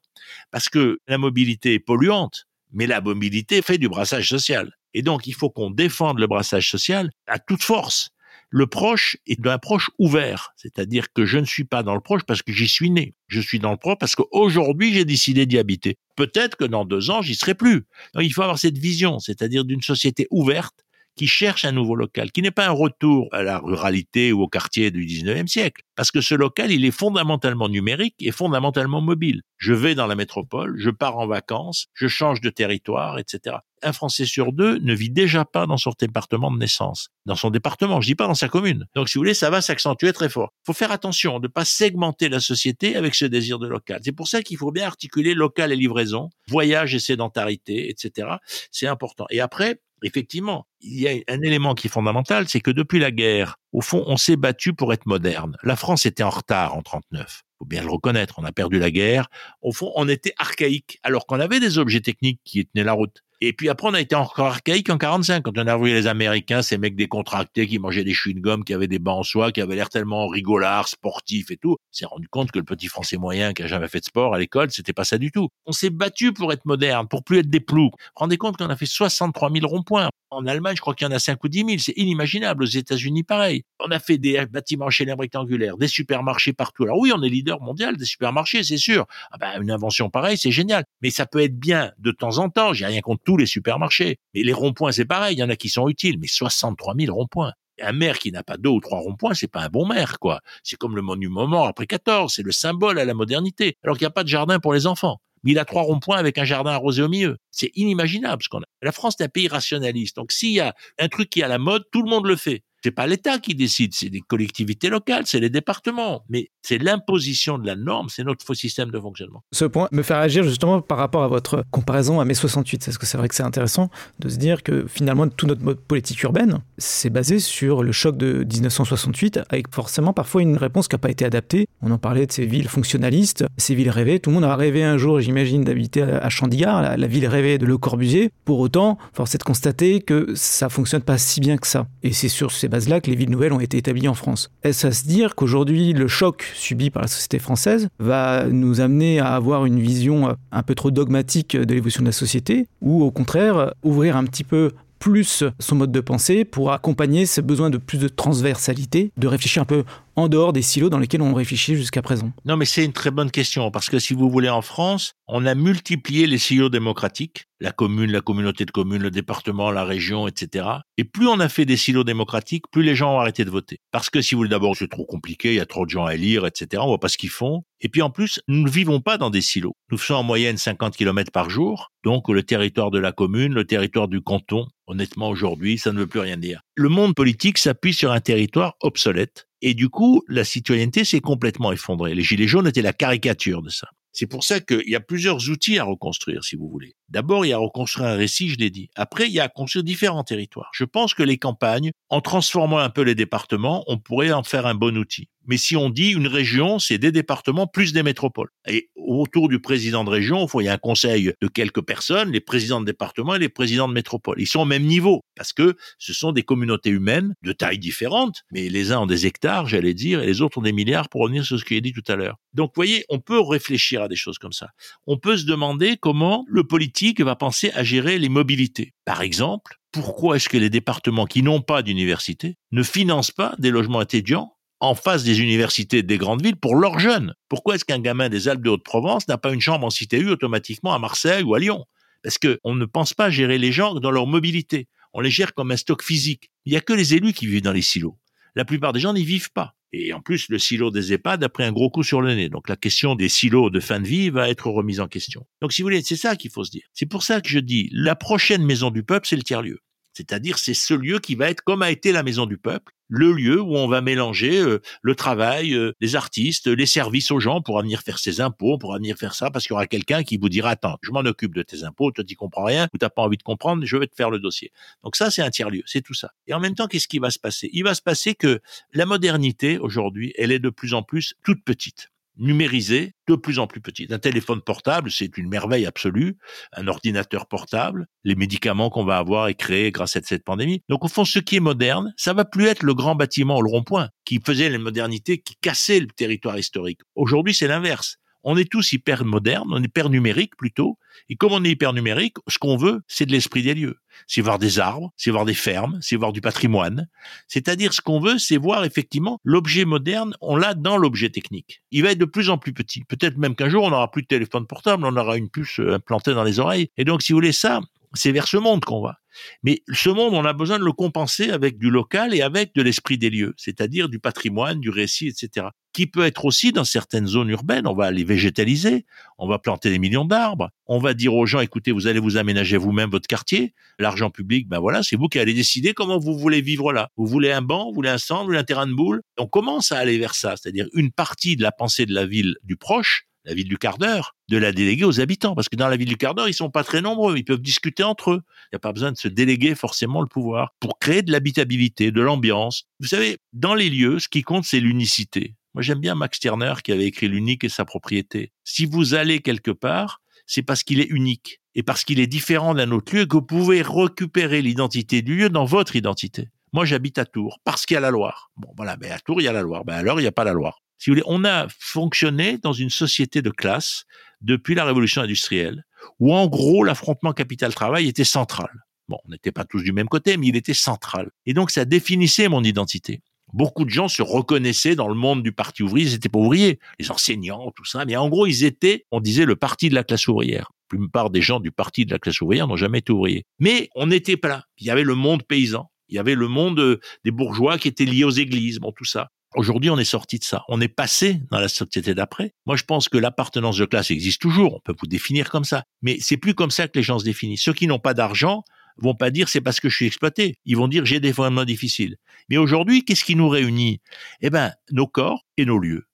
parce 0.50 0.68
que 0.68 0.98
la 1.06 1.18
mobilité 1.18 1.74
est 1.74 1.80
polluante 1.80 2.46
mais 2.76 2.86
la 2.86 3.00
mobilité 3.00 3.62
fait 3.62 3.78
du 3.78 3.88
brassage 3.88 4.28
social. 4.28 4.70
Et 4.94 5.02
donc, 5.02 5.26
il 5.26 5.34
faut 5.34 5.50
qu'on 5.50 5.70
défende 5.70 6.18
le 6.18 6.26
brassage 6.26 6.70
social 6.70 7.10
à 7.26 7.38
toute 7.38 7.62
force. 7.62 8.10
Le 8.50 8.66
proche 8.66 9.16
est 9.26 9.40
d'un 9.40 9.58
proche 9.58 9.90
ouvert, 9.98 10.52
c'est-à-dire 10.56 11.12
que 11.12 11.26
je 11.26 11.38
ne 11.38 11.44
suis 11.44 11.64
pas 11.64 11.82
dans 11.82 11.94
le 11.94 12.00
proche 12.00 12.22
parce 12.22 12.42
que 12.42 12.52
j'y 12.52 12.68
suis 12.68 12.90
né. 12.90 13.14
Je 13.26 13.40
suis 13.40 13.58
dans 13.58 13.72
le 13.72 13.76
proche 13.76 13.96
parce 13.98 14.14
qu'aujourd'hui 14.14 14.92
j'ai 14.92 15.04
décidé 15.04 15.46
d'y 15.46 15.58
habiter. 15.58 15.98
Peut-être 16.16 16.56
que 16.56 16.64
dans 16.64 16.84
deux 16.84 17.10
ans 17.10 17.22
j'y 17.22 17.34
serai 17.34 17.54
plus. 17.54 17.86
Donc, 18.14 18.22
il 18.22 18.30
faut 18.30 18.42
avoir 18.42 18.58
cette 18.58 18.78
vision, 18.78 19.18
c'est-à-dire 19.18 19.64
d'une 19.64 19.82
société 19.82 20.28
ouverte 20.30 20.85
qui 21.16 21.26
cherche 21.26 21.64
un 21.64 21.72
nouveau 21.72 21.96
local, 21.96 22.30
qui 22.30 22.42
n'est 22.42 22.50
pas 22.50 22.66
un 22.66 22.72
retour 22.72 23.28
à 23.32 23.42
la 23.42 23.58
ruralité 23.58 24.32
ou 24.32 24.42
au 24.42 24.48
quartier 24.48 24.90
du 24.90 25.06
19e 25.06 25.46
siècle, 25.46 25.82
parce 25.96 26.10
que 26.10 26.20
ce 26.20 26.34
local, 26.34 26.70
il 26.70 26.84
est 26.84 26.90
fondamentalement 26.90 27.68
numérique 27.68 28.16
et 28.20 28.32
fondamentalement 28.32 29.00
mobile. 29.00 29.42
Je 29.56 29.72
vais 29.72 29.94
dans 29.94 30.06
la 30.06 30.14
métropole, 30.14 30.76
je 30.78 30.90
pars 30.90 31.18
en 31.18 31.26
vacances, 31.26 31.86
je 31.94 32.06
change 32.06 32.40
de 32.40 32.50
territoire, 32.50 33.18
etc. 33.18 33.56
Un 33.82 33.92
Français 33.92 34.24
sur 34.24 34.52
deux 34.52 34.78
ne 34.78 34.94
vit 34.94 35.10
déjà 35.10 35.44
pas 35.44 35.66
dans 35.66 35.76
son 35.76 35.92
département 35.98 36.50
de 36.50 36.58
naissance, 36.58 37.08
dans 37.26 37.36
son 37.36 37.50
département, 37.50 38.00
je 38.00 38.06
dis 38.06 38.14
pas 38.14 38.26
dans 38.26 38.34
sa 38.34 38.48
commune. 38.48 38.86
Donc, 38.94 39.08
si 39.08 39.18
vous 39.18 39.20
voulez, 39.20 39.34
ça 39.34 39.50
va 39.50 39.60
s'accentuer 39.60 40.12
très 40.12 40.28
fort. 40.28 40.50
Il 40.62 40.66
faut 40.66 40.72
faire 40.72 40.92
attention 40.92 41.38
de 41.38 41.46
ne 41.46 41.52
pas 41.52 41.64
segmenter 41.64 42.28
la 42.28 42.40
société 42.40 42.96
avec 42.96 43.14
ce 43.14 43.24
désir 43.24 43.58
de 43.58 43.68
local. 43.68 44.00
C'est 44.04 44.12
pour 44.12 44.28
ça 44.28 44.42
qu'il 44.42 44.56
faut 44.56 44.72
bien 44.72 44.86
articuler 44.86 45.34
local 45.34 45.72
et 45.72 45.76
livraison, 45.76 46.30
voyage 46.48 46.94
et 46.94 46.98
sédentarité, 46.98 47.90
etc. 47.90 48.28
C'est 48.70 48.86
important. 48.86 49.26
Et 49.30 49.40
après, 49.40 49.80
effectivement, 50.02 50.66
il 50.80 51.00
y 51.00 51.08
a 51.08 51.12
un 51.28 51.40
élément 51.42 51.74
qui 51.74 51.88
est 51.88 51.90
fondamental, 51.90 52.48
c'est 52.48 52.60
que 52.60 52.70
depuis 52.70 52.98
la 52.98 53.10
guerre, 53.10 53.56
au 53.72 53.80
fond, 53.80 54.04
on 54.06 54.16
s'est 54.16 54.36
battu 54.36 54.72
pour 54.72 54.92
être 54.92 55.06
moderne. 55.06 55.56
La 55.62 55.76
France 55.76 56.06
était 56.06 56.22
en 56.22 56.30
retard 56.30 56.76
en 56.76 56.82
39. 56.82 57.42
Faut 57.58 57.64
bien 57.64 57.82
le 57.82 57.90
reconnaître. 57.90 58.34
On 58.38 58.44
a 58.44 58.52
perdu 58.52 58.78
la 58.78 58.90
guerre. 58.90 59.28
Au 59.62 59.72
fond, 59.72 59.92
on 59.96 60.08
était 60.08 60.34
archaïque, 60.38 60.98
alors 61.02 61.26
qu'on 61.26 61.40
avait 61.40 61.60
des 61.60 61.78
objets 61.78 62.00
techniques 62.00 62.40
qui 62.44 62.66
tenaient 62.66 62.84
la 62.84 62.92
route. 62.92 63.22
Et 63.40 63.52
puis 63.52 63.68
après, 63.68 63.88
on 63.88 63.94
a 63.94 64.00
été 64.00 64.14
encore 64.14 64.46
archaïque 64.46 64.90
en 64.90 64.98
45 64.98 65.42
quand 65.42 65.58
on 65.58 65.66
a 65.66 65.76
vu 65.76 65.92
les 65.92 66.06
Américains, 66.06 66.62
ces 66.62 66.78
mecs 66.78 66.96
décontractés 66.96 67.66
qui 67.66 67.78
mangeaient 67.78 68.04
des 68.04 68.14
chewing-gums, 68.14 68.64
qui 68.64 68.72
avaient 68.72 68.88
des 68.88 68.98
bancs 68.98 69.20
en 69.20 69.22
soie, 69.22 69.52
qui 69.52 69.60
avaient 69.60 69.76
l'air 69.76 69.88
tellement 69.88 70.28
rigolards, 70.28 70.88
sportifs 70.88 71.50
et 71.50 71.56
tout. 71.56 71.72
On 71.72 71.92
s'est 71.92 72.06
rendu 72.06 72.28
compte 72.28 72.50
que 72.50 72.58
le 72.58 72.64
petit 72.64 72.88
français 72.88 73.16
moyen 73.16 73.52
qui 73.52 73.62
a 73.62 73.66
jamais 73.66 73.88
fait 73.88 74.00
de 74.00 74.04
sport 74.04 74.34
à 74.34 74.38
l'école, 74.38 74.70
c'était 74.70 74.92
pas 74.92 75.04
ça 75.04 75.18
du 75.18 75.30
tout. 75.30 75.48
On 75.66 75.72
s'est 75.72 75.90
battu 75.90 76.32
pour 76.32 76.52
être 76.52 76.64
moderne, 76.64 77.08
pour 77.08 77.24
plus 77.24 77.38
être 77.38 77.50
des 77.50 77.60
ploucs. 77.60 77.92
Rendez 78.14 78.38
compte 78.38 78.56
qu'on 78.56 78.68
a 78.68 78.76
fait 78.76 78.86
63 78.86 79.50
000 79.52 79.66
ronds-points. 79.66 80.08
En 80.30 80.44
Allemagne, 80.46 80.74
je 80.74 80.80
crois 80.80 80.94
qu'il 80.94 81.06
y 81.06 81.10
en 81.10 81.14
a 81.14 81.20
5 81.20 81.42
ou 81.44 81.48
10 81.48 81.58
000. 81.58 81.70
C'est 81.78 81.92
inimaginable. 81.96 82.64
Aux 82.64 82.66
États-Unis, 82.66 83.22
pareil. 83.22 83.62
On 83.78 83.90
a 83.90 84.00
fait 84.00 84.18
des 84.18 84.44
bâtiments 84.46 84.88
les 84.98 85.12
rectangulaires, 85.12 85.76
des 85.76 85.88
supermarchés 85.88 86.52
partout. 86.52 86.84
Alors 86.84 86.98
oui, 86.98 87.12
on 87.14 87.22
est 87.22 87.28
leader 87.28 87.60
mondial 87.60 87.96
des 87.96 88.04
supermarchés, 88.04 88.64
c'est 88.64 88.76
sûr. 88.76 89.06
Ah 89.30 89.38
ben, 89.38 89.60
une 89.60 89.70
invention 89.70 90.10
pareille, 90.10 90.36
c'est 90.36 90.50
génial. 90.50 90.84
Mais 91.02 91.10
ça 91.10 91.26
peut 91.26 91.42
être 91.42 91.58
bien 91.58 91.92
de 91.98 92.10
temps 92.10 92.38
en 92.38 92.48
temps. 92.48 92.72
J'ai 92.72 92.86
rien 92.86 93.00
contre 93.00 93.22
tous 93.26 93.36
les 93.36 93.44
supermarchés. 93.44 94.16
Mais 94.34 94.42
les 94.42 94.54
ronds-points, 94.54 94.92
c'est 94.92 95.04
pareil. 95.04 95.36
Il 95.36 95.40
y 95.40 95.42
en 95.42 95.50
a 95.50 95.56
qui 95.56 95.68
sont 95.68 95.88
utiles. 95.88 96.18
Mais 96.18 96.28
63 96.28 96.94
000 96.98 97.14
ronds-points. 97.14 97.52
Un 97.82 97.92
maire 97.92 98.18
qui 98.18 98.32
n'a 98.32 98.42
pas 98.42 98.56
deux 98.56 98.70
ou 98.70 98.80
trois 98.80 99.00
ronds-points, 99.00 99.34
c'est 99.34 99.50
pas 99.50 99.60
un 99.60 99.68
bon 99.68 99.84
maire, 99.84 100.18
quoi. 100.18 100.40
C'est 100.62 100.76
comme 100.76 100.96
le 100.96 101.02
monument 101.02 101.46
mort 101.46 101.66
après 101.66 101.86
14. 101.86 102.32
C'est 102.34 102.42
le 102.42 102.52
symbole 102.52 102.98
à 102.98 103.04
la 103.04 103.12
modernité. 103.12 103.76
Alors 103.84 103.98
qu'il 103.98 104.04
n'y 104.04 104.08
a 104.08 104.12
pas 104.12 104.24
de 104.24 104.28
jardin 104.28 104.58
pour 104.60 104.72
les 104.72 104.86
enfants 104.86 105.20
mais 105.46 105.52
il 105.52 105.58
a 105.60 105.64
trois 105.64 105.82
ronds-points 105.82 106.16
avec 106.16 106.38
un 106.38 106.44
jardin 106.44 106.72
arrosé 106.72 107.02
au 107.02 107.08
milieu. 107.08 107.36
C'est 107.52 107.70
inimaginable 107.76 108.42
ce 108.42 108.48
qu'on 108.48 108.62
a. 108.62 108.66
La 108.82 108.90
France 108.90 109.14
est 109.20 109.24
un 109.24 109.28
pays 109.28 109.46
rationaliste. 109.46 110.16
Donc 110.16 110.32
s'il 110.32 110.50
y 110.50 110.60
a 110.60 110.74
un 110.98 111.08
truc 111.08 111.30
qui 111.30 111.40
est 111.40 111.44
à 111.44 111.48
la 111.48 111.58
mode, 111.58 111.84
tout 111.92 112.02
le 112.02 112.10
monde 112.10 112.26
le 112.26 112.34
fait. 112.34 112.64
C'est 112.86 112.92
pas 112.92 113.08
l'État 113.08 113.40
qui 113.40 113.56
décide, 113.56 113.94
c'est 113.94 114.08
les 114.10 114.20
collectivités 114.20 114.90
locales, 114.90 115.24
c'est 115.26 115.40
les 115.40 115.50
départements. 115.50 116.22
Mais 116.28 116.50
c'est 116.62 116.78
l'imposition 116.78 117.58
de 117.58 117.66
la 117.66 117.74
norme, 117.74 118.08
c'est 118.08 118.22
notre 118.22 118.46
faux 118.46 118.54
système 118.54 118.92
de 118.92 119.00
fonctionnement. 119.00 119.42
Ce 119.50 119.64
point 119.64 119.88
me 119.90 120.04
fait 120.04 120.14
réagir 120.14 120.44
justement 120.44 120.80
par 120.80 120.98
rapport 120.98 121.24
à 121.24 121.26
votre 121.26 121.64
comparaison 121.72 122.20
à 122.20 122.24
mai 122.24 122.34
68. 122.34 122.84
Parce 122.84 122.96
que 122.96 123.04
c'est 123.04 123.18
vrai 123.18 123.26
que 123.26 123.34
c'est 123.34 123.42
intéressant 123.42 123.90
de 124.20 124.28
se 124.28 124.36
dire 124.36 124.62
que 124.62 124.86
finalement, 124.86 125.26
toute 125.26 125.48
notre 125.48 125.64
mode 125.64 125.80
politique 125.80 126.22
urbaine, 126.22 126.60
c'est 126.78 127.10
basé 127.10 127.40
sur 127.40 127.82
le 127.82 127.90
choc 127.90 128.16
de 128.16 128.44
1968, 128.44 129.40
avec 129.48 129.74
forcément 129.74 130.12
parfois 130.12 130.42
une 130.42 130.56
réponse 130.56 130.86
qui 130.86 130.94
n'a 130.94 131.00
pas 131.00 131.10
été 131.10 131.24
adaptée. 131.24 131.66
On 131.82 131.90
en 131.90 131.98
parlait 131.98 132.26
de 132.26 132.30
ces 132.30 132.46
villes 132.46 132.68
fonctionnalistes, 132.68 133.44
ces 133.56 133.74
villes 133.74 133.90
rêvées. 133.90 134.20
Tout 134.20 134.30
le 134.30 134.34
monde 134.34 134.44
a 134.44 134.54
rêvé 134.54 134.84
un 134.84 134.96
jour, 134.96 135.20
j'imagine, 135.20 135.64
d'habiter 135.64 136.02
à 136.02 136.28
Chandigarh, 136.28 136.82
la, 136.82 136.96
la, 136.96 137.06
ville 137.08 137.26
rêvée 137.26 137.58
de 137.58 137.66
Le 137.66 137.78
Corbusier. 137.78 138.30
Pour 138.44 138.60
autant, 138.60 138.96
force 139.12 139.34
est 139.34 139.38
de 139.38 139.42
constater 139.42 140.02
que 140.02 140.36
ça 140.36 140.68
fonctionne 140.68 141.02
pas 141.02 141.18
si 141.18 141.40
bien 141.40 141.56
que 141.56 141.66
ça. 141.66 141.88
Et 142.04 142.12
c'est 142.12 142.28
sur 142.28 142.52
ces 142.52 142.68
là 142.88 143.00
que 143.00 143.10
les 143.10 143.16
villes 143.16 143.30
nouvelles 143.30 143.52
ont 143.52 143.60
été 143.60 143.78
établies 143.78 144.08
en 144.08 144.14
France. 144.14 144.50
Est-ce 144.62 144.86
à 144.86 144.92
se 144.92 145.06
dire 145.06 145.34
qu'aujourd'hui, 145.34 145.92
le 145.92 146.08
choc 146.08 146.50
subi 146.54 146.90
par 146.90 147.02
la 147.02 147.08
société 147.08 147.38
française 147.38 147.88
va 147.98 148.46
nous 148.46 148.80
amener 148.80 149.18
à 149.20 149.34
avoir 149.34 149.66
une 149.66 149.80
vision 149.80 150.28
euh, 150.28 150.32
un 150.52 150.62
peu 150.62 150.74
trop 150.74 150.90
dogmatique 150.90 151.56
de 151.56 151.74
l'évolution 151.74 152.02
de 152.02 152.08
la 152.08 152.12
société, 152.12 152.66
ou 152.80 153.02
au 153.02 153.10
contraire, 153.10 153.72
ouvrir 153.82 154.16
un 154.16 154.24
petit 154.24 154.44
peu 154.44 154.72
plus 154.98 155.44
son 155.58 155.76
mode 155.76 155.92
de 155.92 156.00
pensée 156.00 156.44
pour 156.44 156.72
accompagner 156.72 157.26
ce 157.26 157.40
besoin 157.40 157.70
de 157.70 157.78
plus 157.78 157.98
de 157.98 158.08
transversalité, 158.08 159.10
de 159.16 159.26
réfléchir 159.26 159.62
un 159.62 159.66
peu 159.66 159.84
en 160.16 160.28
dehors 160.28 160.52
des 160.52 160.62
silos 160.62 160.88
dans 160.88 160.98
lesquels 160.98 161.22
on 161.22 161.34
réfléchit 161.34 161.76
jusqu'à 161.76 162.02
présent 162.02 162.32
Non, 162.44 162.56
mais 162.56 162.64
c'est 162.64 162.84
une 162.84 162.92
très 162.92 163.10
bonne 163.10 163.30
question, 163.30 163.70
parce 163.70 163.88
que 163.88 163.98
si 163.98 164.14
vous 164.14 164.30
voulez, 164.30 164.48
en 164.48 164.62
France, 164.62 165.12
on 165.28 165.44
a 165.44 165.54
multiplié 165.54 166.26
les 166.26 166.38
silos 166.38 166.70
démocratiques, 166.70 167.44
la 167.60 167.72
commune, 167.72 168.10
la 168.12 168.20
communauté 168.20 168.64
de 168.64 168.70
communes, 168.70 169.02
le 169.02 169.10
département, 169.10 169.70
la 169.70 169.84
région, 169.84 170.26
etc. 170.26 170.66
Et 170.96 171.04
plus 171.04 171.26
on 171.26 171.40
a 171.40 171.48
fait 171.48 171.64
des 171.64 171.76
silos 171.76 172.04
démocratiques, 172.04 172.64
plus 172.70 172.82
les 172.82 172.94
gens 172.94 173.14
ont 173.14 173.20
arrêté 173.20 173.44
de 173.44 173.50
voter. 173.50 173.78
Parce 173.92 174.10
que 174.10 174.20
si 174.20 174.34
vous 174.34 174.40
voulez, 174.40 174.50
d'abord, 174.50 174.76
c'est 174.76 174.88
trop 174.88 175.04
compliqué, 175.04 175.52
il 175.52 175.56
y 175.56 175.60
a 175.60 175.66
trop 175.66 175.84
de 175.84 175.90
gens 175.90 176.06
à 176.06 176.14
élire, 176.14 176.46
etc. 176.46 176.82
On 176.84 176.88
voit 176.88 177.00
pas 177.00 177.08
ce 177.08 177.18
qu'ils 177.18 177.30
font. 177.30 177.62
Et 177.80 177.88
puis 177.88 178.02
en 178.02 178.10
plus, 178.10 178.40
nous 178.48 178.62
ne 178.62 178.70
vivons 178.70 179.00
pas 179.00 179.18
dans 179.18 179.30
des 179.30 179.42
silos. 179.42 179.74
Nous 179.90 179.98
faisons 179.98 180.18
en 180.18 180.22
moyenne 180.22 180.56
50 180.56 180.96
km 180.96 181.30
par 181.30 181.50
jour, 181.50 181.90
donc 182.04 182.28
le 182.28 182.42
territoire 182.42 182.90
de 182.90 182.98
la 182.98 183.12
commune, 183.12 183.52
le 183.52 183.66
territoire 183.66 184.08
du 184.08 184.22
canton. 184.22 184.66
Honnêtement, 184.86 185.28
aujourd'hui, 185.28 185.78
ça 185.78 185.92
ne 185.92 185.98
veut 185.98 186.06
plus 186.06 186.20
rien 186.20 186.36
dire. 186.36 186.60
Le 186.74 186.88
monde 186.88 187.14
politique 187.14 187.58
s'appuie 187.58 187.92
sur 187.92 188.12
un 188.12 188.20
territoire 188.20 188.74
obsolète 188.80 189.46
et 189.62 189.74
du 189.74 189.88
coup, 189.88 190.22
la 190.28 190.44
citoyenneté 190.44 191.04
s'est 191.04 191.20
complètement 191.20 191.72
effondrée. 191.72 192.14
Les 192.14 192.22
Gilets 192.22 192.46
jaunes 192.46 192.66
étaient 192.66 192.82
la 192.82 192.92
caricature 192.92 193.62
de 193.62 193.70
ça. 193.70 193.88
C'est 194.12 194.26
pour 194.26 194.44
ça 194.44 194.60
qu'il 194.60 194.88
y 194.88 194.94
a 194.94 195.00
plusieurs 195.00 195.50
outils 195.50 195.78
à 195.78 195.84
reconstruire, 195.84 196.42
si 196.42 196.56
vous 196.56 196.68
voulez. 196.68 196.94
D'abord, 197.08 197.46
il 197.46 197.50
y 197.50 197.52
a 197.52 197.56
à 197.56 197.60
reconstruire 197.60 198.08
un 198.08 198.16
récit, 198.16 198.48
je 198.48 198.56
l'ai 198.56 198.70
dit. 198.70 198.90
Après, 198.96 199.26
il 199.26 199.32
y 199.32 199.40
a 199.40 199.44
à 199.44 199.48
construire 199.48 199.84
différents 199.84 200.24
territoires. 200.24 200.70
Je 200.72 200.84
pense 200.84 201.14
que 201.14 201.22
les 201.22 201.38
campagnes, 201.38 201.92
en 202.08 202.20
transformant 202.20 202.78
un 202.78 202.90
peu 202.90 203.02
les 203.02 203.14
départements, 203.14 203.84
on 203.86 203.98
pourrait 203.98 204.32
en 204.32 204.42
faire 204.42 204.66
un 204.66 204.74
bon 204.74 204.96
outil. 204.96 205.28
Mais 205.46 205.58
si 205.58 205.76
on 205.76 205.90
dit 205.90 206.10
une 206.10 206.26
région, 206.26 206.80
c'est 206.80 206.98
des 206.98 207.12
départements 207.12 207.68
plus 207.68 207.92
des 207.92 208.02
métropoles. 208.02 208.48
Et 208.68 208.90
autour 208.96 209.48
du 209.48 209.60
président 209.60 210.02
de 210.02 210.10
région, 210.10 210.46
il 210.58 210.64
y 210.64 210.68
a 210.68 210.72
un 210.72 210.78
conseil 210.78 211.32
de 211.40 211.48
quelques 211.48 211.82
personnes, 211.82 212.32
les 212.32 212.40
présidents 212.40 212.80
de 212.80 212.86
département 212.86 213.36
et 213.36 213.38
les 213.38 213.48
présidents 213.48 213.86
de 213.86 213.92
métropole. 213.92 214.40
Ils 214.40 214.48
sont 214.48 214.60
au 214.60 214.64
même 214.64 214.82
niveau 214.82 215.20
parce 215.36 215.52
que 215.52 215.76
ce 215.98 216.12
sont 216.12 216.32
des 216.32 216.42
communautés 216.42 216.90
humaines 216.90 217.34
de 217.42 217.52
tailles 217.52 217.78
différentes, 217.78 218.42
mais 218.50 218.68
les 218.68 218.90
uns 218.90 219.00
ont 219.00 219.06
des 219.06 219.26
hectares, 219.26 219.68
j'allais 219.68 219.94
dire, 219.94 220.20
et 220.20 220.26
les 220.26 220.40
autres 220.40 220.58
ont 220.58 220.62
des 220.62 220.72
milliards 220.72 221.08
pour 221.08 221.20
revenir 221.20 221.44
sur 221.44 221.60
ce 221.60 221.64
qui 221.64 221.76
est 221.76 221.80
dit 221.80 221.92
tout 221.92 222.02
à 222.08 222.16
l'heure. 222.16 222.36
Donc, 222.52 222.70
vous 222.70 222.80
voyez, 222.80 223.04
on 223.08 223.20
peut 223.20 223.38
réfléchir 223.38 224.02
à 224.02 224.08
des 224.08 224.16
choses 224.16 224.38
comme 224.38 224.52
ça. 224.52 224.70
On 225.06 225.18
peut 225.18 225.36
se 225.36 225.44
demander 225.44 225.96
comment 226.00 226.44
le 226.48 226.64
politique 226.64 226.95
va 227.24 227.36
penser 227.36 227.70
à 227.72 227.84
gérer 227.84 228.18
les 228.18 228.28
mobilités. 228.28 228.94
Par 229.04 229.22
exemple, 229.22 229.78
pourquoi 229.92 230.36
est-ce 230.36 230.48
que 230.48 230.56
les 230.56 230.70
départements 230.70 231.26
qui 231.26 231.42
n'ont 231.42 231.60
pas 231.60 231.82
d'université 231.82 232.56
ne 232.72 232.82
financent 232.82 233.30
pas 233.30 233.54
des 233.58 233.70
logements 233.70 234.02
étudiants 234.02 234.52
en 234.80 234.94
face 234.94 235.24
des 235.24 235.40
universités 235.40 236.02
des 236.02 236.18
grandes 236.18 236.42
villes 236.42 236.56
pour 236.56 236.76
leurs 236.76 236.98
jeunes? 236.98 237.34
Pourquoi 237.48 237.74
est-ce 237.74 237.84
qu'un 237.84 237.98
gamin 237.98 238.28
des 238.28 238.48
Alpes 238.48 238.62
de 238.62 238.70
Haute-Provence 238.70 239.28
n'a 239.28 239.38
pas 239.38 239.52
une 239.52 239.60
chambre 239.60 239.86
en 239.86 239.90
cité 239.90 240.18
U 240.18 240.30
automatiquement 240.30 240.94
à 240.94 240.98
Marseille 240.98 241.42
ou 241.42 241.54
à 241.54 241.58
Lyon? 241.58 241.84
Parce 242.22 242.38
qu'on 242.38 242.74
ne 242.74 242.84
pense 242.84 243.14
pas 243.14 243.30
gérer 243.30 243.58
les 243.58 243.72
gens 243.72 243.94
dans 243.94 244.10
leur 244.10 244.26
mobilité. 244.26 244.88
On 245.12 245.20
les 245.20 245.30
gère 245.30 245.54
comme 245.54 245.70
un 245.70 245.76
stock 245.76 246.02
physique. 246.02 246.50
Il 246.64 246.72
n'y 246.72 246.78
a 246.78 246.80
que 246.80 246.92
les 246.92 247.14
élus 247.14 247.32
qui 247.32 247.46
vivent 247.46 247.62
dans 247.62 247.72
les 247.72 247.82
silos. 247.82 248.18
La 248.54 248.64
plupart 248.64 248.92
des 248.92 249.00
gens 249.00 249.12
n'y 249.12 249.24
vivent 249.24 249.52
pas. 249.52 249.74
Et 249.98 250.12
en 250.12 250.20
plus, 250.20 250.48
le 250.48 250.58
silo 250.58 250.90
des 250.90 251.12
EHPAD 251.12 251.42
a 251.44 251.48
pris 251.48 251.64
un 251.64 251.72
gros 251.72 251.90
coup 251.90 252.02
sur 252.02 252.20
le 252.20 252.34
nez. 252.34 252.48
Donc 252.48 252.68
la 252.68 252.76
question 252.76 253.14
des 253.14 253.28
silos 253.28 253.70
de 253.70 253.80
fin 253.80 254.00
de 254.00 254.06
vie 254.06 254.30
va 254.30 254.48
être 254.50 254.68
remise 254.68 255.00
en 255.00 255.08
question. 255.08 255.46
Donc 255.60 255.72
si 255.72 255.82
vous 255.82 255.86
voulez, 255.86 256.02
c'est 256.02 256.16
ça 256.16 256.36
qu'il 256.36 256.50
faut 256.50 256.64
se 256.64 256.70
dire. 256.70 256.84
C'est 256.92 257.06
pour 257.06 257.22
ça 257.22 257.40
que 257.40 257.48
je 257.48 257.58
dis, 257.58 257.88
la 257.92 258.14
prochaine 258.14 258.64
maison 258.64 258.90
du 258.90 259.02
peuple, 259.02 259.26
c'est 259.26 259.36
le 259.36 259.42
tiers-lieu. 259.42 259.78
C'est-à-dire, 260.16 260.56
c'est 260.56 260.72
ce 260.72 260.94
lieu 260.94 261.18
qui 261.18 261.34
va 261.34 261.50
être 261.50 261.60
comme 261.60 261.82
a 261.82 261.90
été 261.90 262.10
la 262.10 262.22
maison 262.22 262.46
du 262.46 262.56
peuple, 262.56 262.94
le 263.08 263.32
lieu 263.32 263.60
où 263.60 263.76
on 263.76 263.86
va 263.86 264.00
mélanger 264.00 264.58
euh, 264.58 264.80
le 265.02 265.14
travail 265.14 265.74
euh, 265.74 265.92
des 266.00 266.16
artistes, 266.16 266.68
les 266.68 266.86
services 266.86 267.30
aux 267.30 267.38
gens 267.38 267.60
pour 267.60 267.78
venir 267.82 268.00
faire 268.00 268.18
ses 268.18 268.40
impôts, 268.40 268.78
pour 268.78 268.94
venir 268.94 269.18
faire 269.18 269.34
ça, 269.34 269.50
parce 269.50 269.66
qu'il 269.66 269.72
y 269.72 269.74
aura 269.74 269.86
quelqu'un 269.86 270.22
qui 270.22 270.38
vous 270.38 270.48
dira 270.48 270.70
attends, 270.70 270.96
je 271.02 271.10
m'en 271.10 271.20
occupe 271.20 271.54
de 271.54 271.62
tes 271.62 271.84
impôts, 271.84 272.12
toi 272.12 272.24
tu 272.24 272.34
comprends 272.34 272.64
rien, 272.64 272.88
ou 272.94 272.98
t'as 272.98 273.10
pas 273.10 273.20
envie 273.20 273.36
de 273.36 273.42
comprendre, 273.42 273.84
je 273.84 273.96
vais 273.98 274.06
te 274.06 274.14
faire 274.14 274.30
le 274.30 274.38
dossier. 274.38 274.72
Donc 275.04 275.16
ça 275.16 275.30
c'est 275.30 275.42
un 275.42 275.50
tiers 275.50 275.68
lieu, 275.68 275.82
c'est 275.84 276.00
tout 276.00 276.14
ça. 276.14 276.30
Et 276.46 276.54
en 276.54 276.60
même 276.60 276.74
temps, 276.74 276.86
qu'est-ce 276.86 277.08
qui 277.08 277.18
va 277.18 277.30
se 277.30 277.38
passer? 277.38 277.68
Il 277.74 277.84
va 277.84 277.94
se 277.94 278.02
passer 278.02 278.34
que 278.34 278.60
la 278.94 279.04
modernité 279.04 279.78
aujourd'hui, 279.78 280.32
elle 280.38 280.50
est 280.50 280.58
de 280.58 280.70
plus 280.70 280.94
en 280.94 281.02
plus 281.02 281.34
toute 281.44 281.62
petite 281.62 282.10
numérisé, 282.36 283.12
de 283.28 283.34
plus 283.34 283.58
en 283.58 283.66
plus 283.66 283.80
petit. 283.80 284.06
Un 284.10 284.18
téléphone 284.18 284.60
portable, 284.60 285.10
c'est 285.10 285.36
une 285.36 285.48
merveille 285.48 285.86
absolue, 285.86 286.38
un 286.72 286.86
ordinateur 286.88 287.46
portable, 287.46 288.06
les 288.24 288.34
médicaments 288.34 288.90
qu'on 288.90 289.04
va 289.04 289.18
avoir 289.18 289.48
et 289.48 289.54
créer 289.54 289.90
grâce 289.90 290.16
à 290.16 290.20
cette 290.22 290.44
pandémie. 290.44 290.82
Donc 290.88 291.04
au 291.04 291.08
fond, 291.08 291.24
ce 291.24 291.38
qui 291.38 291.56
est 291.56 291.60
moderne, 291.60 292.12
ça 292.16 292.32
va 292.32 292.44
plus 292.44 292.66
être 292.66 292.82
le 292.82 292.94
grand 292.94 293.14
bâtiment, 293.14 293.60
le 293.60 293.70
rond-point, 293.70 294.10
qui 294.24 294.40
faisait 294.44 294.68
la 294.68 294.78
modernité, 294.78 295.38
qui 295.38 295.54
cassait 295.60 296.00
le 296.00 296.08
territoire 296.08 296.58
historique. 296.58 297.00
Aujourd'hui, 297.14 297.54
c'est 297.54 297.68
l'inverse 297.68 298.18
on 298.48 298.56
est 298.56 298.70
tous 298.70 298.92
hyper 298.92 299.24
modernes, 299.24 299.68
on 299.72 299.82
est 299.82 299.86
hyper 299.86 300.08
numérique 300.08 300.56
plutôt. 300.56 300.98
Et 301.28 301.34
comme 301.34 301.52
on 301.52 301.64
est 301.64 301.70
hyper 301.70 301.92
numérique, 301.92 302.36
ce 302.46 302.58
qu'on 302.58 302.76
veut, 302.76 303.02
c'est 303.08 303.26
de 303.26 303.32
l'esprit 303.32 303.64
des 303.64 303.74
lieux. 303.74 303.96
C'est 304.28 304.40
voir 304.40 304.60
des 304.60 304.78
arbres, 304.78 305.12
c'est 305.16 305.32
voir 305.32 305.44
des 305.44 305.52
fermes, 305.52 305.98
c'est 306.00 306.14
voir 306.14 306.32
du 306.32 306.40
patrimoine. 306.40 307.08
C'est-à-dire, 307.48 307.92
ce 307.92 308.00
qu'on 308.00 308.20
veut, 308.20 308.38
c'est 308.38 308.56
voir 308.56 308.84
effectivement 308.84 309.40
l'objet 309.42 309.84
moderne, 309.84 310.36
on 310.40 310.54
l'a 310.54 310.74
dans 310.74 310.96
l'objet 310.96 311.28
technique. 311.28 311.82
Il 311.90 312.04
va 312.04 312.12
être 312.12 312.18
de 312.18 312.24
plus 312.24 312.48
en 312.48 312.56
plus 312.56 312.72
petit. 312.72 313.02
Peut-être 313.04 313.36
même 313.36 313.56
qu'un 313.56 313.68
jour, 313.68 313.82
on 313.82 313.90
n'aura 313.90 314.12
plus 314.12 314.22
de 314.22 314.28
téléphone 314.28 314.64
portable, 314.64 315.04
on 315.04 315.16
aura 315.16 315.36
une 315.36 315.50
puce 315.50 315.80
euh, 315.80 315.94
implantée 315.94 316.32
dans 316.32 316.44
les 316.44 316.60
oreilles. 316.60 316.88
Et 316.96 317.04
donc, 317.04 317.22
si 317.22 317.32
vous 317.32 317.38
voulez 317.38 317.50
ça, 317.50 317.80
c'est 318.14 318.32
vers 318.32 318.48
ce 318.48 318.56
monde 318.56 318.84
qu'on 318.84 319.02
va. 319.02 319.18
Mais 319.62 319.82
ce 319.92 320.08
monde, 320.08 320.34
on 320.34 320.44
a 320.44 320.52
besoin 320.52 320.78
de 320.78 320.84
le 320.84 320.92
compenser 320.92 321.50
avec 321.50 321.78
du 321.78 321.90
local 321.90 322.34
et 322.34 322.42
avec 322.42 322.74
de 322.74 322.82
l'esprit 322.82 323.18
des 323.18 323.30
lieux, 323.30 323.54
c'est-à-dire 323.56 324.08
du 324.08 324.18
patrimoine, 324.18 324.80
du 324.80 324.90
récit, 324.90 325.28
etc. 325.28 325.68
Qui 325.92 326.06
peut 326.06 326.24
être 326.24 326.44
aussi 326.44 326.72
dans 326.72 326.84
certaines 326.84 327.26
zones 327.26 327.48
urbaines, 327.50 327.86
on 327.86 327.94
va 327.94 328.10
les 328.10 328.24
végétaliser, 328.24 329.06
on 329.38 329.48
va 329.48 329.58
planter 329.58 329.90
des 329.90 329.98
millions 329.98 330.24
d'arbres, 330.24 330.70
on 330.86 330.98
va 330.98 331.14
dire 331.14 331.34
aux 331.34 331.46
gens, 331.46 331.60
écoutez, 331.60 331.92
vous 331.92 332.06
allez 332.06 332.20
vous 332.20 332.36
aménager 332.36 332.76
vous-même 332.76 333.10
votre 333.10 333.26
quartier, 333.26 333.74
l'argent 333.98 334.30
public, 334.30 334.68
ben 334.68 334.78
voilà, 334.78 335.02
c'est 335.02 335.16
vous 335.16 335.28
qui 335.28 335.38
allez 335.38 335.54
décider 335.54 335.94
comment 335.94 336.18
vous 336.18 336.38
voulez 336.38 336.60
vivre 336.60 336.92
là. 336.92 337.10
Vous 337.16 337.26
voulez 337.26 337.52
un 337.52 337.62
banc, 337.62 337.88
vous 337.88 337.94
voulez 337.94 338.10
un 338.10 338.18
centre, 338.18 338.42
vous 338.42 338.48
voulez 338.48 338.58
un 338.58 338.64
terrain 338.64 338.86
de 338.86 338.94
boule. 338.94 339.22
On 339.38 339.46
commence 339.46 339.92
à 339.92 339.98
aller 339.98 340.18
vers 340.18 340.34
ça, 340.34 340.54
c'est-à-dire 340.56 340.86
une 340.94 341.10
partie 341.10 341.56
de 341.56 341.62
la 341.62 341.72
pensée 341.72 342.06
de 342.06 342.14
la 342.14 342.26
ville 342.26 342.56
du 342.62 342.76
proche 342.76 343.26
la 343.46 343.54
ville 343.54 343.68
du 343.68 343.78
quart 343.78 343.96
d'heure, 343.96 344.34
de 344.48 344.58
la 344.58 344.72
déléguer 344.72 345.04
aux 345.04 345.20
habitants. 345.20 345.54
Parce 345.54 345.68
que 345.68 345.76
dans 345.76 345.88
la 345.88 345.96
ville 345.96 346.08
du 346.08 346.16
quart 346.16 346.34
d'heure, 346.34 346.48
ils 346.48 346.54
sont 346.54 346.70
pas 346.70 346.84
très 346.84 347.00
nombreux. 347.00 347.38
Ils 347.38 347.44
peuvent 347.44 347.62
discuter 347.62 348.02
entre 348.02 348.32
eux. 348.32 348.42
Il 348.64 348.74
n'y 348.74 348.76
a 348.76 348.80
pas 348.80 348.92
besoin 348.92 349.12
de 349.12 349.16
se 349.16 349.28
déléguer 349.28 349.74
forcément 349.74 350.20
le 350.20 350.26
pouvoir 350.26 350.74
pour 350.80 350.98
créer 350.98 351.22
de 351.22 351.32
l'habitabilité, 351.32 352.10
de 352.10 352.20
l'ambiance. 352.20 352.84
Vous 353.00 353.06
savez, 353.06 353.38
dans 353.52 353.74
les 353.74 353.88
lieux, 353.88 354.18
ce 354.18 354.28
qui 354.28 354.42
compte, 354.42 354.64
c'est 354.64 354.80
l'unicité. 354.80 355.54
Moi, 355.74 355.82
j'aime 355.82 356.00
bien 356.00 356.14
Max 356.14 356.38
Stirner 356.38 356.74
qui 356.82 356.92
avait 356.92 357.06
écrit 357.06 357.28
L'unique 357.28 357.64
et 357.64 357.68
sa 357.68 357.84
propriété. 357.84 358.52
Si 358.64 358.86
vous 358.86 359.14
allez 359.14 359.40
quelque 359.40 359.70
part, 359.70 360.20
c'est 360.46 360.62
parce 360.62 360.82
qu'il 360.82 361.00
est 361.00 361.10
unique 361.10 361.60
et 361.74 361.82
parce 361.82 362.04
qu'il 362.04 362.18
est 362.18 362.26
différent 362.26 362.74
d'un 362.74 362.90
autre 362.90 363.14
lieu 363.14 363.26
que 363.26 363.34
vous 363.34 363.42
pouvez 363.42 363.82
récupérer 363.82 364.62
l'identité 364.62 365.22
du 365.22 365.36
lieu 365.36 365.50
dans 365.50 365.64
votre 365.64 365.94
identité. 365.94 366.48
Moi, 366.72 366.84
j'habite 366.84 367.18
à 367.18 367.26
Tours 367.26 367.60
parce 367.64 367.86
qu'il 367.86 367.94
y 367.94 367.98
a 367.98 368.00
la 368.00 368.10
Loire. 368.10 368.50
Bon, 368.56 368.72
voilà, 368.76 368.96
mais 369.00 369.10
à 369.10 369.18
Tours, 369.18 369.40
il 369.40 369.44
y 369.44 369.48
a 369.48 369.52
la 369.52 369.62
Loire. 369.62 369.84
Ben 369.84 369.94
alors, 369.94 370.18
il 370.18 370.22
n'y 370.22 370.28
a 370.28 370.32
pas 370.32 370.44
la 370.44 370.52
Loire. 370.52 370.82
Si 370.98 371.10
vous 371.10 371.14
voulez, 371.14 371.24
on 371.26 371.44
a 371.44 371.66
fonctionné 371.78 372.58
dans 372.58 372.72
une 372.72 372.90
société 372.90 373.42
de 373.42 373.50
classe 373.50 374.04
depuis 374.40 374.74
la 374.74 374.84
révolution 374.84 375.22
industrielle, 375.22 375.84
où 376.18 376.34
en 376.34 376.46
gros, 376.46 376.84
l'affrontement 376.84 377.32
capital-travail 377.32 378.08
était 378.08 378.24
central. 378.24 378.70
Bon, 379.08 379.18
on 379.24 379.30
n'était 379.30 379.52
pas 379.52 379.64
tous 379.64 379.82
du 379.82 379.92
même 379.92 380.08
côté, 380.08 380.36
mais 380.36 380.48
il 380.48 380.56
était 380.56 380.74
central. 380.74 381.30
Et 381.44 381.54
donc, 381.54 381.70
ça 381.70 381.84
définissait 381.84 382.48
mon 382.48 382.64
identité. 382.64 383.22
Beaucoup 383.52 383.84
de 383.84 383.90
gens 383.90 384.08
se 384.08 384.22
reconnaissaient 384.22 384.96
dans 384.96 385.08
le 385.08 385.14
monde 385.14 385.42
du 385.42 385.52
parti 385.52 385.82
ouvrier, 385.82 386.06
ils 386.06 386.12
n'étaient 386.12 386.28
pas 386.28 386.40
ouvriers, 386.40 386.80
les 386.98 387.10
enseignants, 387.12 387.70
tout 387.76 387.84
ça, 387.84 388.04
mais 388.04 388.16
en 388.16 388.28
gros, 388.28 388.46
ils 388.46 388.64
étaient, 388.64 389.06
on 389.12 389.20
disait, 389.20 389.44
le 389.44 389.54
parti 389.54 389.88
de 389.88 389.94
la 389.94 390.02
classe 390.02 390.26
ouvrière. 390.26 390.72
La 390.90 390.98
plupart 390.98 391.30
des 391.30 391.42
gens 391.42 391.60
du 391.60 391.70
parti 391.70 392.04
de 392.04 392.10
la 392.10 392.18
classe 392.18 392.40
ouvrière 392.40 392.66
n'ont 392.66 392.76
jamais 392.76 392.98
été 392.98 393.12
ouvriers. 393.12 393.44
Mais 393.60 393.88
on 393.94 394.06
n'était 394.06 394.36
pas 394.36 394.48
là. 394.48 394.64
Il 394.78 394.86
y 394.86 394.90
avait 394.90 395.04
le 395.04 395.14
monde 395.14 395.44
paysan. 395.44 395.90
Il 396.08 396.16
y 396.16 396.18
avait 396.18 396.34
le 396.34 396.48
monde 396.48 396.78
euh, 396.78 397.00
des 397.24 397.32
bourgeois 397.32 397.78
qui 397.78 397.88
étaient 397.88 398.04
liés 398.04 398.24
aux 398.24 398.30
églises, 398.30 398.78
bon, 398.78 398.92
tout 398.92 399.04
ça. 399.04 399.30
Aujourd'hui, 399.56 399.88
on 399.88 399.98
est 399.98 400.04
sorti 400.04 400.38
de 400.38 400.44
ça. 400.44 400.64
On 400.68 400.82
est 400.82 400.88
passé 400.88 401.40
dans 401.50 401.58
la 401.58 401.68
société 401.68 402.14
d'après. 402.14 402.52
Moi, 402.66 402.76
je 402.76 402.84
pense 402.84 403.08
que 403.08 403.16
l'appartenance 403.16 403.78
de 403.78 403.86
classe 403.86 404.10
existe 404.10 404.42
toujours. 404.42 404.74
On 404.74 404.80
peut 404.80 404.94
vous 405.00 405.06
définir 405.06 405.48
comme 405.48 405.64
ça. 405.64 405.84
Mais 406.02 406.18
c'est 406.20 406.36
plus 406.36 406.52
comme 406.52 406.70
ça 406.70 406.88
que 406.88 406.98
les 406.98 407.02
gens 407.02 407.18
se 407.18 407.24
définissent. 407.24 407.62
Ceux 407.62 407.72
qui 407.72 407.86
n'ont 407.86 407.98
pas 407.98 408.12
d'argent 408.12 408.64
vont 408.98 409.14
pas 409.14 409.30
dire 409.30 409.48
c'est 409.48 409.62
parce 409.62 409.80
que 409.80 409.88
je 409.88 409.96
suis 409.96 410.06
exploité. 410.06 410.56
Ils 410.66 410.76
vont 410.76 410.88
dire 410.88 411.06
j'ai 411.06 411.20
des 411.20 411.32
moments 411.38 411.64
difficiles. 411.64 412.16
Mais 412.50 412.58
aujourd'hui, 412.58 413.02
qu'est-ce 413.06 413.24
qui 413.24 413.34
nous 413.34 413.48
réunit? 413.48 414.02
Eh 414.42 414.50
ben, 414.50 414.72
nos 414.90 415.06
corps 415.06 415.46
et 415.56 415.64
nos 415.64 415.78
lieux. 415.78 416.04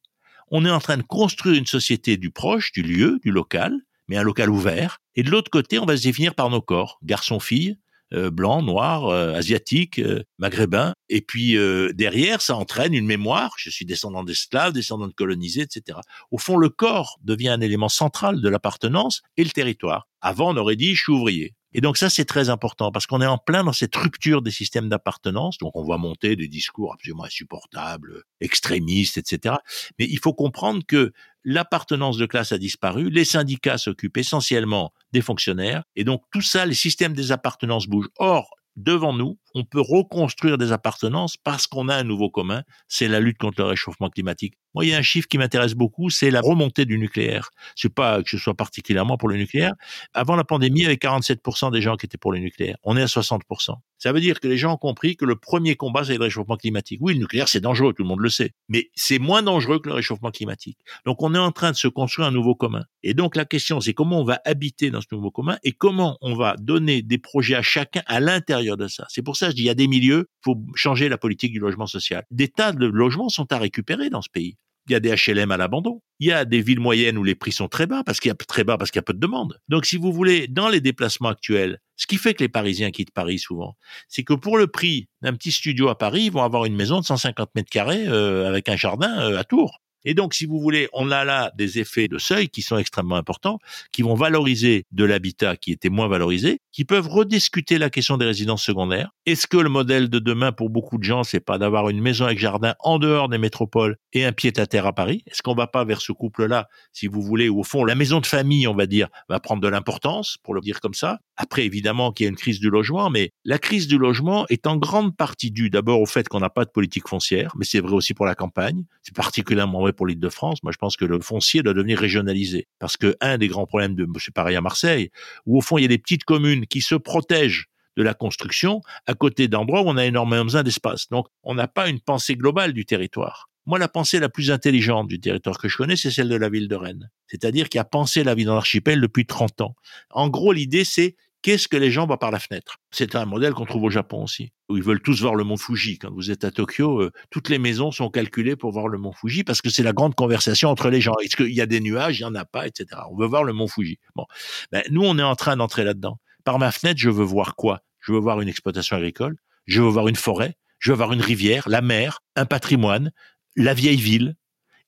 On 0.53 0.65
est 0.65 0.71
en 0.71 0.81
train 0.81 0.97
de 0.97 1.03
construire 1.03 1.57
une 1.57 1.67
société 1.67 2.17
du 2.17 2.31
proche, 2.31 2.71
du 2.71 2.83
lieu, 2.83 3.19
du 3.25 3.33
local, 3.33 3.77
mais 4.07 4.19
un 4.19 4.23
local 4.23 4.51
ouvert. 4.51 4.99
Et 5.17 5.25
de 5.25 5.31
l'autre 5.31 5.51
côté, 5.51 5.81
on 5.81 5.85
va 5.85 5.97
se 5.97 6.05
définir 6.05 6.37
par 6.37 6.49
nos 6.49 6.61
corps, 6.61 7.01
euh, 7.11 7.75
blancs, 8.13 8.65
noirs, 8.65 9.07
euh, 9.07 9.35
asiatiques, 9.35 9.99
euh, 9.99 10.23
maghrébins. 10.39 10.95
Et 11.09 11.21
puis 11.21 11.57
derrière, 11.95 12.41
ça 12.41 12.57
entraîne 12.57 12.95
une 12.95 13.07
mémoire. 13.07 13.53
Je 13.59 13.71
suis 13.71 13.85
descendant 13.85 14.25
d'esclaves, 14.25 14.73
descendant 14.73 15.07
de 15.07 15.13
colonisés, 15.13 15.63
etc. 15.63 15.99
Au 16.31 16.39
fond, 16.39 16.57
le 16.57 16.69
corps 16.69 17.19
devient 17.23 17.51
un 17.51 17.61
élément 17.61 17.89
central 17.89 18.41
de 18.41 18.49
l'appartenance 18.49 19.23
et 19.37 19.45
le 19.45 19.51
territoire. 19.51 20.09
Avant, 20.21 20.55
on 20.55 20.57
aurait 20.57 20.77
dit 20.77 20.95
je 20.95 21.03
suis 21.03 21.13
ouvrier. 21.13 21.55
Et 21.75 21.81
donc 21.81 21.97
ça, 21.97 22.11
c'est 22.11 22.25
très 22.25 22.49
important 22.49 22.93
parce 22.93 23.07
qu'on 23.07 23.21
est 23.21 23.27
en 23.27 23.39
plein 23.39 23.65
dans 23.65 23.73
cette 23.73 23.95
rupture 23.97 24.43
des 24.43 24.51
systèmes 24.51 24.89
d'appartenance. 24.89 25.59
Donc 25.59 25.75
on 25.75 25.83
voit 25.83 25.99
monter 25.99 26.37
des 26.37 26.49
discours 26.49 26.93
absolument 26.93 27.25
insupportables, 27.25 28.23
extrémistes, 28.41 29.19
etc. 29.19 29.57
Mais 29.99 30.07
il 30.09 30.19
faut 30.19 30.35
comprendre 30.35 30.83
que 30.87 31.13
l'appartenance 31.45 32.17
de 32.17 32.27
classe 32.27 32.53
a 32.53 32.59
disparu, 32.59 33.11
les 33.11 33.25
syndicats 33.25 33.79
s'occupent 33.79 34.19
essentiellement 34.19 34.93
des 35.13 35.23
fonctionnaires, 35.23 35.83
et 35.97 36.05
donc 36.05 36.23
tout 36.31 36.43
ça, 36.43 36.67
les 36.67 36.75
systèmes 36.75 37.15
des 37.15 37.33
appartenances 37.33 37.87
bougent. 37.87 38.11
Or, 38.19 38.51
devant 38.77 39.13
nous, 39.13 39.39
on 39.55 39.65
peut 39.65 39.81
reconstruire 39.81 40.59
des 40.59 40.73
appartenances 40.73 41.37
parce 41.37 41.67
qu'on 41.67 41.89
a 41.89 41.97
un 41.97 42.05
nouveau 42.05 42.31
commun, 42.31 42.63
c'est 42.89 43.09
la 43.09 43.21
lutte 43.21 43.39
contre 43.39 43.63
le 43.63 43.69
réchauffement 43.69 44.09
climatique. 44.09 44.55
Moi, 44.75 44.87
il 44.87 44.91
y 44.91 44.95
a 44.95 44.99
un 44.99 45.03
chiffre 45.03 45.29
qui 45.29 45.37
m'intéresse 45.39 45.75
beaucoup, 45.75 46.09
c'est 46.09 46.31
la 46.31 46.41
remontée 46.41 46.85
du 46.87 46.99
nucléaire. 46.99 47.51
C'est 47.77 47.93
pas 47.93 48.23
que 48.23 48.31
ce 48.31 48.39
soit 48.39 48.55
particulièrement 48.55 49.19
pour 49.19 49.29
le 49.29 49.37
nucléaire. 49.37 49.75
Avant 50.15 50.35
la 50.35 50.45
pandémie, 50.45 50.81
il 50.81 50.83
y 50.85 50.87
avait 50.87 50.95
47% 50.95 51.71
des 51.73 51.83
gens 51.83 51.97
qui 51.97 52.07
étaient 52.07 52.17
pour 52.19 52.33
le 52.33 52.39
nucléaire. 52.39 52.77
On 52.83 52.97
est 52.97 53.03
à 53.03 53.07
60%. 53.07 53.75
Ça 53.99 54.13
veut 54.13 54.21
dire 54.21 54.41
que 54.41 54.49
les 54.49 54.57
gens 54.57 54.73
ont 54.73 54.79
compris 54.79 55.17
que 55.17 55.25
le 55.25 55.37
premier 55.37 55.77
combat, 55.77 56.05
c'est 56.05 56.17
le 56.17 56.25
réchauffement 56.25 56.57
climatique. 56.57 56.99
Oui, 57.03 57.13
le 57.13 57.21
nucléaire, 57.21 57.49
c'est 57.49 57.61
dangereux, 57.61 57.93
tout 57.93 58.03
le 58.03 58.09
monde 58.09 58.21
le 58.21 58.31
sait. 58.31 58.53
Mais 58.69 58.91
c'est 58.95 59.19
moins 59.19 59.43
dangereux 59.43 59.79
que 59.79 59.89
le 59.89 59.95
réchauffement 59.95 60.31
climatique. 60.31 60.79
Donc, 61.05 61.23
on 61.23 61.35
est 61.35 61.39
en 61.39 61.53
train 61.53 61.71
de 61.71 61.77
se 61.77 61.89
construire 61.89 62.29
un 62.29 62.33
nouveau 62.33 62.55
commun. 62.55 62.85
Et 63.03 63.15
donc, 63.15 63.37
la 63.37 63.45
question, 63.45 63.81
c'est 63.81 63.95
comment 63.95 64.21
on 64.21 64.25
va 64.25 64.41
habiter 64.45 64.91
dans 64.91 65.01
ce 65.01 65.07
nouveau 65.13 65.31
commun 65.31 65.59
et 65.63 65.73
comment 65.73 66.17
on 66.21 66.35
va 66.35 66.57
donner 66.59 67.03
des 67.03 67.19
projets 67.19 67.55
à 67.55 67.63
chacun 67.63 68.03
à 68.07 68.21
l'intérieur 68.21 68.77
de 68.77 68.89
ça. 68.89 69.07
C'est 69.09 69.23
pour 69.23 69.37
ça 69.37 69.42
il 69.51 69.65
y 69.65 69.71
a 69.71 69.75
des 69.75 69.89
milieux, 69.89 70.29
faut 70.45 70.57
changer 70.75 71.09
la 71.09 71.19
politique 71.19 71.53
du 71.53 71.59
logement 71.59 71.87
social. 71.87 72.25
Des 72.31 72.49
tas 72.49 72.73
de 72.73 72.87
logements 72.87 73.29
sont 73.29 73.51
à 73.53 73.59
récupérer 73.59 74.11
dans 74.11 74.23
ce 74.23 74.31
pays. 74.31 74.57
Il 74.89 74.93
y 74.93 74.95
a 74.97 75.01
des 75.01 75.15
HLM 75.15 75.51
à 75.53 75.57
l'abandon. 75.57 76.01
Il 76.19 76.27
y 76.27 76.33
a 76.33 76.45
des 76.45 76.61
villes 76.61 76.81
moyennes 76.81 77.17
où 77.17 77.23
les 77.23 77.37
prix 77.37 77.53
sont 77.53 77.69
très 77.69 77.87
bas 77.87 78.03
parce 78.05 78.19
qu'il 78.19 78.31
y 78.31 78.33
a 78.33 78.35
très 78.35 78.65
bas 78.65 78.77
parce 78.77 78.91
qu'il 78.91 78.99
y 78.99 79.01
a 79.01 79.05
peu 79.05 79.13
de 79.13 79.21
demande. 79.21 79.61
Donc, 79.69 79.87
si 79.87 79.97
vous 79.97 80.13
voulez, 80.13 80.49
dans 80.49 80.69
les 80.69 80.81
déplacements 80.81 81.29
actuels, 81.29 81.79
ce 81.97 82.07
qui 82.07 82.17
fait 82.17 82.35
que 82.35 82.43
les 82.43 82.49
Parisiens 82.49 82.91
quittent 82.91 83.13
Paris 83.13 83.39
souvent, 83.39 83.77
c'est 84.09 84.25
que 84.25 84.35
pour 84.35 84.59
le 84.59 84.67
prix 84.67 85.07
d'un 85.23 85.35
petit 85.35 85.53
studio 85.53 85.89
à 85.89 85.97
Paris, 85.97 86.25
ils 86.25 86.33
vont 86.33 86.43
avoir 86.43 86.65
une 86.65 86.75
maison 86.75 86.99
de 86.99 87.05
150 87.05 87.51
mètres 87.55 87.71
carrés 87.71 88.09
euh, 88.09 88.49
avec 88.49 88.69
un 88.69 88.77
jardin 88.77 89.21
euh, 89.21 89.39
à 89.39 89.45
Tours. 89.45 89.81
Et 90.05 90.15
donc, 90.15 90.35
si 90.35 90.47
vous 90.47 90.61
voulez, 90.61 90.89
on 90.93 91.11
a 91.11 91.25
là 91.25 91.53
des 91.57 91.79
effets 91.79 92.09
de 92.09 92.19
seuil 92.19 92.49
qui 92.49 92.63
sont 92.63 92.77
extrêmement 92.77 93.17
importants, 93.17 93.59
qui 93.93 94.03
vont 94.03 94.15
valoriser 94.15 94.87
de 94.93 95.05
l'habitat 95.05 95.57
qui 95.57 95.73
était 95.73 95.89
moins 95.89 96.09
valorisé, 96.09 96.61
qui 96.73 96.85
peuvent 96.85 97.09
rediscuter 97.09 97.79
la 97.79 97.91
question 97.91 98.17
des 98.17 98.27
résidences 98.27 98.63
secondaires. 98.63 99.11
Est-ce 99.27 99.47
que 99.47 99.57
le 99.57 99.69
modèle 99.69 100.09
de 100.09 100.19
demain 100.19 100.53
pour 100.53 100.71
beaucoup 100.71 100.99
de 100.99 101.05
gens, 101.05 101.23
c'est 101.23 101.41
pas 101.41 101.59
d'avoir 101.59 101.89
une 101.89 102.01
maison 102.01 102.25
avec 102.25 102.39
jardin 102.39 102.75
en 102.81 102.99
dehors 102.99 103.29
des 103.29 103.39
métropoles 103.39 103.97
et 104.13 104.25
un 104.25 104.33
pied 104.33 104.53
à 104.57 104.67
terre 104.67 104.87
à 104.87 104.93
Paris? 104.93 105.23
Est-ce 105.27 105.43
qu'on 105.43 105.55
va 105.55 105.67
pas 105.67 105.85
vers 105.85 106.01
ce 106.01 106.13
couple-là, 106.13 106.69
si 106.93 107.07
vous 107.07 107.23
voulez, 107.23 107.49
où 107.49 107.61
au 107.61 107.65
fond 107.65 107.85
la 107.85 107.95
maison 107.95 108.21
de 108.21 108.27
famille, 108.27 108.67
on 108.67 108.75
va 108.75 108.87
dire, 108.87 109.09
va 109.29 109.41
prendre 109.41 109.63
de 109.63 109.69
l'importance, 109.69 110.39
pour 110.43 110.55
le 110.55 110.61
dire 110.61 110.81
comme 110.81 110.95
ça? 110.95 111.21
Après, 111.37 111.65
évidemment, 111.65 112.13
qu'il 112.13 112.25
y 112.25 112.27
a 112.27 112.31
une 112.31 112.37
crise 112.37 112.61
du 112.61 112.71
logement, 112.71 113.11
mais 113.11 113.33
la 113.45 113.59
crise 113.59 113.87
du 113.87 113.99
logement 113.99 114.47
est 114.49 114.67
en 114.67 114.77
grande 114.77 115.17
partie 115.17 115.51
due 115.51 115.71
d'abord 115.71 116.01
au 116.01 116.07
fait 116.07 116.29
qu'on 116.29 116.41
n'a 116.41 116.51
pas 116.51 116.65
de 116.65 116.71
politique 116.71 117.09
foncière, 117.09 117.53
mais 117.57 117.65
c'est 117.65 117.81
vrai 117.81 117.95
aussi 117.95 118.15
pour 118.15 118.27
la 118.27 118.35
campagne. 118.35 118.85
C'est 119.03 119.15
particulièrement 119.15 119.81
pour 119.93 120.07
l'île 120.07 120.21
de 120.21 120.29
France. 120.29 120.63
Moi, 120.63 120.73
je 120.73 120.79
pense 120.79 120.97
que 120.97 121.05
le 121.05 121.21
foncier 121.21 121.63
doit 121.63 121.75
devenir 121.75 121.99
régionalisé. 121.99 122.67
Parce 122.79 122.97
que 122.97 123.17
un 123.21 123.39
des 123.39 123.49
grands 123.49 123.67
problèmes 123.67 123.95
de, 123.95 124.07
c'est 124.19 124.35
pareil 124.35 124.57
à 124.57 124.61
Marseille, 124.61 125.11
où 125.47 125.59
au 125.59 125.61
fond, 125.61 125.79
il 125.79 125.83
y 125.83 125.85
a 125.85 125.89
des 125.89 125.99
petites 125.99 126.25
communes 126.25 126.67
qui 126.67 126.81
se 126.81 126.95
protègent 126.95 127.67
de 127.97 128.03
la 128.03 128.15
construction 128.15 128.81
à 129.07 129.15
côté 129.15 129.49
d'endroits 129.49 129.83
où 129.83 129.89
on 129.89 129.97
a 129.97 130.07
énormément 130.07 130.45
besoin 130.45 130.63
d'espace. 130.63 131.09
Donc, 131.11 131.27
on 131.43 131.55
n'a 131.55 131.69
pas 131.69 131.89
une 131.89 132.01
pensée 132.01 132.37
globale 132.37 132.73
du 132.73 132.85
territoire. 132.85 133.51
Moi, 133.65 133.79
la 133.79 133.89
pensée 133.89 134.19
la 134.19 134.29
plus 134.29 134.51
intelligente 134.51 135.07
du 135.07 135.21
territoire 135.21 135.57
que 135.59 135.69
je 135.69 135.77
connais, 135.77 135.97
c'est 135.97 136.11
celle 136.11 136.29
de 136.29 136.37
la 136.37 136.49
ville 136.49 136.67
de 136.67 136.75
Rennes. 136.75 137.11
C'est-à-dire 137.29 137.69
qui 137.69 137.79
a 137.79 137.85
pensé 137.85 138.25
la 138.25 138.35
vie 138.35 138.45
dans 138.45 138.55
l'archipel 138.55 139.01
depuis 139.01 139.25
30 139.25 139.61
ans. 139.61 139.77
En 140.11 140.29
gros, 140.29 140.53
l'idée, 140.53 140.85
c'est 140.85 141.17
qu'est-ce 141.43 141.69
que 141.69 141.77
les 141.77 141.91
gens 141.91 142.07
voient 142.07 142.19
par 142.19 142.31
la 142.31 142.39
fenêtre? 142.39 142.79
C'est 142.91 143.15
un 143.15 143.25
modèle 143.25 143.53
qu'on 143.53 143.67
trouve 143.67 143.85
au 143.85 143.91
Japon 143.91 144.25
aussi, 144.25 144.53
ils 144.77 144.83
veulent 144.83 145.03
tous 145.03 145.21
voir 145.21 145.35
le 145.35 145.45
mont 145.45 145.57
Fuji. 145.57 145.99
Quand 145.99 146.13
vous 146.13 146.31
êtes 146.31 146.45
à 146.45 146.51
Tokyo, 146.51 147.03
euh, 147.03 147.13
toutes 147.31 147.49
les 147.49 147.59
maisons 147.59 147.91
sont 147.91 148.09
calculées 148.11 148.57
pour 148.57 148.73
voir 148.73 148.89
le 148.89 148.99
mont 148.99 149.13
Fuji 149.13 149.45
parce 149.45 149.61
que 149.61 149.71
c'est 149.71 149.83
la 149.83 149.93
grande 149.93 150.15
conversation 150.15 150.71
entre 150.71 150.89
les 150.89 151.01
gens. 151.01 151.15
Est-ce 151.23 151.37
qu'il 151.37 151.53
y 151.53 151.61
a 151.61 151.67
des 151.67 151.81
nuages? 151.81 152.19
Il 152.19 152.23
n'y 152.23 152.29
en 152.29 152.35
a 152.35 152.45
pas, 152.45 152.67
etc. 152.67 153.01
On 153.11 153.17
veut 153.17 153.27
voir 153.27 153.45
le 153.45 153.53
mont 153.53 153.69
Fuji. 153.69 153.99
Bon, 154.15 154.27
ben, 154.71 154.83
nous, 154.91 155.03
on 155.03 155.19
est 155.19 155.23
en 155.23 155.37
train 155.37 155.57
d'entrer 155.57 155.85
là-dedans. 155.85 156.19
Par 156.45 156.59
ma 156.59 156.73
fenêtre, 156.73 156.99
je 156.99 157.11
veux 157.11 157.25
voir 157.25 157.55
quoi? 157.55 157.81
Je 158.01 158.13
veux 158.13 158.19
voir 158.19 158.41
une 158.41 158.49
exploitation 158.49 158.97
agricole, 158.97 159.37
je 159.67 159.81
veux 159.81 159.89
voir 159.89 160.09
une 160.09 160.17
forêt, 160.17 160.57
je 160.81 160.91
veux 160.91 160.97
voir 160.97 161.13
une 161.13 161.21
rivière, 161.21 161.69
la 161.69 161.83
mer, 161.83 162.21
un 162.35 162.47
patrimoine, 162.47 163.13
la 163.55 163.75
vieille 163.75 164.01
ville, 164.01 164.35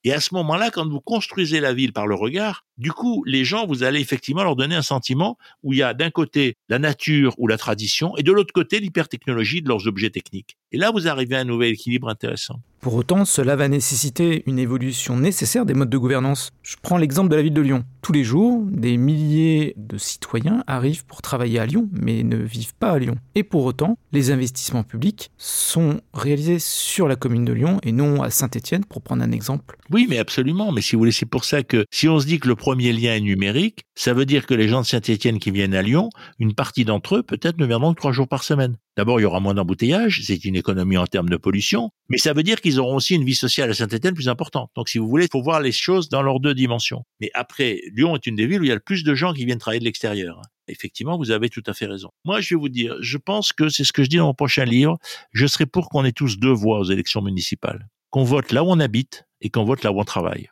et 0.05 0.13
à 0.13 0.21
ce 0.21 0.35
moment-là, 0.35 0.69
quand 0.69 0.87
vous 0.87 1.01
construisez 1.01 1.59
la 1.59 1.73
ville 1.73 1.91
par 1.91 2.05
le 2.05 2.13
regard, 2.13 2.63
du 2.77 2.91
coup, 2.91 3.23
les 3.25 3.43
gens, 3.43 3.65
vous 3.65 3.81
allez 3.81 3.99
effectivement 3.99 4.43
leur 4.43 4.55
donner 4.55 4.75
un 4.75 4.83
sentiment 4.83 5.35
où 5.63 5.73
il 5.73 5.79
y 5.79 5.83
a 5.83 5.95
d'un 5.95 6.11
côté 6.11 6.57
la 6.69 6.77
nature 6.77 7.33
ou 7.39 7.47
la 7.47 7.57
tradition 7.57 8.15
et 8.15 8.21
de 8.21 8.31
l'autre 8.31 8.53
côté 8.53 8.79
l'hypertechnologie 8.79 9.63
de 9.63 9.67
leurs 9.67 9.87
objets 9.87 10.11
techniques. 10.11 10.57
Et 10.71 10.77
là, 10.77 10.91
vous 10.91 11.07
arrivez 11.07 11.35
à 11.35 11.39
un 11.39 11.45
nouvel 11.45 11.71
équilibre 11.71 12.09
intéressant. 12.09 12.59
Pour 12.85 12.95
autant, 12.95 13.25
cela 13.25 13.55
va 13.55 13.67
nécessiter 13.67 14.43
une 14.45 14.59
évolution 14.59 15.17
nécessaire 15.17 15.65
des 15.65 15.73
modes 15.73 15.89
de 15.89 15.97
gouvernance. 15.97 16.51
Je 16.61 16.75
prends 16.79 16.97
l'exemple 16.97 17.29
de 17.29 17.35
la 17.35 17.41
ville 17.41 17.53
de 17.53 17.61
Lyon. 17.61 17.83
Tous 18.01 18.13
les 18.13 18.23
jours, 18.23 18.61
des 18.69 18.97
milliers 18.97 19.73
de 19.77 19.97
citoyens 19.97 20.63
arrivent 20.67 21.05
pour 21.05 21.23
travailler 21.23 21.57
à 21.59 21.65
Lyon, 21.65 21.89
mais 21.91 22.23
ne 22.23 22.37
vivent 22.37 22.75
pas 22.75 22.91
à 22.91 22.99
Lyon. 22.99 23.15
Et 23.33 23.43
pour 23.43 23.65
autant, 23.65 23.97
les 24.11 24.29
investissements 24.29 24.83
publics 24.83 25.31
sont 25.37 25.99
réalisés 26.13 26.59
sur 26.59 27.07
la 27.07 27.15
commune 27.15 27.45
de 27.45 27.53
Lyon 27.53 27.79
et 27.81 27.91
non 27.91 28.21
à 28.21 28.29
Saint-Étienne, 28.29 28.85
pour 28.85 29.01
prendre 29.01 29.23
un 29.23 29.31
exemple. 29.31 29.77
Oui, 29.89 30.05
mais 30.07 30.19
absolument. 30.19 30.71
Mais 30.71 30.81
si 30.81 30.95
vous 30.95 30.99
voulez, 30.99 31.11
c'est 31.11 31.25
pour 31.25 31.45
ça 31.45 31.63
que 31.63 31.85
si 31.91 32.07
on 32.07 32.19
se 32.19 32.27
dit 32.27 32.39
que 32.39 32.47
le 32.47 32.55
premier 32.55 32.93
lien 32.93 33.15
est 33.15 33.21
numérique, 33.21 33.81
ça 33.95 34.13
veut 34.13 34.25
dire 34.25 34.45
que 34.45 34.53
les 34.53 34.67
gens 34.67 34.81
de 34.81 34.85
Saint-Étienne 34.85 35.39
qui 35.39 35.49
viennent 35.49 35.73
à 35.73 35.81
Lyon, 35.81 36.09
une 36.37 36.53
partie 36.53 36.85
d'entre 36.85 37.15
eux 37.15 37.23
peut-être 37.23 37.57
ne 37.57 37.65
viendront 37.65 37.93
que 37.93 37.99
trois 37.99 38.11
jours 38.11 38.27
par 38.27 38.43
semaine. 38.43 38.77
D'abord, 38.97 39.19
il 39.19 39.23
y 39.23 39.25
aura 39.25 39.41
moins 39.41 39.53
d'embouteillages, 39.53 40.21
c'est 40.23 40.45
une 40.45 40.55
économie 40.55 40.97
en 40.97 41.05
termes 41.05 41.27
de 41.27 41.35
pollution, 41.35 41.91
mais 42.07 42.17
ça 42.17 42.31
veut 42.31 42.43
dire 42.43 42.61
qu'ils 42.61 42.79
auront 42.79 42.95
aussi 42.95 43.15
une 43.15 43.25
vie 43.25 43.35
sociale 43.35 43.69
à 43.69 43.73
Saint-Étienne 43.73 44.13
plus 44.13 44.29
importante. 44.29 44.71
Donc, 44.75 44.87
si 44.87 44.99
vous 44.99 45.07
voulez, 45.09 45.25
il 45.25 45.31
faut 45.31 45.41
voir 45.41 45.59
les 45.59 45.73
choses 45.73 46.07
dans 46.07 46.21
leurs 46.21 46.39
deux 46.39 46.53
dimensions. 46.53 47.03
Mais 47.19 47.29
après, 47.33 47.81
Lyon 47.93 48.15
est 48.15 48.25
une 48.25 48.35
des 48.35 48.47
villes 48.47 48.61
où 48.61 48.63
il 48.63 48.69
y 48.69 48.71
a 48.71 48.75
le 48.75 48.79
plus 48.79 49.03
de 49.03 49.13
gens 49.13 49.33
qui 49.33 49.43
viennent 49.43 49.57
travailler 49.57 49.81
de 49.81 49.85
l'extérieur. 49.85 50.41
Effectivement, 50.67 51.17
vous 51.17 51.31
avez 51.31 51.49
tout 51.49 51.63
à 51.67 51.73
fait 51.73 51.85
raison. 51.85 52.09
Moi, 52.23 52.39
je 52.39 52.55
vais 52.55 52.59
vous 52.59 52.69
dire, 52.69 52.95
je 53.01 53.17
pense 53.17 53.51
que 53.51 53.67
c'est 53.67 53.83
ce 53.83 53.91
que 53.91 54.03
je 54.03 54.09
dis 54.09 54.17
dans 54.17 54.27
mon 54.27 54.33
prochain 54.33 54.63
livre, 54.63 54.97
je 55.33 55.45
serai 55.45 55.65
pour 55.65 55.89
qu'on 55.89 56.05
ait 56.05 56.13
tous 56.13 56.39
deux 56.39 56.53
voix 56.53 56.79
aux 56.79 56.85
élections 56.85 57.21
municipales. 57.21 57.87
Qu'on 58.11 58.23
vote 58.23 58.51
là 58.51 58.63
où 58.63 58.67
on 58.67 58.79
habite 58.79 59.25
et 59.41 59.49
qu'on 59.49 59.65
vote 59.65 59.83
là 59.83 59.91
où 59.91 59.99
on 59.99 60.05
travaille. 60.05 60.47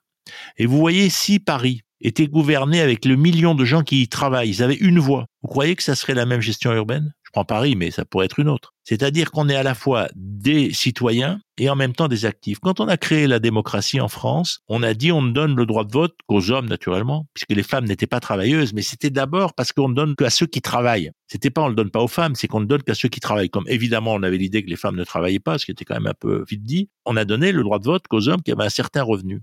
Et 0.57 0.65
vous 0.65 0.77
voyez, 0.77 1.09
si 1.09 1.39
Paris 1.39 1.81
était 2.01 2.27
gouverné 2.27 2.81
avec 2.81 3.05
le 3.05 3.15
million 3.15 3.55
de 3.55 3.63
gens 3.63 3.81
qui 3.81 4.01
y 4.01 4.07
travaillent, 4.09 4.49
ils 4.49 4.61
avaient 4.61 4.75
une 4.75 4.99
voix, 4.99 5.25
vous 5.41 5.47
croyez 5.47 5.75
que 5.75 5.83
ça 5.83 5.95
serait 5.95 6.13
la 6.13 6.25
même 6.25 6.41
gestion 6.41 6.73
urbaine? 6.73 7.13
Prends 7.33 7.45
Paris, 7.45 7.75
mais 7.75 7.91
ça 7.91 8.05
pourrait 8.05 8.27
être 8.27 8.39
une 8.39 8.49
autre. 8.49 8.72
C'est-à-dire 8.83 9.31
qu'on 9.31 9.49
est 9.49 9.55
à 9.55 9.63
la 9.63 9.75
fois 9.75 10.09
des 10.15 10.73
citoyens 10.73 11.39
et 11.57 11.69
en 11.69 11.75
même 11.75 11.93
temps 11.93 12.07
des 12.07 12.25
actifs. 12.25 12.59
Quand 12.59 12.79
on 12.79 12.87
a 12.87 12.97
créé 12.97 13.27
la 13.27 13.39
démocratie 13.39 14.01
en 14.01 14.07
France, 14.07 14.59
on 14.67 14.83
a 14.83 14.93
dit 14.93 15.11
on 15.11 15.21
ne 15.21 15.31
donne 15.31 15.55
le 15.55 15.65
droit 15.65 15.85
de 15.85 15.91
vote 15.91 16.15
qu'aux 16.27 16.51
hommes 16.51 16.67
naturellement, 16.67 17.27
puisque 17.33 17.51
les 17.51 17.63
femmes 17.63 17.85
n'étaient 17.85 18.07
pas 18.07 18.19
travailleuses, 18.19 18.73
mais 18.73 18.81
c'était 18.81 19.09
d'abord 19.09 19.53
parce 19.53 19.71
qu'on 19.71 19.89
ne 19.89 19.93
donne 19.93 20.15
qu'à 20.15 20.29
ceux 20.29 20.47
qui 20.47 20.61
travaillent. 20.61 21.11
C'était 21.27 21.49
pas 21.49 21.61
on 21.61 21.67
le 21.67 21.75
donne 21.75 21.91
pas 21.91 22.01
aux 22.01 22.07
femmes, 22.07 22.35
c'est 22.35 22.47
qu'on 22.47 22.59
ne 22.59 22.65
donne 22.65 22.83
qu'à 22.83 22.95
ceux 22.95 23.09
qui 23.09 23.19
travaillent. 23.19 23.49
Comme 23.49 23.67
évidemment 23.67 24.13
on 24.13 24.23
avait 24.23 24.37
l'idée 24.37 24.63
que 24.63 24.69
les 24.69 24.75
femmes 24.75 24.95
ne 24.95 25.03
travaillaient 25.03 25.39
pas, 25.39 25.57
ce 25.57 25.65
qui 25.65 25.71
était 25.71 25.85
quand 25.85 25.95
même 25.95 26.07
un 26.07 26.15
peu 26.19 26.43
vite 26.49 26.63
dit, 26.63 26.89
on 27.05 27.15
a 27.15 27.25
donné 27.25 27.51
le 27.51 27.63
droit 27.63 27.79
de 27.79 27.85
vote 27.85 28.07
qu'aux 28.07 28.27
hommes 28.29 28.41
qui 28.41 28.51
avaient 28.51 28.63
un 28.63 28.69
certain 28.69 29.03
revenu. 29.03 29.41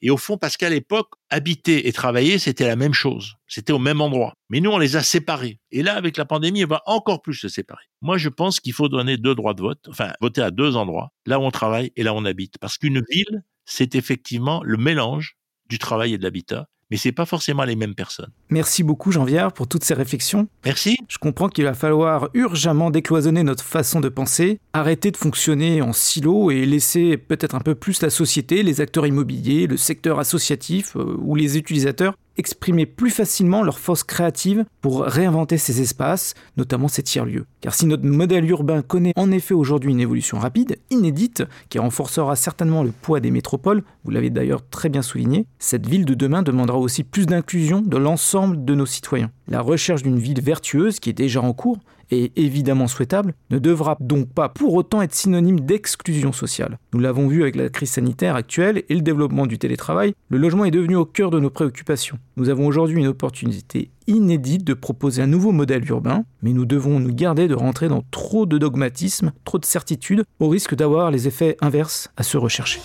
Et 0.00 0.10
au 0.10 0.16
fond, 0.16 0.36
parce 0.36 0.56
qu'à 0.56 0.68
l'époque, 0.68 1.08
habiter 1.30 1.88
et 1.88 1.92
travailler, 1.92 2.38
c'était 2.38 2.66
la 2.66 2.76
même 2.76 2.94
chose. 2.94 3.36
C'était 3.46 3.72
au 3.72 3.78
même 3.78 4.00
endroit. 4.00 4.34
Mais 4.50 4.60
nous, 4.60 4.70
on 4.70 4.78
les 4.78 4.96
a 4.96 5.02
séparés. 5.02 5.58
Et 5.70 5.82
là, 5.82 5.94
avec 5.94 6.16
la 6.16 6.24
pandémie, 6.24 6.64
on 6.64 6.68
va 6.68 6.82
encore 6.86 7.22
plus 7.22 7.34
se 7.34 7.48
séparer. 7.48 7.84
Moi, 8.02 8.18
je 8.18 8.28
pense 8.28 8.58
qu'il 8.60 8.72
faut 8.72 8.88
donner 8.88 9.16
deux 9.16 9.34
droits 9.34 9.54
de 9.54 9.62
vote, 9.62 9.86
enfin, 9.88 10.12
voter 10.20 10.42
à 10.42 10.50
deux 10.50 10.76
endroits, 10.76 11.12
là 11.24 11.38
où 11.38 11.42
on 11.42 11.50
travaille 11.50 11.92
et 11.96 12.02
là 12.02 12.12
où 12.12 12.16
on 12.16 12.24
habite. 12.24 12.58
Parce 12.58 12.76
qu'une 12.76 13.02
ville, 13.08 13.42
c'est 13.64 13.94
effectivement 13.94 14.60
le 14.64 14.76
mélange 14.76 15.36
du 15.68 15.78
travail 15.78 16.14
et 16.14 16.18
de 16.18 16.24
l'habitat 16.24 16.66
mais 16.92 16.98
c'est 16.98 17.10
pas 17.10 17.24
forcément 17.24 17.64
les 17.64 17.74
mêmes 17.74 17.94
personnes. 17.94 18.30
Merci 18.50 18.82
beaucoup 18.82 19.12
Jean-Viard 19.12 19.54
pour 19.54 19.66
toutes 19.66 19.82
ces 19.82 19.94
réflexions. 19.94 20.46
Merci. 20.66 20.98
Je 21.08 21.16
comprends 21.16 21.48
qu'il 21.48 21.64
va 21.64 21.72
falloir 21.72 22.28
urgemment 22.34 22.90
décloisonner 22.90 23.42
notre 23.44 23.64
façon 23.64 24.00
de 24.00 24.10
penser, 24.10 24.60
arrêter 24.74 25.10
de 25.10 25.16
fonctionner 25.16 25.80
en 25.80 25.94
silo 25.94 26.50
et 26.50 26.66
laisser 26.66 27.16
peut-être 27.16 27.54
un 27.54 27.60
peu 27.60 27.74
plus 27.74 28.02
la 28.02 28.10
société, 28.10 28.62
les 28.62 28.82
acteurs 28.82 29.06
immobiliers, 29.06 29.66
le 29.66 29.78
secteur 29.78 30.18
associatif 30.18 30.94
euh, 30.96 31.16
ou 31.22 31.34
les 31.34 31.56
utilisateurs 31.56 32.14
exprimer 32.36 32.86
plus 32.86 33.10
facilement 33.10 33.62
leur 33.62 33.78
force 33.78 34.04
créative 34.04 34.64
pour 34.80 35.02
réinventer 35.02 35.58
ces 35.58 35.80
espaces, 35.80 36.34
notamment 36.56 36.88
ces 36.88 37.02
tiers-lieux. 37.02 37.46
Car 37.60 37.74
si 37.74 37.86
notre 37.86 38.04
modèle 38.04 38.48
urbain 38.48 38.82
connaît 38.82 39.12
en 39.16 39.30
effet 39.30 39.54
aujourd'hui 39.54 39.92
une 39.92 40.00
évolution 40.00 40.38
rapide, 40.38 40.78
inédite, 40.90 41.44
qui 41.68 41.78
renforcera 41.78 42.36
certainement 42.36 42.82
le 42.82 42.90
poids 42.90 43.20
des 43.20 43.30
métropoles, 43.30 43.82
vous 44.04 44.10
l'avez 44.10 44.30
d'ailleurs 44.30 44.68
très 44.68 44.88
bien 44.88 45.02
souligné, 45.02 45.46
cette 45.58 45.86
ville 45.86 46.04
de 46.04 46.14
demain 46.14 46.42
demandera 46.42 46.78
aussi 46.78 47.04
plus 47.04 47.26
d'inclusion 47.26 47.82
de 47.82 47.96
l'ensemble 47.96 48.64
de 48.64 48.74
nos 48.74 48.86
citoyens. 48.86 49.30
La 49.48 49.60
recherche 49.60 50.02
d'une 50.02 50.18
ville 50.18 50.40
vertueuse, 50.40 51.00
qui 51.00 51.10
est 51.10 51.14
déjà 51.14 51.42
en 51.42 51.52
cours, 51.52 51.78
et 52.12 52.30
évidemment 52.36 52.86
souhaitable, 52.86 53.34
ne 53.50 53.58
devra 53.58 53.96
donc 53.98 54.28
pas 54.28 54.50
pour 54.50 54.74
autant 54.74 55.00
être 55.00 55.14
synonyme 55.14 55.60
d'exclusion 55.60 56.32
sociale. 56.32 56.78
Nous 56.92 57.00
l'avons 57.00 57.26
vu 57.26 57.42
avec 57.42 57.56
la 57.56 57.70
crise 57.70 57.90
sanitaire 57.90 58.36
actuelle 58.36 58.82
et 58.88 58.94
le 58.94 59.00
développement 59.00 59.46
du 59.46 59.58
télétravail, 59.58 60.12
le 60.28 60.38
logement 60.38 60.66
est 60.66 60.70
devenu 60.70 60.94
au 60.94 61.06
cœur 61.06 61.30
de 61.30 61.40
nos 61.40 61.48
préoccupations. 61.48 62.18
Nous 62.36 62.50
avons 62.50 62.66
aujourd'hui 62.66 63.00
une 63.00 63.06
opportunité 63.06 63.90
inédite 64.06 64.64
de 64.64 64.74
proposer 64.74 65.22
un 65.22 65.26
nouveau 65.26 65.52
modèle 65.52 65.88
urbain, 65.88 66.24
mais 66.42 66.52
nous 66.52 66.66
devons 66.66 67.00
nous 67.00 67.14
garder 67.14 67.48
de 67.48 67.54
rentrer 67.54 67.88
dans 67.88 68.04
trop 68.10 68.44
de 68.44 68.58
dogmatisme, 68.58 69.32
trop 69.44 69.58
de 69.58 69.64
certitude, 69.64 70.24
au 70.38 70.48
risque 70.48 70.74
d'avoir 70.74 71.10
les 71.10 71.28
effets 71.28 71.56
inverses 71.62 72.10
à 72.18 72.22
se 72.22 72.36
rechercher. 72.36 72.80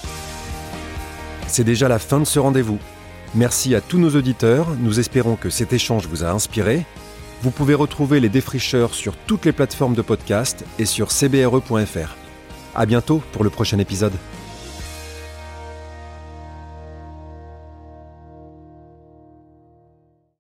C'est 1.48 1.66
déjà 1.66 1.90
la 1.90 2.00
fin 2.00 2.20
de 2.20 2.26
ce 2.26 2.40
rendez-vous. 2.40 2.80
Merci 3.36 3.76
à 3.76 3.82
tous 3.82 3.98
nos 3.98 4.16
auditeurs, 4.16 4.68
nous 4.80 5.02
espérons 5.02 5.36
que 5.36 5.50
cet 5.50 5.74
échange 5.74 6.08
vous 6.08 6.24
a 6.24 6.32
inspiré 6.32 6.86
vous 7.42 7.52
pouvez 7.52 7.76
retrouver 7.76 8.20
les 8.20 8.30
défricheurs 8.30 8.94
sur 8.94 9.16
toutes 9.16 9.46
les 9.46 9.52
plateformes 9.52 9.94
de 9.96 10.02
podcast 10.02 10.66
et 10.80 10.86
sur 10.86 11.12
cbre.fr. 11.12 12.16
À 12.76 12.86
bientôt 12.86 13.22
pour 13.32 13.44
le 13.44 13.50
prochain 13.50 13.80
épisode. 13.80 14.14